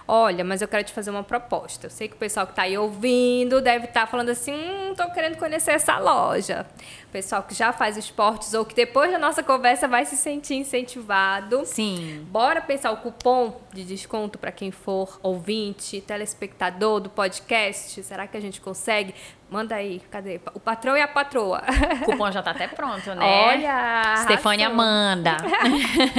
Olha, 0.07 0.43
mas 0.43 0.61
eu 0.61 0.67
quero 0.67 0.83
te 0.83 0.93
fazer 0.93 1.09
uma 1.09 1.23
proposta. 1.23 1.87
Eu 1.87 1.89
sei 1.89 2.07
que 2.07 2.13
o 2.13 2.19
pessoal 2.19 2.45
que 2.45 2.51
está 2.51 2.61
aí 2.61 2.77
ouvindo 2.77 3.59
deve 3.59 3.85
estar 3.85 4.05
falando 4.05 4.29
assim, 4.29 4.53
hum, 4.53 4.93
tô 4.95 5.09
querendo 5.09 5.37
conhecer 5.37 5.71
essa 5.71 5.97
loja. 5.97 6.67
Pessoal 7.15 7.43
que 7.43 7.55
já 7.55 7.71
faz 7.71 7.95
esportes 7.95 8.53
ou 8.53 8.65
que 8.65 8.75
depois 8.75 9.09
da 9.09 9.17
nossa 9.17 9.41
conversa 9.41 9.87
vai 9.87 10.05
se 10.05 10.17
sentir 10.17 10.55
incentivado. 10.55 11.65
Sim. 11.65 12.27
Bora 12.29 12.59
pensar 12.59 12.91
o 12.91 12.97
cupom 12.97 13.61
de 13.71 13.85
desconto 13.85 14.37
para 14.37 14.51
quem 14.51 14.69
for 14.69 15.17
ouvinte, 15.23 16.01
telespectador 16.01 16.99
do 16.99 17.09
podcast? 17.09 18.03
Será 18.03 18.27
que 18.27 18.35
a 18.35 18.41
gente 18.41 18.59
consegue? 18.59 19.15
Manda 19.49 19.75
aí, 19.75 20.01
cadê? 20.11 20.41
O 20.53 20.59
patrão 20.59 20.97
e 20.97 21.01
a 21.01 21.07
patroa. 21.07 21.63
O 22.01 22.05
cupom 22.11 22.29
já 22.33 22.43
tá 22.43 22.51
até 22.51 22.67
pronto, 22.67 23.09
né? 23.15 23.25
Olha! 23.25 24.15
Stefânia 24.23 24.67
arrasou. 24.67 24.83
Amanda. 24.83 25.37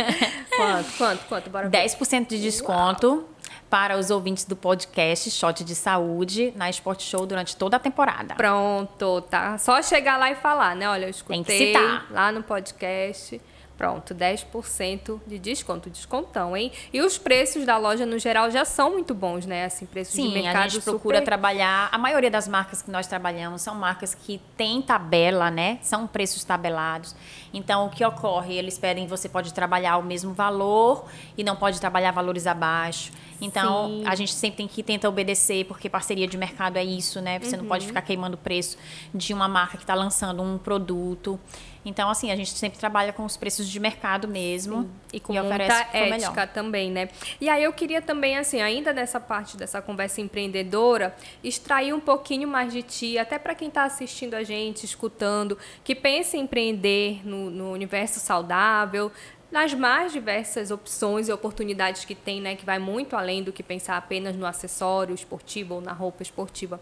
Quanto, 0.57 0.97
quanto, 0.97 1.27
quanto? 1.27 1.51
Bora 1.51 1.69
ver. 1.69 1.85
10% 1.85 2.29
de 2.29 2.41
desconto 2.41 3.29
para 3.69 3.99
os 3.99 4.11
ouvintes 4.11 4.45
do 4.45 4.55
podcast 4.57 5.31
Shot 5.31 5.65
de 5.65 5.75
Saúde 5.75 6.53
na 6.57 6.71
Sport 6.71 7.03
Show 7.03 7.27
durante 7.27 7.57
toda 7.57 7.77
a 7.77 7.81
temporada. 7.81 8.35
Pronto, 8.35 9.21
tá? 9.23 9.59
Só 9.59 9.83
chegar 9.83 10.17
lá 10.19 10.31
e 10.31 10.35
falar, 10.35 10.77
né? 10.77 10.89
Olha, 10.89 11.07
eu 11.07 11.11
escutei 11.11 11.43
Tem 11.43 11.73
que 11.73 11.79
citar. 11.79 12.07
lá 12.11 12.31
no 12.33 12.43
podcast. 12.43 13.41
Pronto, 13.77 14.15
10% 14.15 15.21
de 15.27 15.39
desconto, 15.39 15.91
descontão, 15.91 16.57
hein? 16.57 16.73
E 16.93 17.03
os 17.03 17.19
preços 17.19 17.67
da 17.67 17.77
loja 17.77 18.07
no 18.07 18.19
geral 18.19 18.51
já 18.51 18.65
são 18.65 18.93
muito 18.93 19.15
bons, 19.15 19.45
né? 19.45 19.67
Assim, 19.67 19.85
preços 19.85 20.15
de 20.15 20.23
Sim, 20.23 20.33
mercado 20.33 20.65
a 20.65 20.69
gente 20.69 20.83
procura 20.83 21.19
super... 21.19 21.25
trabalhar. 21.27 21.91
A 21.93 21.99
maioria 21.99 22.31
das 22.31 22.49
marcas 22.49 22.81
que 22.81 22.91
nós 22.91 23.07
trabalhamos 23.07 23.61
são 23.61 23.75
marcas 23.75 24.15
que 24.15 24.41
têm 24.57 24.81
tabela, 24.81 25.51
né? 25.51 25.79
São 25.83 26.07
preços 26.07 26.43
tabelados. 26.43 27.15
Então, 27.53 27.87
o 27.87 27.91
que 27.91 28.03
ocorre? 28.05 28.55
Eles 28.57 28.79
pedem 28.79 29.07
você 29.07 29.29
pode 29.29 29.53
trabalhar 29.53 29.99
o 29.99 30.03
mesmo 30.03 30.33
valor 30.33 31.05
e 31.37 31.45
não 31.45 31.55
pode 31.55 31.79
trabalhar 31.79 32.13
valores 32.13 32.47
abaixo. 32.47 33.13
Então, 33.41 33.89
Sim. 33.89 34.05
a 34.07 34.15
gente 34.15 34.33
sempre 34.33 34.57
tem 34.57 34.69
que 34.69 34.83
tentar 34.83 35.11
obedecer, 35.11 35.67
porque 35.67 35.91
parceria 35.91 36.27
de 36.27 36.39
mercado 36.39 36.79
é 36.79 36.85
isso, 36.85 37.21
né? 37.21 37.39
Você 37.39 37.57
não 37.57 37.65
Uhum. 37.65 37.69
pode 37.69 37.87
ficar 37.87 38.01
queimando 38.01 38.37
o 38.37 38.39
preço 38.39 38.79
de 39.15 39.35
uma 39.35 39.47
marca 39.49 39.77
que 39.77 39.83
está 39.83 39.95
lançando 39.95 40.43
um 40.43 40.57
produto. 40.57 41.39
Então, 41.87 42.11
assim, 42.11 42.33
a 42.33 42.37
gente 42.37 42.51
sempre 42.51 42.79
trabalha 42.79 43.13
com 43.13 43.25
os 43.25 43.37
preços 43.37 43.69
de 43.69 43.79
mercado 43.79 44.27
mesmo 44.27 44.91
E 45.13 45.21
com 45.21 45.33
oferece 45.39 45.73
muita 45.73 45.91
for 45.91 46.01
melhor. 46.01 46.17
ética 46.17 46.47
também, 46.49 46.91
né? 46.91 47.09
E 47.41 47.49
aí 47.49 47.63
eu 47.63 47.73
queria 47.73 48.03
também, 48.03 48.37
assim, 48.37 48.61
ainda 48.61 48.93
nessa 48.93 49.21
parte 49.21 49.57
dessa 49.57 49.81
conversa 49.81 50.21
empreendedora, 50.21 51.15
extrair 51.45 51.95
um 51.95 52.01
pouquinho 52.01 52.49
mais 52.49 52.73
de 52.73 52.83
ti, 52.83 53.19
até 53.19 53.39
para 53.39 53.55
quem 53.55 53.69
está 53.69 53.85
assistindo 53.85 54.35
a 54.35 54.43
gente, 54.43 54.85
escutando, 54.85 55.57
que 55.85 55.95
pensa 55.95 56.37
em 56.37 56.41
empreender 56.41 57.21
no, 57.25 57.51
no 57.51 57.73
universo 57.73 58.19
saudável, 58.19 59.13
nas 59.51 59.73
mais 59.73 60.13
diversas 60.13 60.71
opções 60.71 61.29
e 61.29 61.33
oportunidades 61.33 62.05
que 62.05 62.15
tem, 62.15 62.41
né? 62.41 62.57
Que 62.57 62.67
vai 62.67 62.79
muito 62.79 63.15
além 63.15 63.43
do 63.43 63.53
que 63.53 63.63
pensar 63.63 63.97
apenas 63.97 64.35
no 64.35 64.45
acessório 64.45 65.15
esportivo 65.15 65.77
ou 65.77 65.81
na 65.81 65.93
roupa 65.93 66.23
esportiva. 66.23 66.81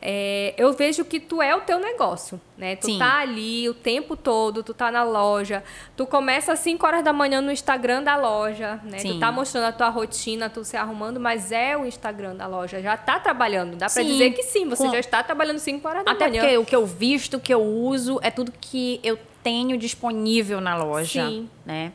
É, 0.00 0.54
eu 0.58 0.72
vejo 0.72 1.04
que 1.04 1.18
tu 1.18 1.40
é 1.40 1.54
o 1.56 1.60
teu 1.62 1.78
negócio, 1.80 2.40
né? 2.56 2.76
Tu 2.76 2.86
Sim. 2.86 2.98
tá 2.98 3.18
ali 3.20 3.68
o 3.68 3.74
tempo 3.74 4.14
todo, 4.16 4.62
tu 4.62 4.74
tá 4.74 4.90
na 4.90 5.02
loja, 5.02 5.64
tu 5.96 6.06
começa 6.06 6.52
às 6.52 6.58
5 6.60 6.86
horas 6.86 7.02
da 7.02 7.12
manhã 7.12 7.40
no 7.40 7.50
Instagram 7.50 8.02
da 8.02 8.16
loja, 8.16 8.80
né? 8.84 8.98
Tu 8.98 9.12
Sim. 9.12 9.18
tá 9.18 9.32
mostrando 9.32 9.64
a 9.64 9.72
tua 9.72 9.88
rotina, 9.88 10.50
tu 10.50 10.64
se 10.64 10.76
arrumando, 10.76 11.18
mas 11.18 11.50
é 11.50 11.76
o 11.76 11.84
Instagram 11.86 12.36
da 12.36 12.46
loja, 12.46 12.80
já 12.82 12.96
tá 12.96 13.18
trabalhando. 13.18 13.72
Dá 13.76 13.86
pra 13.86 14.02
Sim. 14.02 14.06
dizer 14.06 14.30
que 14.32 14.42
sim, 14.42 14.68
você 14.68 14.84
Com- 14.84 14.92
já 14.92 15.00
está 15.00 15.22
trabalhando 15.22 15.58
5 15.58 15.88
horas 15.88 16.04
da 16.04 16.12
Até 16.12 16.28
manhã. 16.28 16.42
porque 16.42 16.58
o 16.58 16.64
que 16.64 16.76
eu 16.76 16.86
visto, 16.86 17.38
o 17.38 17.40
que 17.40 17.52
eu 17.52 17.62
uso, 17.62 18.18
é 18.22 18.30
tudo 18.30 18.52
que 18.60 19.00
eu 19.02 19.18
tenho 19.42 19.76
disponível 19.78 20.60
na 20.60 20.76
loja, 20.76 21.26
Sim. 21.28 21.48
né? 21.64 21.92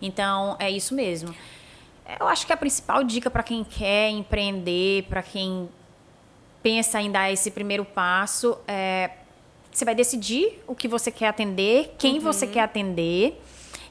Então, 0.00 0.56
é 0.58 0.70
isso 0.70 0.94
mesmo. 0.94 1.34
Eu 2.18 2.26
acho 2.26 2.46
que 2.46 2.52
a 2.52 2.56
principal 2.56 3.04
dica 3.04 3.30
para 3.30 3.42
quem 3.42 3.62
quer 3.62 4.08
empreender, 4.10 5.04
para 5.04 5.22
quem 5.22 5.68
pensa 6.62 7.00
em 7.00 7.10
dar 7.10 7.32
esse 7.32 7.50
primeiro 7.50 7.84
passo, 7.84 8.56
é 8.66 9.10
você 9.72 9.84
vai 9.84 9.94
decidir 9.94 10.62
o 10.66 10.74
que 10.74 10.88
você 10.88 11.10
quer 11.10 11.28
atender, 11.28 11.94
quem 11.96 12.18
você 12.18 12.46
quer 12.46 12.62
atender, 12.62 13.40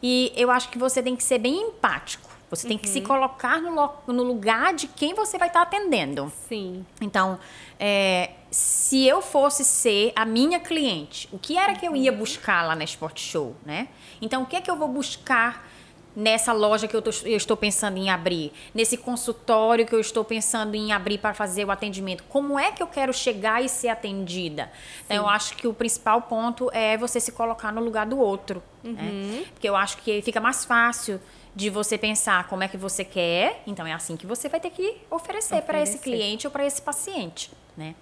e 0.04 0.32
eu 0.36 0.52
acho 0.52 0.70
que 0.70 0.78
você 0.78 1.02
tem 1.02 1.16
que 1.16 1.24
ser 1.24 1.40
bem 1.40 1.56
empático. 1.56 2.30
Você 2.50 2.68
tem 2.68 2.80
que 2.80 2.90
se 2.90 3.02
colocar 3.02 3.62
no, 3.62 3.92
no 4.08 4.24
lugar 4.24 4.74
de 4.74 4.88
quem 4.88 5.14
você 5.14 5.38
vai 5.38 5.50
estar 5.50 5.62
atendendo. 5.62 6.32
Sim. 6.48 6.84
Então, 7.00 7.40
é, 7.80 8.32
se 8.50 9.06
eu 9.06 9.22
fosse 9.22 9.64
ser 9.64 10.12
a 10.16 10.26
minha 10.26 10.60
cliente, 10.60 11.30
o 11.32 11.38
que 11.38 11.56
era 11.56 11.76
que 11.76 11.88
eu 11.88 11.96
ia 11.96 12.12
buscar 12.12 12.66
lá 12.66 12.76
na 12.76 12.84
Sport 12.84 13.20
Show, 13.20 13.56
né? 13.64 13.88
Então, 14.20 14.42
o 14.42 14.46
que 14.48 14.56
é 14.56 14.62
que 14.62 14.72
eu 14.72 14.76
vou 14.76 14.88
buscar 14.88 15.69
nessa 16.16 16.52
loja 16.52 16.88
que 16.88 16.96
eu, 16.96 17.02
tô- 17.02 17.12
eu 17.24 17.38
estou 17.38 17.56
pensando 17.56 17.98
em 17.98 18.10
abrir? 18.10 18.52
Nesse 18.74 18.98
consultório 18.98 19.86
que 19.86 19.94
eu 19.96 20.00
estou 20.00 20.24
pensando 20.26 20.76
em 20.76 20.92
abrir 20.92 21.18
para 21.20 21.34
fazer 21.34 21.66
o 21.66 21.72
atendimento? 21.72 22.24
Como 22.30 22.60
é 22.60 22.72
que 22.72 22.82
eu 22.84 22.88
quero 22.88 23.14
chegar 23.14 23.64
e 23.64 23.70
ser 23.70 23.90
atendida? 23.90 24.72
Então, 25.06 25.18
eu 25.18 25.28
acho 25.30 25.56
que 25.56 25.68
o 25.68 25.74
principal 25.74 26.22
ponto 26.24 26.70
é 26.74 26.98
você 26.98 27.20
se 27.20 27.32
colocar 27.32 27.72
no 27.72 27.82
lugar 27.82 28.06
do 28.06 28.20
outro, 28.20 28.62
né? 28.84 29.44
Porque 29.54 29.68
eu 29.70 29.76
acho 29.76 29.98
que 29.98 30.22
fica 30.22 30.40
mais 30.42 30.66
fácil 30.66 31.20
de 31.56 31.70
você 31.70 31.98
pensar 31.98 32.48
como 32.48 32.64
é 32.64 32.68
que 32.68 32.78
você 32.78 33.04
quer, 33.04 33.64
então 33.66 33.86
é 33.86 33.92
assim 33.94 34.16
que 34.16 34.26
você 34.26 34.48
vai 34.48 34.60
ter 34.60 34.70
que 34.70 34.98
oferecer 35.10 35.62
para 35.64 35.82
esse 35.82 35.96
Oferecer. 35.98 36.18
cliente 36.18 36.48
ou 36.48 36.52
para 36.52 36.66
esse 36.66 36.82
paciente, 36.82 37.50
né? 37.76 37.96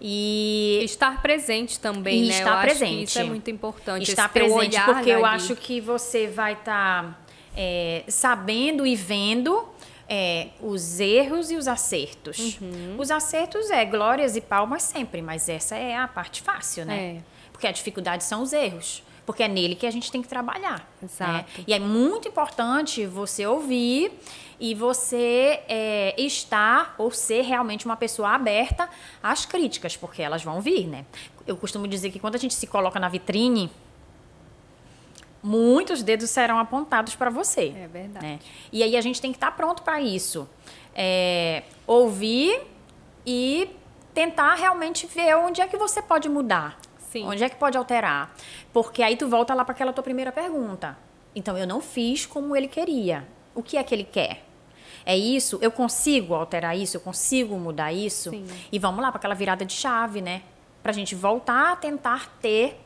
E 0.00 0.80
Estar 0.84 1.22
presente 1.22 1.78
também, 1.78 2.24
E 2.24 2.28
né? 2.28 2.38
estar 2.38 2.56
eu 2.56 2.60
presente. 2.60 3.04
isso 3.04 3.18
é 3.20 3.24
muito 3.24 3.50
importante. 3.50 4.10
estar 4.10 4.28
presente, 4.28 4.80
porque 4.84 5.10
eu 5.10 5.24
acho 5.24 5.54
que 5.54 5.80
você 5.80 6.26
vai 6.26 6.54
estar 6.54 7.21
sabendo 8.08 8.86
e 8.86 8.94
vendo 8.96 9.68
é, 10.08 10.48
os 10.60 11.00
erros 11.00 11.50
e 11.50 11.56
os 11.56 11.66
acertos. 11.66 12.58
Uhum. 12.60 12.96
Os 12.98 13.10
acertos 13.10 13.70
é 13.70 13.84
glórias 13.84 14.36
e 14.36 14.40
palmas 14.40 14.82
sempre, 14.82 15.22
mas 15.22 15.48
essa 15.48 15.74
é 15.74 15.96
a 15.96 16.06
parte 16.06 16.42
fácil, 16.42 16.84
né? 16.84 17.16
É. 17.16 17.20
Porque 17.50 17.66
a 17.66 17.72
dificuldade 17.72 18.24
são 18.24 18.42
os 18.42 18.52
erros. 18.52 19.02
Porque 19.24 19.42
é 19.42 19.48
nele 19.48 19.76
que 19.76 19.86
a 19.86 19.90
gente 19.90 20.10
tem 20.10 20.20
que 20.20 20.28
trabalhar. 20.28 20.80
né? 21.00 21.08
Exato. 21.08 21.64
E 21.66 21.72
é 21.72 21.78
muito 21.78 22.28
importante 22.28 23.06
você 23.06 23.46
ouvir 23.46 24.12
e 24.58 24.74
você 24.74 25.60
é, 25.68 26.14
estar 26.18 26.94
ou 26.98 27.10
ser 27.10 27.42
realmente 27.42 27.86
uma 27.86 27.96
pessoa 27.96 28.30
aberta 28.30 28.88
às 29.22 29.46
críticas, 29.46 29.96
porque 29.96 30.20
elas 30.20 30.42
vão 30.42 30.60
vir, 30.60 30.88
né? 30.88 31.04
Eu 31.46 31.56
costumo 31.56 31.86
dizer 31.86 32.10
que 32.10 32.18
quando 32.18 32.34
a 32.34 32.38
gente 32.38 32.54
se 32.54 32.66
coloca 32.66 32.98
na 32.98 33.08
vitrine, 33.08 33.70
muitos 35.42 36.02
dedos 36.02 36.30
serão 36.30 36.58
apontados 36.58 37.14
para 37.14 37.30
você. 37.30 37.74
É 37.76 37.88
verdade. 37.88 38.24
né? 38.24 38.38
E 38.72 38.82
aí 38.82 38.96
a 38.96 39.00
gente 39.00 39.20
tem 39.20 39.32
que 39.32 39.36
estar 39.36 39.50
pronto 39.52 39.82
para 39.82 40.00
isso. 40.00 40.48
É, 40.94 41.64
ouvir 41.86 42.60
e 43.26 43.68
tentar 44.14 44.54
realmente 44.54 45.06
ver 45.06 45.34
onde 45.36 45.60
é 45.60 45.66
que 45.66 45.76
você 45.76 46.00
pode 46.02 46.28
mudar. 46.28 46.78
Sim. 46.98 47.26
Onde 47.26 47.42
é 47.44 47.48
que 47.48 47.56
pode 47.56 47.76
alterar? 47.76 48.34
Porque 48.72 49.02
aí 49.02 49.16
tu 49.16 49.28
volta 49.28 49.52
lá 49.54 49.64
para 49.64 49.72
aquela 49.72 49.92
tua 49.92 50.02
primeira 50.04 50.32
pergunta. 50.32 50.96
Então 51.34 51.56
eu 51.58 51.66
não 51.66 51.80
fiz 51.80 52.24
como 52.26 52.54
ele 52.56 52.68
queria. 52.68 53.26
O 53.54 53.62
que 53.62 53.76
é 53.76 53.82
que 53.82 53.94
ele 53.94 54.04
quer? 54.04 54.44
É 55.04 55.16
isso? 55.16 55.58
Eu 55.60 55.70
consigo 55.70 56.34
alterar 56.34 56.76
isso? 56.76 56.96
Eu 56.96 57.00
consigo 57.00 57.58
mudar 57.58 57.92
isso? 57.92 58.30
Sim. 58.30 58.46
E 58.70 58.78
vamos 58.78 59.02
lá 59.02 59.10
para 59.10 59.18
aquela 59.18 59.34
virada 59.34 59.64
de 59.64 59.72
chave, 59.72 60.20
né? 60.22 60.42
Pra 60.82 60.92
gente 60.92 61.14
voltar 61.14 61.72
a 61.72 61.76
tentar 61.76 62.28
ter 62.40 62.80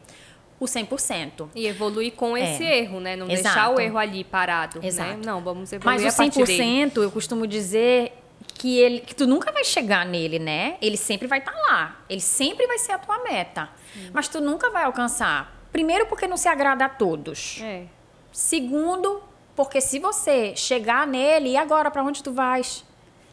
o 0.58 0.64
100%. 0.64 1.48
E 1.54 1.66
evoluir 1.66 2.12
com 2.12 2.36
esse 2.36 2.64
erro, 2.64 3.00
né? 3.00 3.16
Não 3.16 3.26
deixar 3.26 3.50
Exato. 3.50 3.74
o 3.74 3.80
erro 3.80 3.98
ali 3.98 4.24
parado. 4.24 4.80
Né? 4.80 4.86
Exato. 4.88 5.18
Não, 5.24 5.40
vamos 5.40 5.72
evoluir 5.72 6.02
Mas 6.02 6.04
o 6.04 6.14
a 6.14 6.24
partir 6.24 6.44
dele. 6.44 6.90
100%, 6.90 7.02
eu 7.02 7.10
costumo 7.10 7.46
dizer 7.46 8.12
que 8.54 8.78
ele 8.78 9.00
que 9.00 9.14
tu 9.14 9.26
nunca 9.26 9.52
vai 9.52 9.64
chegar 9.64 10.06
nele, 10.06 10.38
né? 10.38 10.76
Ele 10.80 10.96
sempre 10.96 11.26
vai 11.26 11.40
estar 11.40 11.52
lá. 11.52 12.00
Ele 12.08 12.20
sempre 12.20 12.66
vai 12.66 12.78
ser 12.78 12.92
a 12.92 12.98
tua 12.98 13.22
meta. 13.22 13.68
Mas 14.12 14.28
tu 14.28 14.40
nunca 14.40 14.70
vai 14.70 14.84
alcançar. 14.84 15.54
Primeiro 15.72 16.06
porque 16.06 16.26
não 16.26 16.36
se 16.36 16.48
agrada 16.48 16.84
a 16.84 16.88
todos. 16.88 17.60
É. 17.62 17.84
Segundo, 18.32 19.22
porque 19.54 19.80
se 19.80 19.98
você 19.98 20.54
chegar 20.56 21.06
nele, 21.06 21.50
e 21.50 21.56
agora 21.56 21.90
para 21.90 22.02
onde 22.02 22.22
tu 22.22 22.32
vais? 22.32 22.84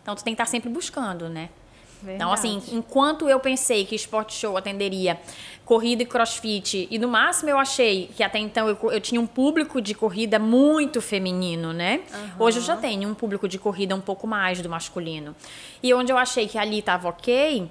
Então 0.01 0.15
tu 0.15 0.23
tem 0.23 0.33
que 0.33 0.41
estar 0.41 0.49
sempre 0.49 0.69
buscando, 0.69 1.29
né? 1.29 1.49
Então, 2.07 2.31
assim, 2.33 2.61
enquanto 2.71 3.29
eu 3.29 3.39
pensei 3.39 3.85
que 3.85 3.95
Sport 3.95 4.31
Show 4.33 4.57
atenderia 4.57 5.19
corrida 5.65 6.03
e 6.03 6.05
crossfit, 6.05 6.87
e 6.91 6.99
no 6.99 7.07
máximo 7.07 7.49
eu 7.49 7.57
achei 7.57 8.09
que 8.15 8.21
até 8.21 8.37
então 8.37 8.67
eu, 8.67 8.77
eu 8.91 8.99
tinha 8.99 9.19
um 9.21 9.25
público 9.25 9.79
de 9.81 9.93
corrida 9.93 10.37
muito 10.37 11.01
feminino, 11.01 11.71
né? 11.71 12.01
Hoje 12.37 12.59
eu 12.59 12.63
já 12.63 12.75
tenho 12.75 13.07
um 13.09 13.13
público 13.13 13.47
de 13.47 13.57
corrida 13.57 13.95
um 13.95 14.01
pouco 14.01 14.27
mais 14.27 14.61
do 14.61 14.69
masculino. 14.69 15.35
E 15.81 15.93
onde 15.93 16.11
eu 16.11 16.17
achei 16.17 16.47
que 16.47 16.57
ali 16.57 16.79
estava 16.79 17.07
ok, 17.07 17.69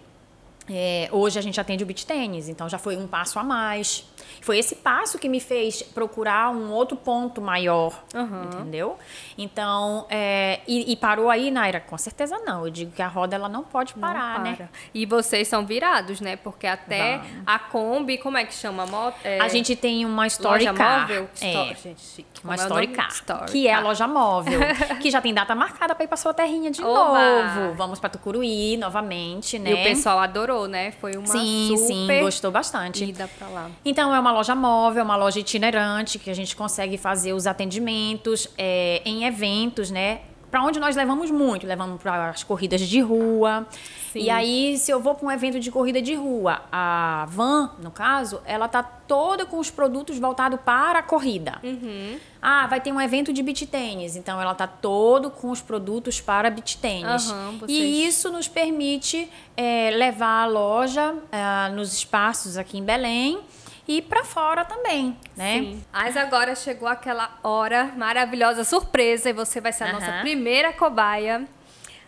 é, 0.71 1.09
hoje 1.11 1.39
a 1.39 1.43
gente 1.43 1.61
atende 1.61 1.83
o 1.83 1.87
beach 1.87 2.07
tênis, 2.07 2.49
então 2.49 2.69
já 2.69 2.79
foi 2.79 2.97
um 2.97 3.07
passo 3.07 3.39
a 3.39 3.43
mais. 3.43 4.05
Foi 4.41 4.59
esse 4.59 4.77
passo 4.77 5.19
que 5.19 5.29
me 5.29 5.41
fez 5.41 5.83
procurar 5.83 6.51
um 6.51 6.71
outro 6.73 6.97
ponto 6.97 7.41
maior, 7.41 7.93
Aham. 8.15 8.51
entendeu? 8.55 8.97
Então, 9.39 10.07
é, 10.11 10.61
e, 10.67 10.93
e 10.93 10.97
parou 10.97 11.31
aí, 11.31 11.51
Naira? 11.51 11.81
Com 11.81 11.97
certeza 11.99 12.39
não. 12.45 12.65
Eu 12.65 12.71
digo 12.71 12.91
que 12.93 13.03
a 13.03 13.07
roda 13.09 13.37
ela 13.37 13.49
não 13.49 13.63
pode 13.63 13.95
parar, 13.95 14.39
Não 14.39 14.45
né? 14.45 14.55
para. 14.57 14.69
E 14.95 15.07
vocês 15.07 15.47
são 15.49 15.65
virados, 15.67 16.21
né? 16.21 16.37
Porque 16.37 16.67
até 16.67 17.19
Vamos. 17.19 17.43
a 17.47 17.59
Kombi, 17.59 18.19
como 18.19 18.37
é 18.37 18.45
que 18.45 18.55
chama 18.55 18.83
a 18.85 18.87
moto? 18.87 19.17
É, 19.25 19.41
A 19.41 19.49
gente 19.49 19.75
tem 19.77 20.05
uma 20.05 20.27
story 20.27 20.65
loja 20.65 20.75
car. 20.75 21.01
móvel? 21.03 21.29
É, 21.41 21.75
gente, 21.75 22.01
chique. 22.01 22.41
uma 22.45 22.55
é 22.55 22.57
story 22.57 22.87
car, 22.89 23.11
Story 23.13 23.51
que 23.53 23.69
é 23.69 23.75
a 23.75 23.81
loja 23.81 24.07
móvel, 24.09 24.61
que 25.01 25.11
já 25.11 25.21
tem 25.21 25.33
data 25.35 25.55
marcada 25.55 25.95
para 25.95 26.05
ir 26.05 26.09
para 26.09 26.17
sua 26.17 26.35
terrinha 26.35 26.71
de 26.71 26.83
Oba! 26.83 27.19
novo. 27.19 27.75
Vamos 27.75 27.99
para 28.01 28.11
Tucuruí 28.11 28.77
novamente, 28.77 29.59
né? 29.59 29.71
E 29.71 29.75
o 29.75 29.83
pessoal 29.83 30.19
adorou, 30.19 30.51
né? 30.68 30.92
Foi 30.92 31.16
uma 31.16 31.26
sim, 31.26 31.74
super 31.76 31.86
sim, 31.86 32.20
gostou 32.20 32.50
bastante. 32.50 33.05
ida 33.05 33.28
pra 33.38 33.48
lá. 33.48 33.70
Então, 33.84 34.14
é 34.14 34.20
uma 34.20 34.32
loja 34.32 34.55
móvel, 34.55 35.05
uma 35.05 35.16
loja 35.16 35.40
itinerante, 35.40 36.18
que 36.18 36.30
a 36.30 36.34
gente 36.34 36.55
consegue 36.55 36.96
fazer 36.96 37.32
os 37.32 37.46
atendimentos 37.46 38.48
é, 38.57 39.03
em 39.05 39.24
eventos, 39.24 39.90
né? 39.90 40.20
Para 40.53 40.62
onde 40.62 40.78
nós 40.78 40.94
levamos 40.94 41.30
muito, 41.30 41.66
levamos 41.66 42.00
para 42.03 42.28
as 42.28 42.44
corridas 42.44 42.82
de 42.82 43.00
rua. 43.00 43.66
Sim. 44.12 44.18
E 44.18 44.28
aí, 44.28 44.76
se 44.76 44.90
eu 44.90 45.00
vou 45.00 45.14
para 45.14 45.26
um 45.26 45.30
evento 45.30 45.59
de 45.59 45.70
corrida 45.70 46.03
de 46.03 46.14
rua, 46.14 46.61
a 46.70 47.26
van, 47.30 47.70
no 47.82 47.90
caso, 47.90 48.38
ela 48.44 48.68
tá 48.68 48.82
toda 48.82 49.46
com 49.46 49.59
os 49.59 49.70
produtos 49.70 50.18
voltados 50.18 50.61
para 50.62 50.98
a 50.98 51.03
corrida. 51.03 51.59
Uhum. 51.64 52.18
Ah, 52.42 52.66
vai 52.66 52.82
ter 52.82 52.92
um 52.92 53.00
evento 53.00 53.32
de 53.32 53.42
beach 53.42 53.64
tênis, 53.64 54.14
então 54.14 54.38
ela 54.38 54.55
tá 54.55 54.66
todo 54.66 55.30
com 55.30 55.50
os 55.50 55.62
produtos 55.62 56.20
para 56.20 56.50
beach 56.50 56.76
tênis. 56.76 57.30
Uhum, 57.30 57.59
vocês... 57.59 57.70
E 57.70 58.07
isso 58.07 58.30
nos 58.30 58.46
permite 58.46 59.30
é, 59.57 59.90
levar 59.92 60.42
a 60.42 60.46
loja 60.46 61.14
é, 61.32 61.70
nos 61.70 61.94
espaços 61.94 62.59
aqui 62.59 62.76
em 62.76 62.84
Belém 62.84 63.40
e 63.87 64.01
para 64.01 64.24
fora 64.24 64.64
também, 64.64 65.16
né? 65.37 65.59
Sim. 65.59 65.85
Mas 65.93 66.16
agora 66.16 66.55
chegou 66.55 66.89
aquela 66.89 67.39
hora 67.43 67.93
maravilhosa, 67.97 68.64
surpresa, 68.64 69.30
e 69.30 69.33
você 69.33 69.61
vai 69.61 69.72
ser 69.72 69.85
a 69.85 69.87
uhum. 69.89 69.93
nossa 69.95 70.20
primeira 70.20 70.72
cobaia. 70.72 71.47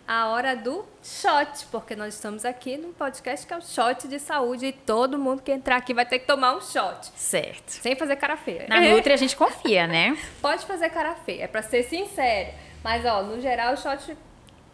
A 0.07 0.29
hora 0.29 0.55
do 0.55 0.85
shot, 1.03 1.67
porque 1.73 1.97
nós 1.97 2.13
estamos 2.13 2.45
aqui 2.45 2.77
num 2.77 2.93
podcast 2.93 3.47
que 3.47 3.55
é 3.55 3.57
um 3.57 3.63
shot 3.63 4.07
de 4.07 4.19
saúde 4.19 4.67
e 4.67 4.73
todo 4.73 5.19
mundo 5.19 5.41
que 5.41 5.51
entrar 5.51 5.77
aqui 5.77 5.95
vai 5.95 6.05
ter 6.05 6.19
que 6.19 6.27
tomar 6.27 6.55
um 6.55 6.61
shot. 6.61 7.11
Certo. 7.17 7.71
Sem 7.71 7.97
fazer 7.97 8.17
cara 8.17 8.37
feia. 8.37 8.67
Na 8.69 8.81
Nutri 8.85 9.15
a 9.15 9.17
gente 9.17 9.35
confia, 9.35 9.87
né? 9.87 10.17
Pode 10.43 10.67
fazer 10.67 10.91
cara 10.91 11.15
feia, 11.15 11.45
é 11.45 11.47
para 11.47 11.63
ser 11.63 11.85
sincero. 11.85 12.51
Mas, 12.83 13.05
ó, 13.07 13.23
no 13.23 13.41
geral 13.41 13.73
o 13.73 13.77
shot 13.79 14.15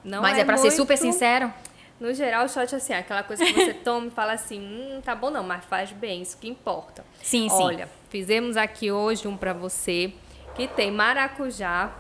não 0.04 0.22
Mas 0.22 0.38
é 0.38 0.40
é 0.40 0.44
para 0.44 0.56
muito... 0.56 0.70
ser 0.70 0.76
super 0.76 0.96
sincero? 0.96 1.52
No 2.00 2.14
geral, 2.14 2.46
o 2.46 2.48
shot 2.48 2.74
assim, 2.74 2.94
é 2.94 2.98
aquela 2.98 3.22
coisa 3.22 3.44
que 3.44 3.52
você 3.52 3.74
toma 3.84 4.06
e 4.06 4.10
fala 4.10 4.32
assim, 4.32 4.58
hum, 4.58 5.02
tá 5.04 5.14
bom 5.14 5.30
não, 5.30 5.44
mas 5.44 5.62
faz 5.66 5.92
bem, 5.92 6.22
isso 6.22 6.38
que 6.38 6.48
importa. 6.48 7.04
Sim, 7.22 7.48
sim. 7.50 7.62
Olha, 7.62 7.88
fizemos 8.08 8.56
aqui 8.56 8.90
hoje 8.90 9.28
um 9.28 9.36
para 9.36 9.52
você 9.52 10.12
que 10.54 10.66
tem 10.66 10.90
maracujá 10.90 11.92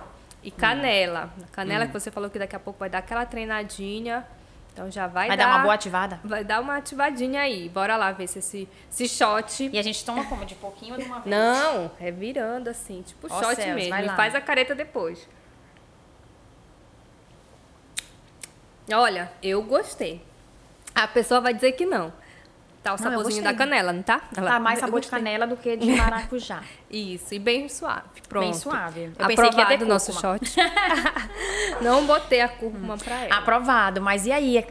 e 0.42 0.50
canela. 0.50 1.30
Hum. 1.38 1.44
Canela 1.52 1.84
hum. 1.84 1.88
que 1.88 1.92
você 1.92 2.10
falou 2.10 2.30
que 2.30 2.38
daqui 2.38 2.56
a 2.56 2.58
pouco 2.58 2.78
vai 2.78 2.88
dar 2.88 2.98
aquela 2.98 3.26
treinadinha. 3.26 4.26
Então 4.72 4.90
já 4.90 5.06
vai, 5.06 5.28
vai 5.28 5.36
dar... 5.36 5.44
dar 5.44 5.56
uma 5.56 5.62
boa 5.64 5.74
ativada? 5.74 6.20
Vai 6.24 6.44
dar 6.44 6.60
uma 6.60 6.76
ativadinha 6.76 7.42
aí. 7.42 7.68
Bora 7.68 7.96
lá 7.96 8.12
ver 8.12 8.26
se 8.26 8.38
esse, 8.38 8.68
esse 8.90 9.08
shot... 9.08 9.68
E 9.70 9.78
a 9.78 9.82
gente 9.82 10.02
toma 10.02 10.24
como? 10.24 10.46
De 10.46 10.54
pouquinho 10.54 10.94
ou 10.94 11.00
de 11.00 11.06
uma 11.06 11.20
vez? 11.20 11.26
Não, 11.26 11.90
é 12.00 12.10
virando 12.10 12.70
assim, 12.70 13.02
tipo 13.02 13.26
oh, 13.26 13.42
shot 13.42 13.56
céus, 13.56 13.74
mesmo. 13.74 13.94
E 13.94 14.08
faz 14.16 14.34
a 14.34 14.40
careta 14.40 14.74
depois. 14.74 15.28
Olha, 18.92 19.30
eu 19.42 19.62
gostei. 19.62 20.22
A 20.94 21.06
pessoa 21.06 21.40
vai 21.40 21.54
dizer 21.54 21.72
que 21.72 21.86
não. 21.86 22.12
Tá 22.82 22.94
o 22.94 22.96
não, 22.96 22.98
saborzinho 22.98 23.44
da 23.44 23.52
canela, 23.52 23.92
não 23.92 24.02
tá? 24.02 24.22
Ela, 24.34 24.52
tá 24.52 24.60
mais 24.60 24.78
sabor 24.78 25.00
de 25.00 25.08
canela 25.08 25.46
do 25.46 25.56
que 25.56 25.76
de 25.76 25.90
maracujá. 25.96 26.62
Isso, 26.90 27.34
e 27.34 27.38
bem 27.38 27.68
suave. 27.68 28.22
Pronto. 28.26 28.44
Bem 28.44 28.54
suave. 28.54 29.00
Eu 29.04 29.10
Aprovado 29.10 29.36
pensei 29.36 29.50
que 29.50 29.60
ia 29.60 29.78
ter 29.78 29.84
nosso 29.84 30.12
shot. 30.12 30.40
não 31.82 32.06
botei 32.06 32.40
a 32.40 32.48
cúrcuma 32.48 32.96
pra 32.96 33.24
ela. 33.24 33.36
Aprovado. 33.36 34.00
Mas 34.00 34.24
e 34.24 34.32
aí? 34.32 34.66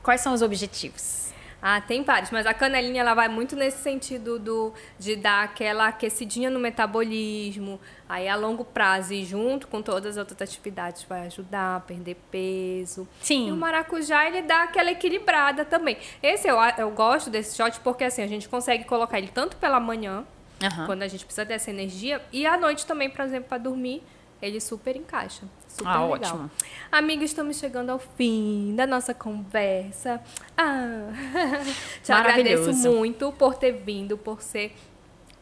Quais 0.00 0.20
são 0.20 0.32
os 0.32 0.42
objetivos? 0.42 1.27
Ah, 1.60 1.80
tem 1.80 2.04
vários, 2.04 2.30
mas 2.30 2.46
a 2.46 2.54
canelinha 2.54 3.00
ela 3.00 3.14
vai 3.14 3.28
muito 3.28 3.56
nesse 3.56 3.78
sentido 3.82 4.38
do, 4.38 4.72
de 4.96 5.16
dar 5.16 5.42
aquela 5.42 5.88
aquecidinha 5.88 6.48
no 6.48 6.60
metabolismo, 6.60 7.80
aí 8.08 8.28
a 8.28 8.36
longo 8.36 8.64
prazo 8.64 9.12
e 9.12 9.24
junto 9.24 9.66
com 9.66 9.82
todas 9.82 10.12
as 10.12 10.16
outras 10.18 10.40
atividades 10.40 11.02
vai 11.02 11.26
ajudar 11.26 11.76
a 11.76 11.80
perder 11.80 12.16
peso. 12.30 13.08
Sim. 13.20 13.48
E 13.48 13.52
o 13.52 13.56
maracujá 13.56 14.26
ele 14.26 14.42
dá 14.42 14.62
aquela 14.62 14.92
equilibrada 14.92 15.64
também. 15.64 15.98
Esse 16.22 16.46
eu, 16.46 16.56
eu 16.78 16.90
gosto 16.92 17.28
desse 17.28 17.56
shot 17.56 17.80
porque 17.80 18.04
assim, 18.04 18.22
a 18.22 18.28
gente 18.28 18.48
consegue 18.48 18.84
colocar 18.84 19.18
ele 19.18 19.28
tanto 19.28 19.56
pela 19.56 19.80
manhã, 19.80 20.24
uhum. 20.62 20.86
quando 20.86 21.02
a 21.02 21.08
gente 21.08 21.24
precisa 21.24 21.44
dessa 21.44 21.70
energia, 21.70 22.22
e 22.32 22.46
à 22.46 22.56
noite 22.56 22.86
também, 22.86 23.10
por 23.10 23.24
exemplo, 23.24 23.48
para 23.48 23.58
dormir 23.58 24.00
ele 24.40 24.60
super 24.60 24.96
encaixa. 24.96 25.42
Super 25.68 25.88
ah, 25.88 26.06
legal. 26.06 26.12
ótimo. 26.12 26.50
Amigos, 26.90 27.24
estamos 27.26 27.58
chegando 27.58 27.90
ao 27.90 27.98
fim 27.98 28.74
da 28.76 28.86
nossa 28.86 29.12
conversa. 29.12 30.20
Ah, 30.56 31.10
te 32.02 32.12
agradeço 32.12 32.72
muito 32.88 33.32
por 33.32 33.54
ter 33.54 33.72
vindo, 33.72 34.16
por 34.16 34.42
ser 34.42 34.74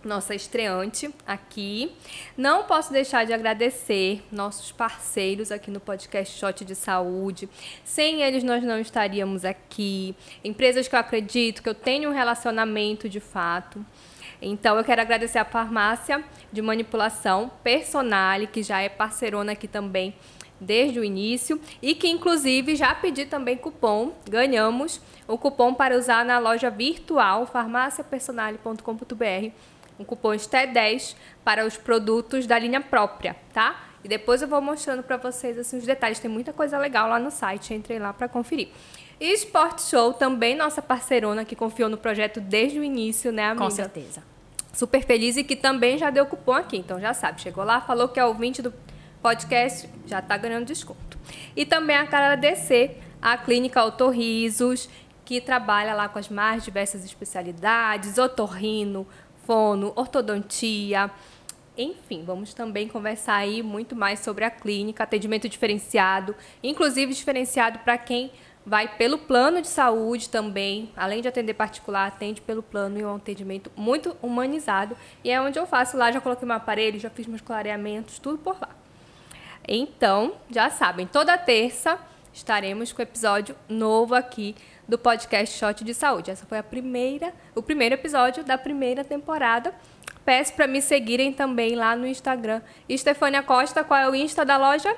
nossa 0.07 0.35
estreante 0.35 1.11
aqui. 1.27 1.93
Não 2.37 2.65
posso 2.65 2.93
deixar 2.93 3.27
de 3.27 3.33
agradecer 3.33 4.23
nossos 4.31 4.73
parceiros 4.73 5.51
aqui 5.51 5.71
no 5.71 5.81
podcast 5.81 6.39
Shot 6.39 6.65
de 6.65 6.75
Saúde. 6.75 7.49
Sem 7.85 8.23
eles, 8.23 8.43
nós 8.43 8.63
não 8.63 8.79
estaríamos 8.79 9.45
aqui. 9.45 10.15
Empresas 10.45 10.89
que 10.89 10.95
eu 10.95 11.01
acredito 11.01 11.63
que 11.63 11.69
eu 11.69 11.75
tenho 11.75 12.11
um 12.11 12.13
relacionamento 12.13 13.09
de 13.09 13.21
fato. 13.21 13.85
Então 14.41 14.77
eu 14.77 14.85
quero 14.85 15.01
agradecer 15.01 15.39
a 15.39 15.45
farmácia 15.45 16.25
de 16.53 16.63
manipulação 16.63 17.51
Personale, 17.63 18.47
que 18.47 18.63
já 18.63 18.81
é 18.81 18.89
parceirona 18.89 19.53
aqui 19.53 19.69
também 19.69 20.15
desde 20.61 20.99
o 20.99 21.05
início 21.05 21.61
e 21.83 21.95
que 21.95 22.09
inclusive 22.09 22.77
já 22.77 22.95
pedi 22.95 23.27
também 23.27 23.57
cupom, 23.57 24.13
ganhamos 24.29 25.01
o 25.29 25.37
cupom 25.37 25.75
para 25.75 25.97
usar 25.97 26.25
na 26.25 26.39
loja 26.39 26.71
virtual 26.71 27.47
farmáciapersonale.com.br, 27.47 29.51
um 29.99 30.05
cupom 30.05 30.31
STE10 30.31 31.17
para 31.45 31.67
os 31.67 31.77
produtos 31.77 32.47
da 32.47 32.59
linha 32.59 32.81
própria, 32.81 33.37
tá? 33.53 33.83
E 34.05 34.09
depois 34.09 34.41
eu 34.41 34.49
vou 34.49 34.61
mostrando 34.61 35.03
para 35.03 35.17
vocês 35.17 35.59
assim, 35.59 35.79
os 35.79 35.85
detalhes, 35.85 36.21
tem 36.21 36.31
muita 36.31 36.53
coisa 36.53 36.79
legal 36.79 37.09
lá 37.09 37.19
no 37.19 37.31
site, 37.31 37.75
entrem 37.75 37.99
lá 37.99 38.13
para 38.13 38.29
conferir. 38.29 38.69
E 39.19 39.33
Sport 39.33 39.81
Show, 39.81 40.13
também 40.13 40.55
nossa 40.55 40.83
parceirona 40.83 41.45
que 41.45 41.57
confiou 41.57 41.89
no 41.89 41.97
projeto 41.97 42.41
desde 42.41 42.79
o 42.79 42.85
início, 42.85 43.33
né, 43.33 43.47
amiga? 43.47 43.65
Com 43.65 43.71
certeza. 43.71 44.23
Super 44.73 45.03
feliz 45.05 45.37
e 45.37 45.45
que 45.45 45.57
também 45.57 45.97
já 45.97 46.11
deu 46.11 46.27
cupom 46.27 46.53
aqui, 46.53 46.77
então 46.77 47.01
já 47.01 47.15
sabe. 47.15 47.41
Chegou 47.41 47.65
lá, 47.65 47.81
falou 47.81 48.09
que 48.09 48.21
é 48.21 48.25
ouvinte 48.25 48.61
do 48.61 48.73
podcast, 49.23 49.89
já 50.07 50.19
está 50.19 50.37
ganhando 50.37 50.67
desconto. 50.67 51.19
E 51.57 51.65
também 51.65 51.97
agradecer 51.97 53.01
a 53.21 53.39
Clínica 53.39 53.83
Otorrisos, 53.83 54.89
que 55.25 55.41
trabalha 55.41 55.95
lá 55.95 56.09
com 56.09 56.19
as 56.19 56.29
mais 56.29 56.63
diversas 56.63 57.05
especialidades, 57.05 58.19
otorrino, 58.19 59.07
fono, 59.47 59.93
ortodontia, 59.97 61.11
enfim, 61.77 62.25
vamos 62.25 62.55
também 62.55 62.89
conversar 62.89 63.35
aí 63.35 63.63
muito 63.63 63.95
mais 63.95 64.21
sobre 64.21 64.45
a 64.45 64.51
clínica, 64.51 65.05
atendimento 65.05 65.49
diferenciado, 65.49 66.35
inclusive 66.63 67.13
diferenciado 67.13 67.81
para 67.81 67.99
quem 67.99 68.31
vai 68.67 68.89
pelo 68.89 69.17
plano 69.17 69.63
de 69.63 69.69
saúde 69.69 70.29
também, 70.29 70.91
além 70.97 71.23
de 71.23 71.29
atender 71.29 71.55
particular, 71.55 72.09
atende 72.09 72.41
pelo 72.41 72.65
plano 72.65 72.99
e 72.99 73.05
um 73.05 73.15
atendimento 73.15 73.71
muito 73.77 74.17
humanizado. 74.21 74.97
E 75.23 75.31
é 75.31 75.41
onde 75.41 75.57
eu 75.57 75.67
faço 75.67 75.97
lá, 75.97 76.11
já 76.11 76.21
coloquei 76.21 76.45
meu 76.45 76.57
aparelho, 76.57 76.99
já 76.99 77.09
fiz 77.09 77.29
meus 77.29 77.41
clareamentos, 77.41 78.19
tudo 78.19 78.39
por 78.39 78.61
lá. 78.61 78.71
Então, 79.69 80.35
já 80.51 80.69
sabem, 80.69 81.07
toda 81.07 81.39
terça 81.39 81.97
estaremos 82.33 82.93
com 82.93 83.01
episódio 83.01 83.55
novo 83.69 84.17
aqui 84.17 84.57
do 84.87 84.99
podcast 84.99 85.57
Shot 85.57 85.85
de 85.85 85.95
Saúde. 85.95 86.33
Essa 86.33 86.45
foi 86.45 86.59
a 86.59 86.63
primeira, 86.63 87.33
o 87.55 87.63
primeiro 87.63 87.95
episódio 87.95 88.43
da 88.43 88.59
primeira 88.59 89.05
temporada. 89.05 89.73
Peço 90.25 90.53
para 90.55 90.67
me 90.67 90.83
seguirem 90.83 91.33
também 91.33 91.77
lá 91.77 91.95
no 91.95 92.05
Instagram. 92.05 92.61
Estefânia 92.89 93.45
Costa, 93.45 93.85
qual 93.85 94.01
é 94.01 94.11
o 94.11 94.15
Insta 94.15 94.45
da 94.45 94.57
loja? 94.57 94.95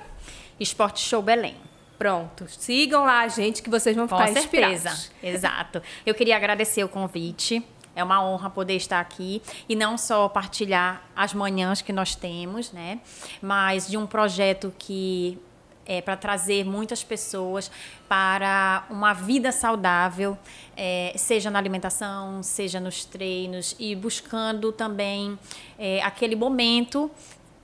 Esporte 0.59 1.01
Show 1.01 1.21
Belém. 1.21 1.68
Pronto, 1.99 2.47
sigam 2.49 3.05
lá 3.05 3.23
a 3.23 3.29
gente 3.29 3.61
que 3.61 3.69
vocês 3.69 3.97
vão 3.97 4.07
ficar 4.07 4.29
Com 4.29 4.33
certeza. 4.33 4.91
inspirados. 4.91 5.11
Exato. 5.23 5.83
Eu 6.07 6.15
queria 6.15 6.37
agradecer 6.37 6.85
o 6.85 6.89
convite. 6.89 7.63
É 7.97 8.05
uma 8.05 8.25
honra 8.25 8.49
poder 8.49 8.77
estar 8.77 9.01
aqui 9.01 9.43
e 9.69 9.75
não 9.75 9.99
só 9.99 10.29
partilhar 10.29 11.03
as 11.17 11.35
manhãs 11.35 11.83
que 11.83 11.93
nós 11.93 12.15
temos, 12.15 12.71
né? 12.71 13.01
Mas 13.43 13.89
de 13.89 13.97
um 13.97 14.07
projeto 14.07 14.73
que 14.79 15.37
é 15.85 16.01
para 16.03 16.17
trazer 16.17 16.65
muitas 16.65 17.03
pessoas 17.03 17.71
para 18.07 18.85
uma 18.91 19.15
vida 19.15 19.51
saudável, 19.51 20.39
é, 20.77 21.13
seja 21.17 21.51
na 21.51 21.59
alimentação, 21.59 22.43
seja 22.43 22.79
nos 22.79 23.07
treinos 23.07 23.75
e 23.79 23.97
buscando 23.97 24.71
também 24.71 25.37
é, 25.79 26.01
aquele 26.03 26.37
momento 26.37 27.11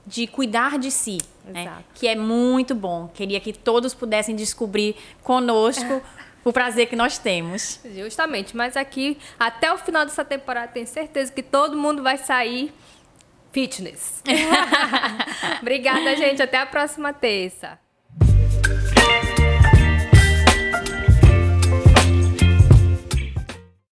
de 0.05 0.27
cuidar 0.27 0.77
de 0.77 0.91
si, 0.91 1.17
né? 1.45 1.83
que 1.93 2.07
é 2.07 2.15
muito 2.15 2.75
bom. 2.75 3.07
Queria 3.13 3.39
que 3.39 3.53
todos 3.53 3.93
pudessem 3.93 4.35
descobrir 4.35 4.95
conosco 5.23 6.01
o 6.43 6.53
prazer 6.53 6.87
que 6.87 6.95
nós 6.95 7.17
temos. 7.17 7.79
Justamente, 7.95 8.55
mas 8.55 8.77
aqui 8.77 9.17
até 9.39 9.73
o 9.73 9.77
final 9.77 10.05
dessa 10.05 10.23
temporada 10.23 10.67
tenho 10.67 10.87
certeza 10.87 11.31
que 11.31 11.41
todo 11.41 11.77
mundo 11.77 12.03
vai 12.03 12.17
sair 12.17 12.71
fitness. 13.51 14.21
Obrigada, 15.61 16.15
gente. 16.15 16.41
Até 16.41 16.57
a 16.57 16.65
próxima 16.65 17.13
terça. 17.13 17.79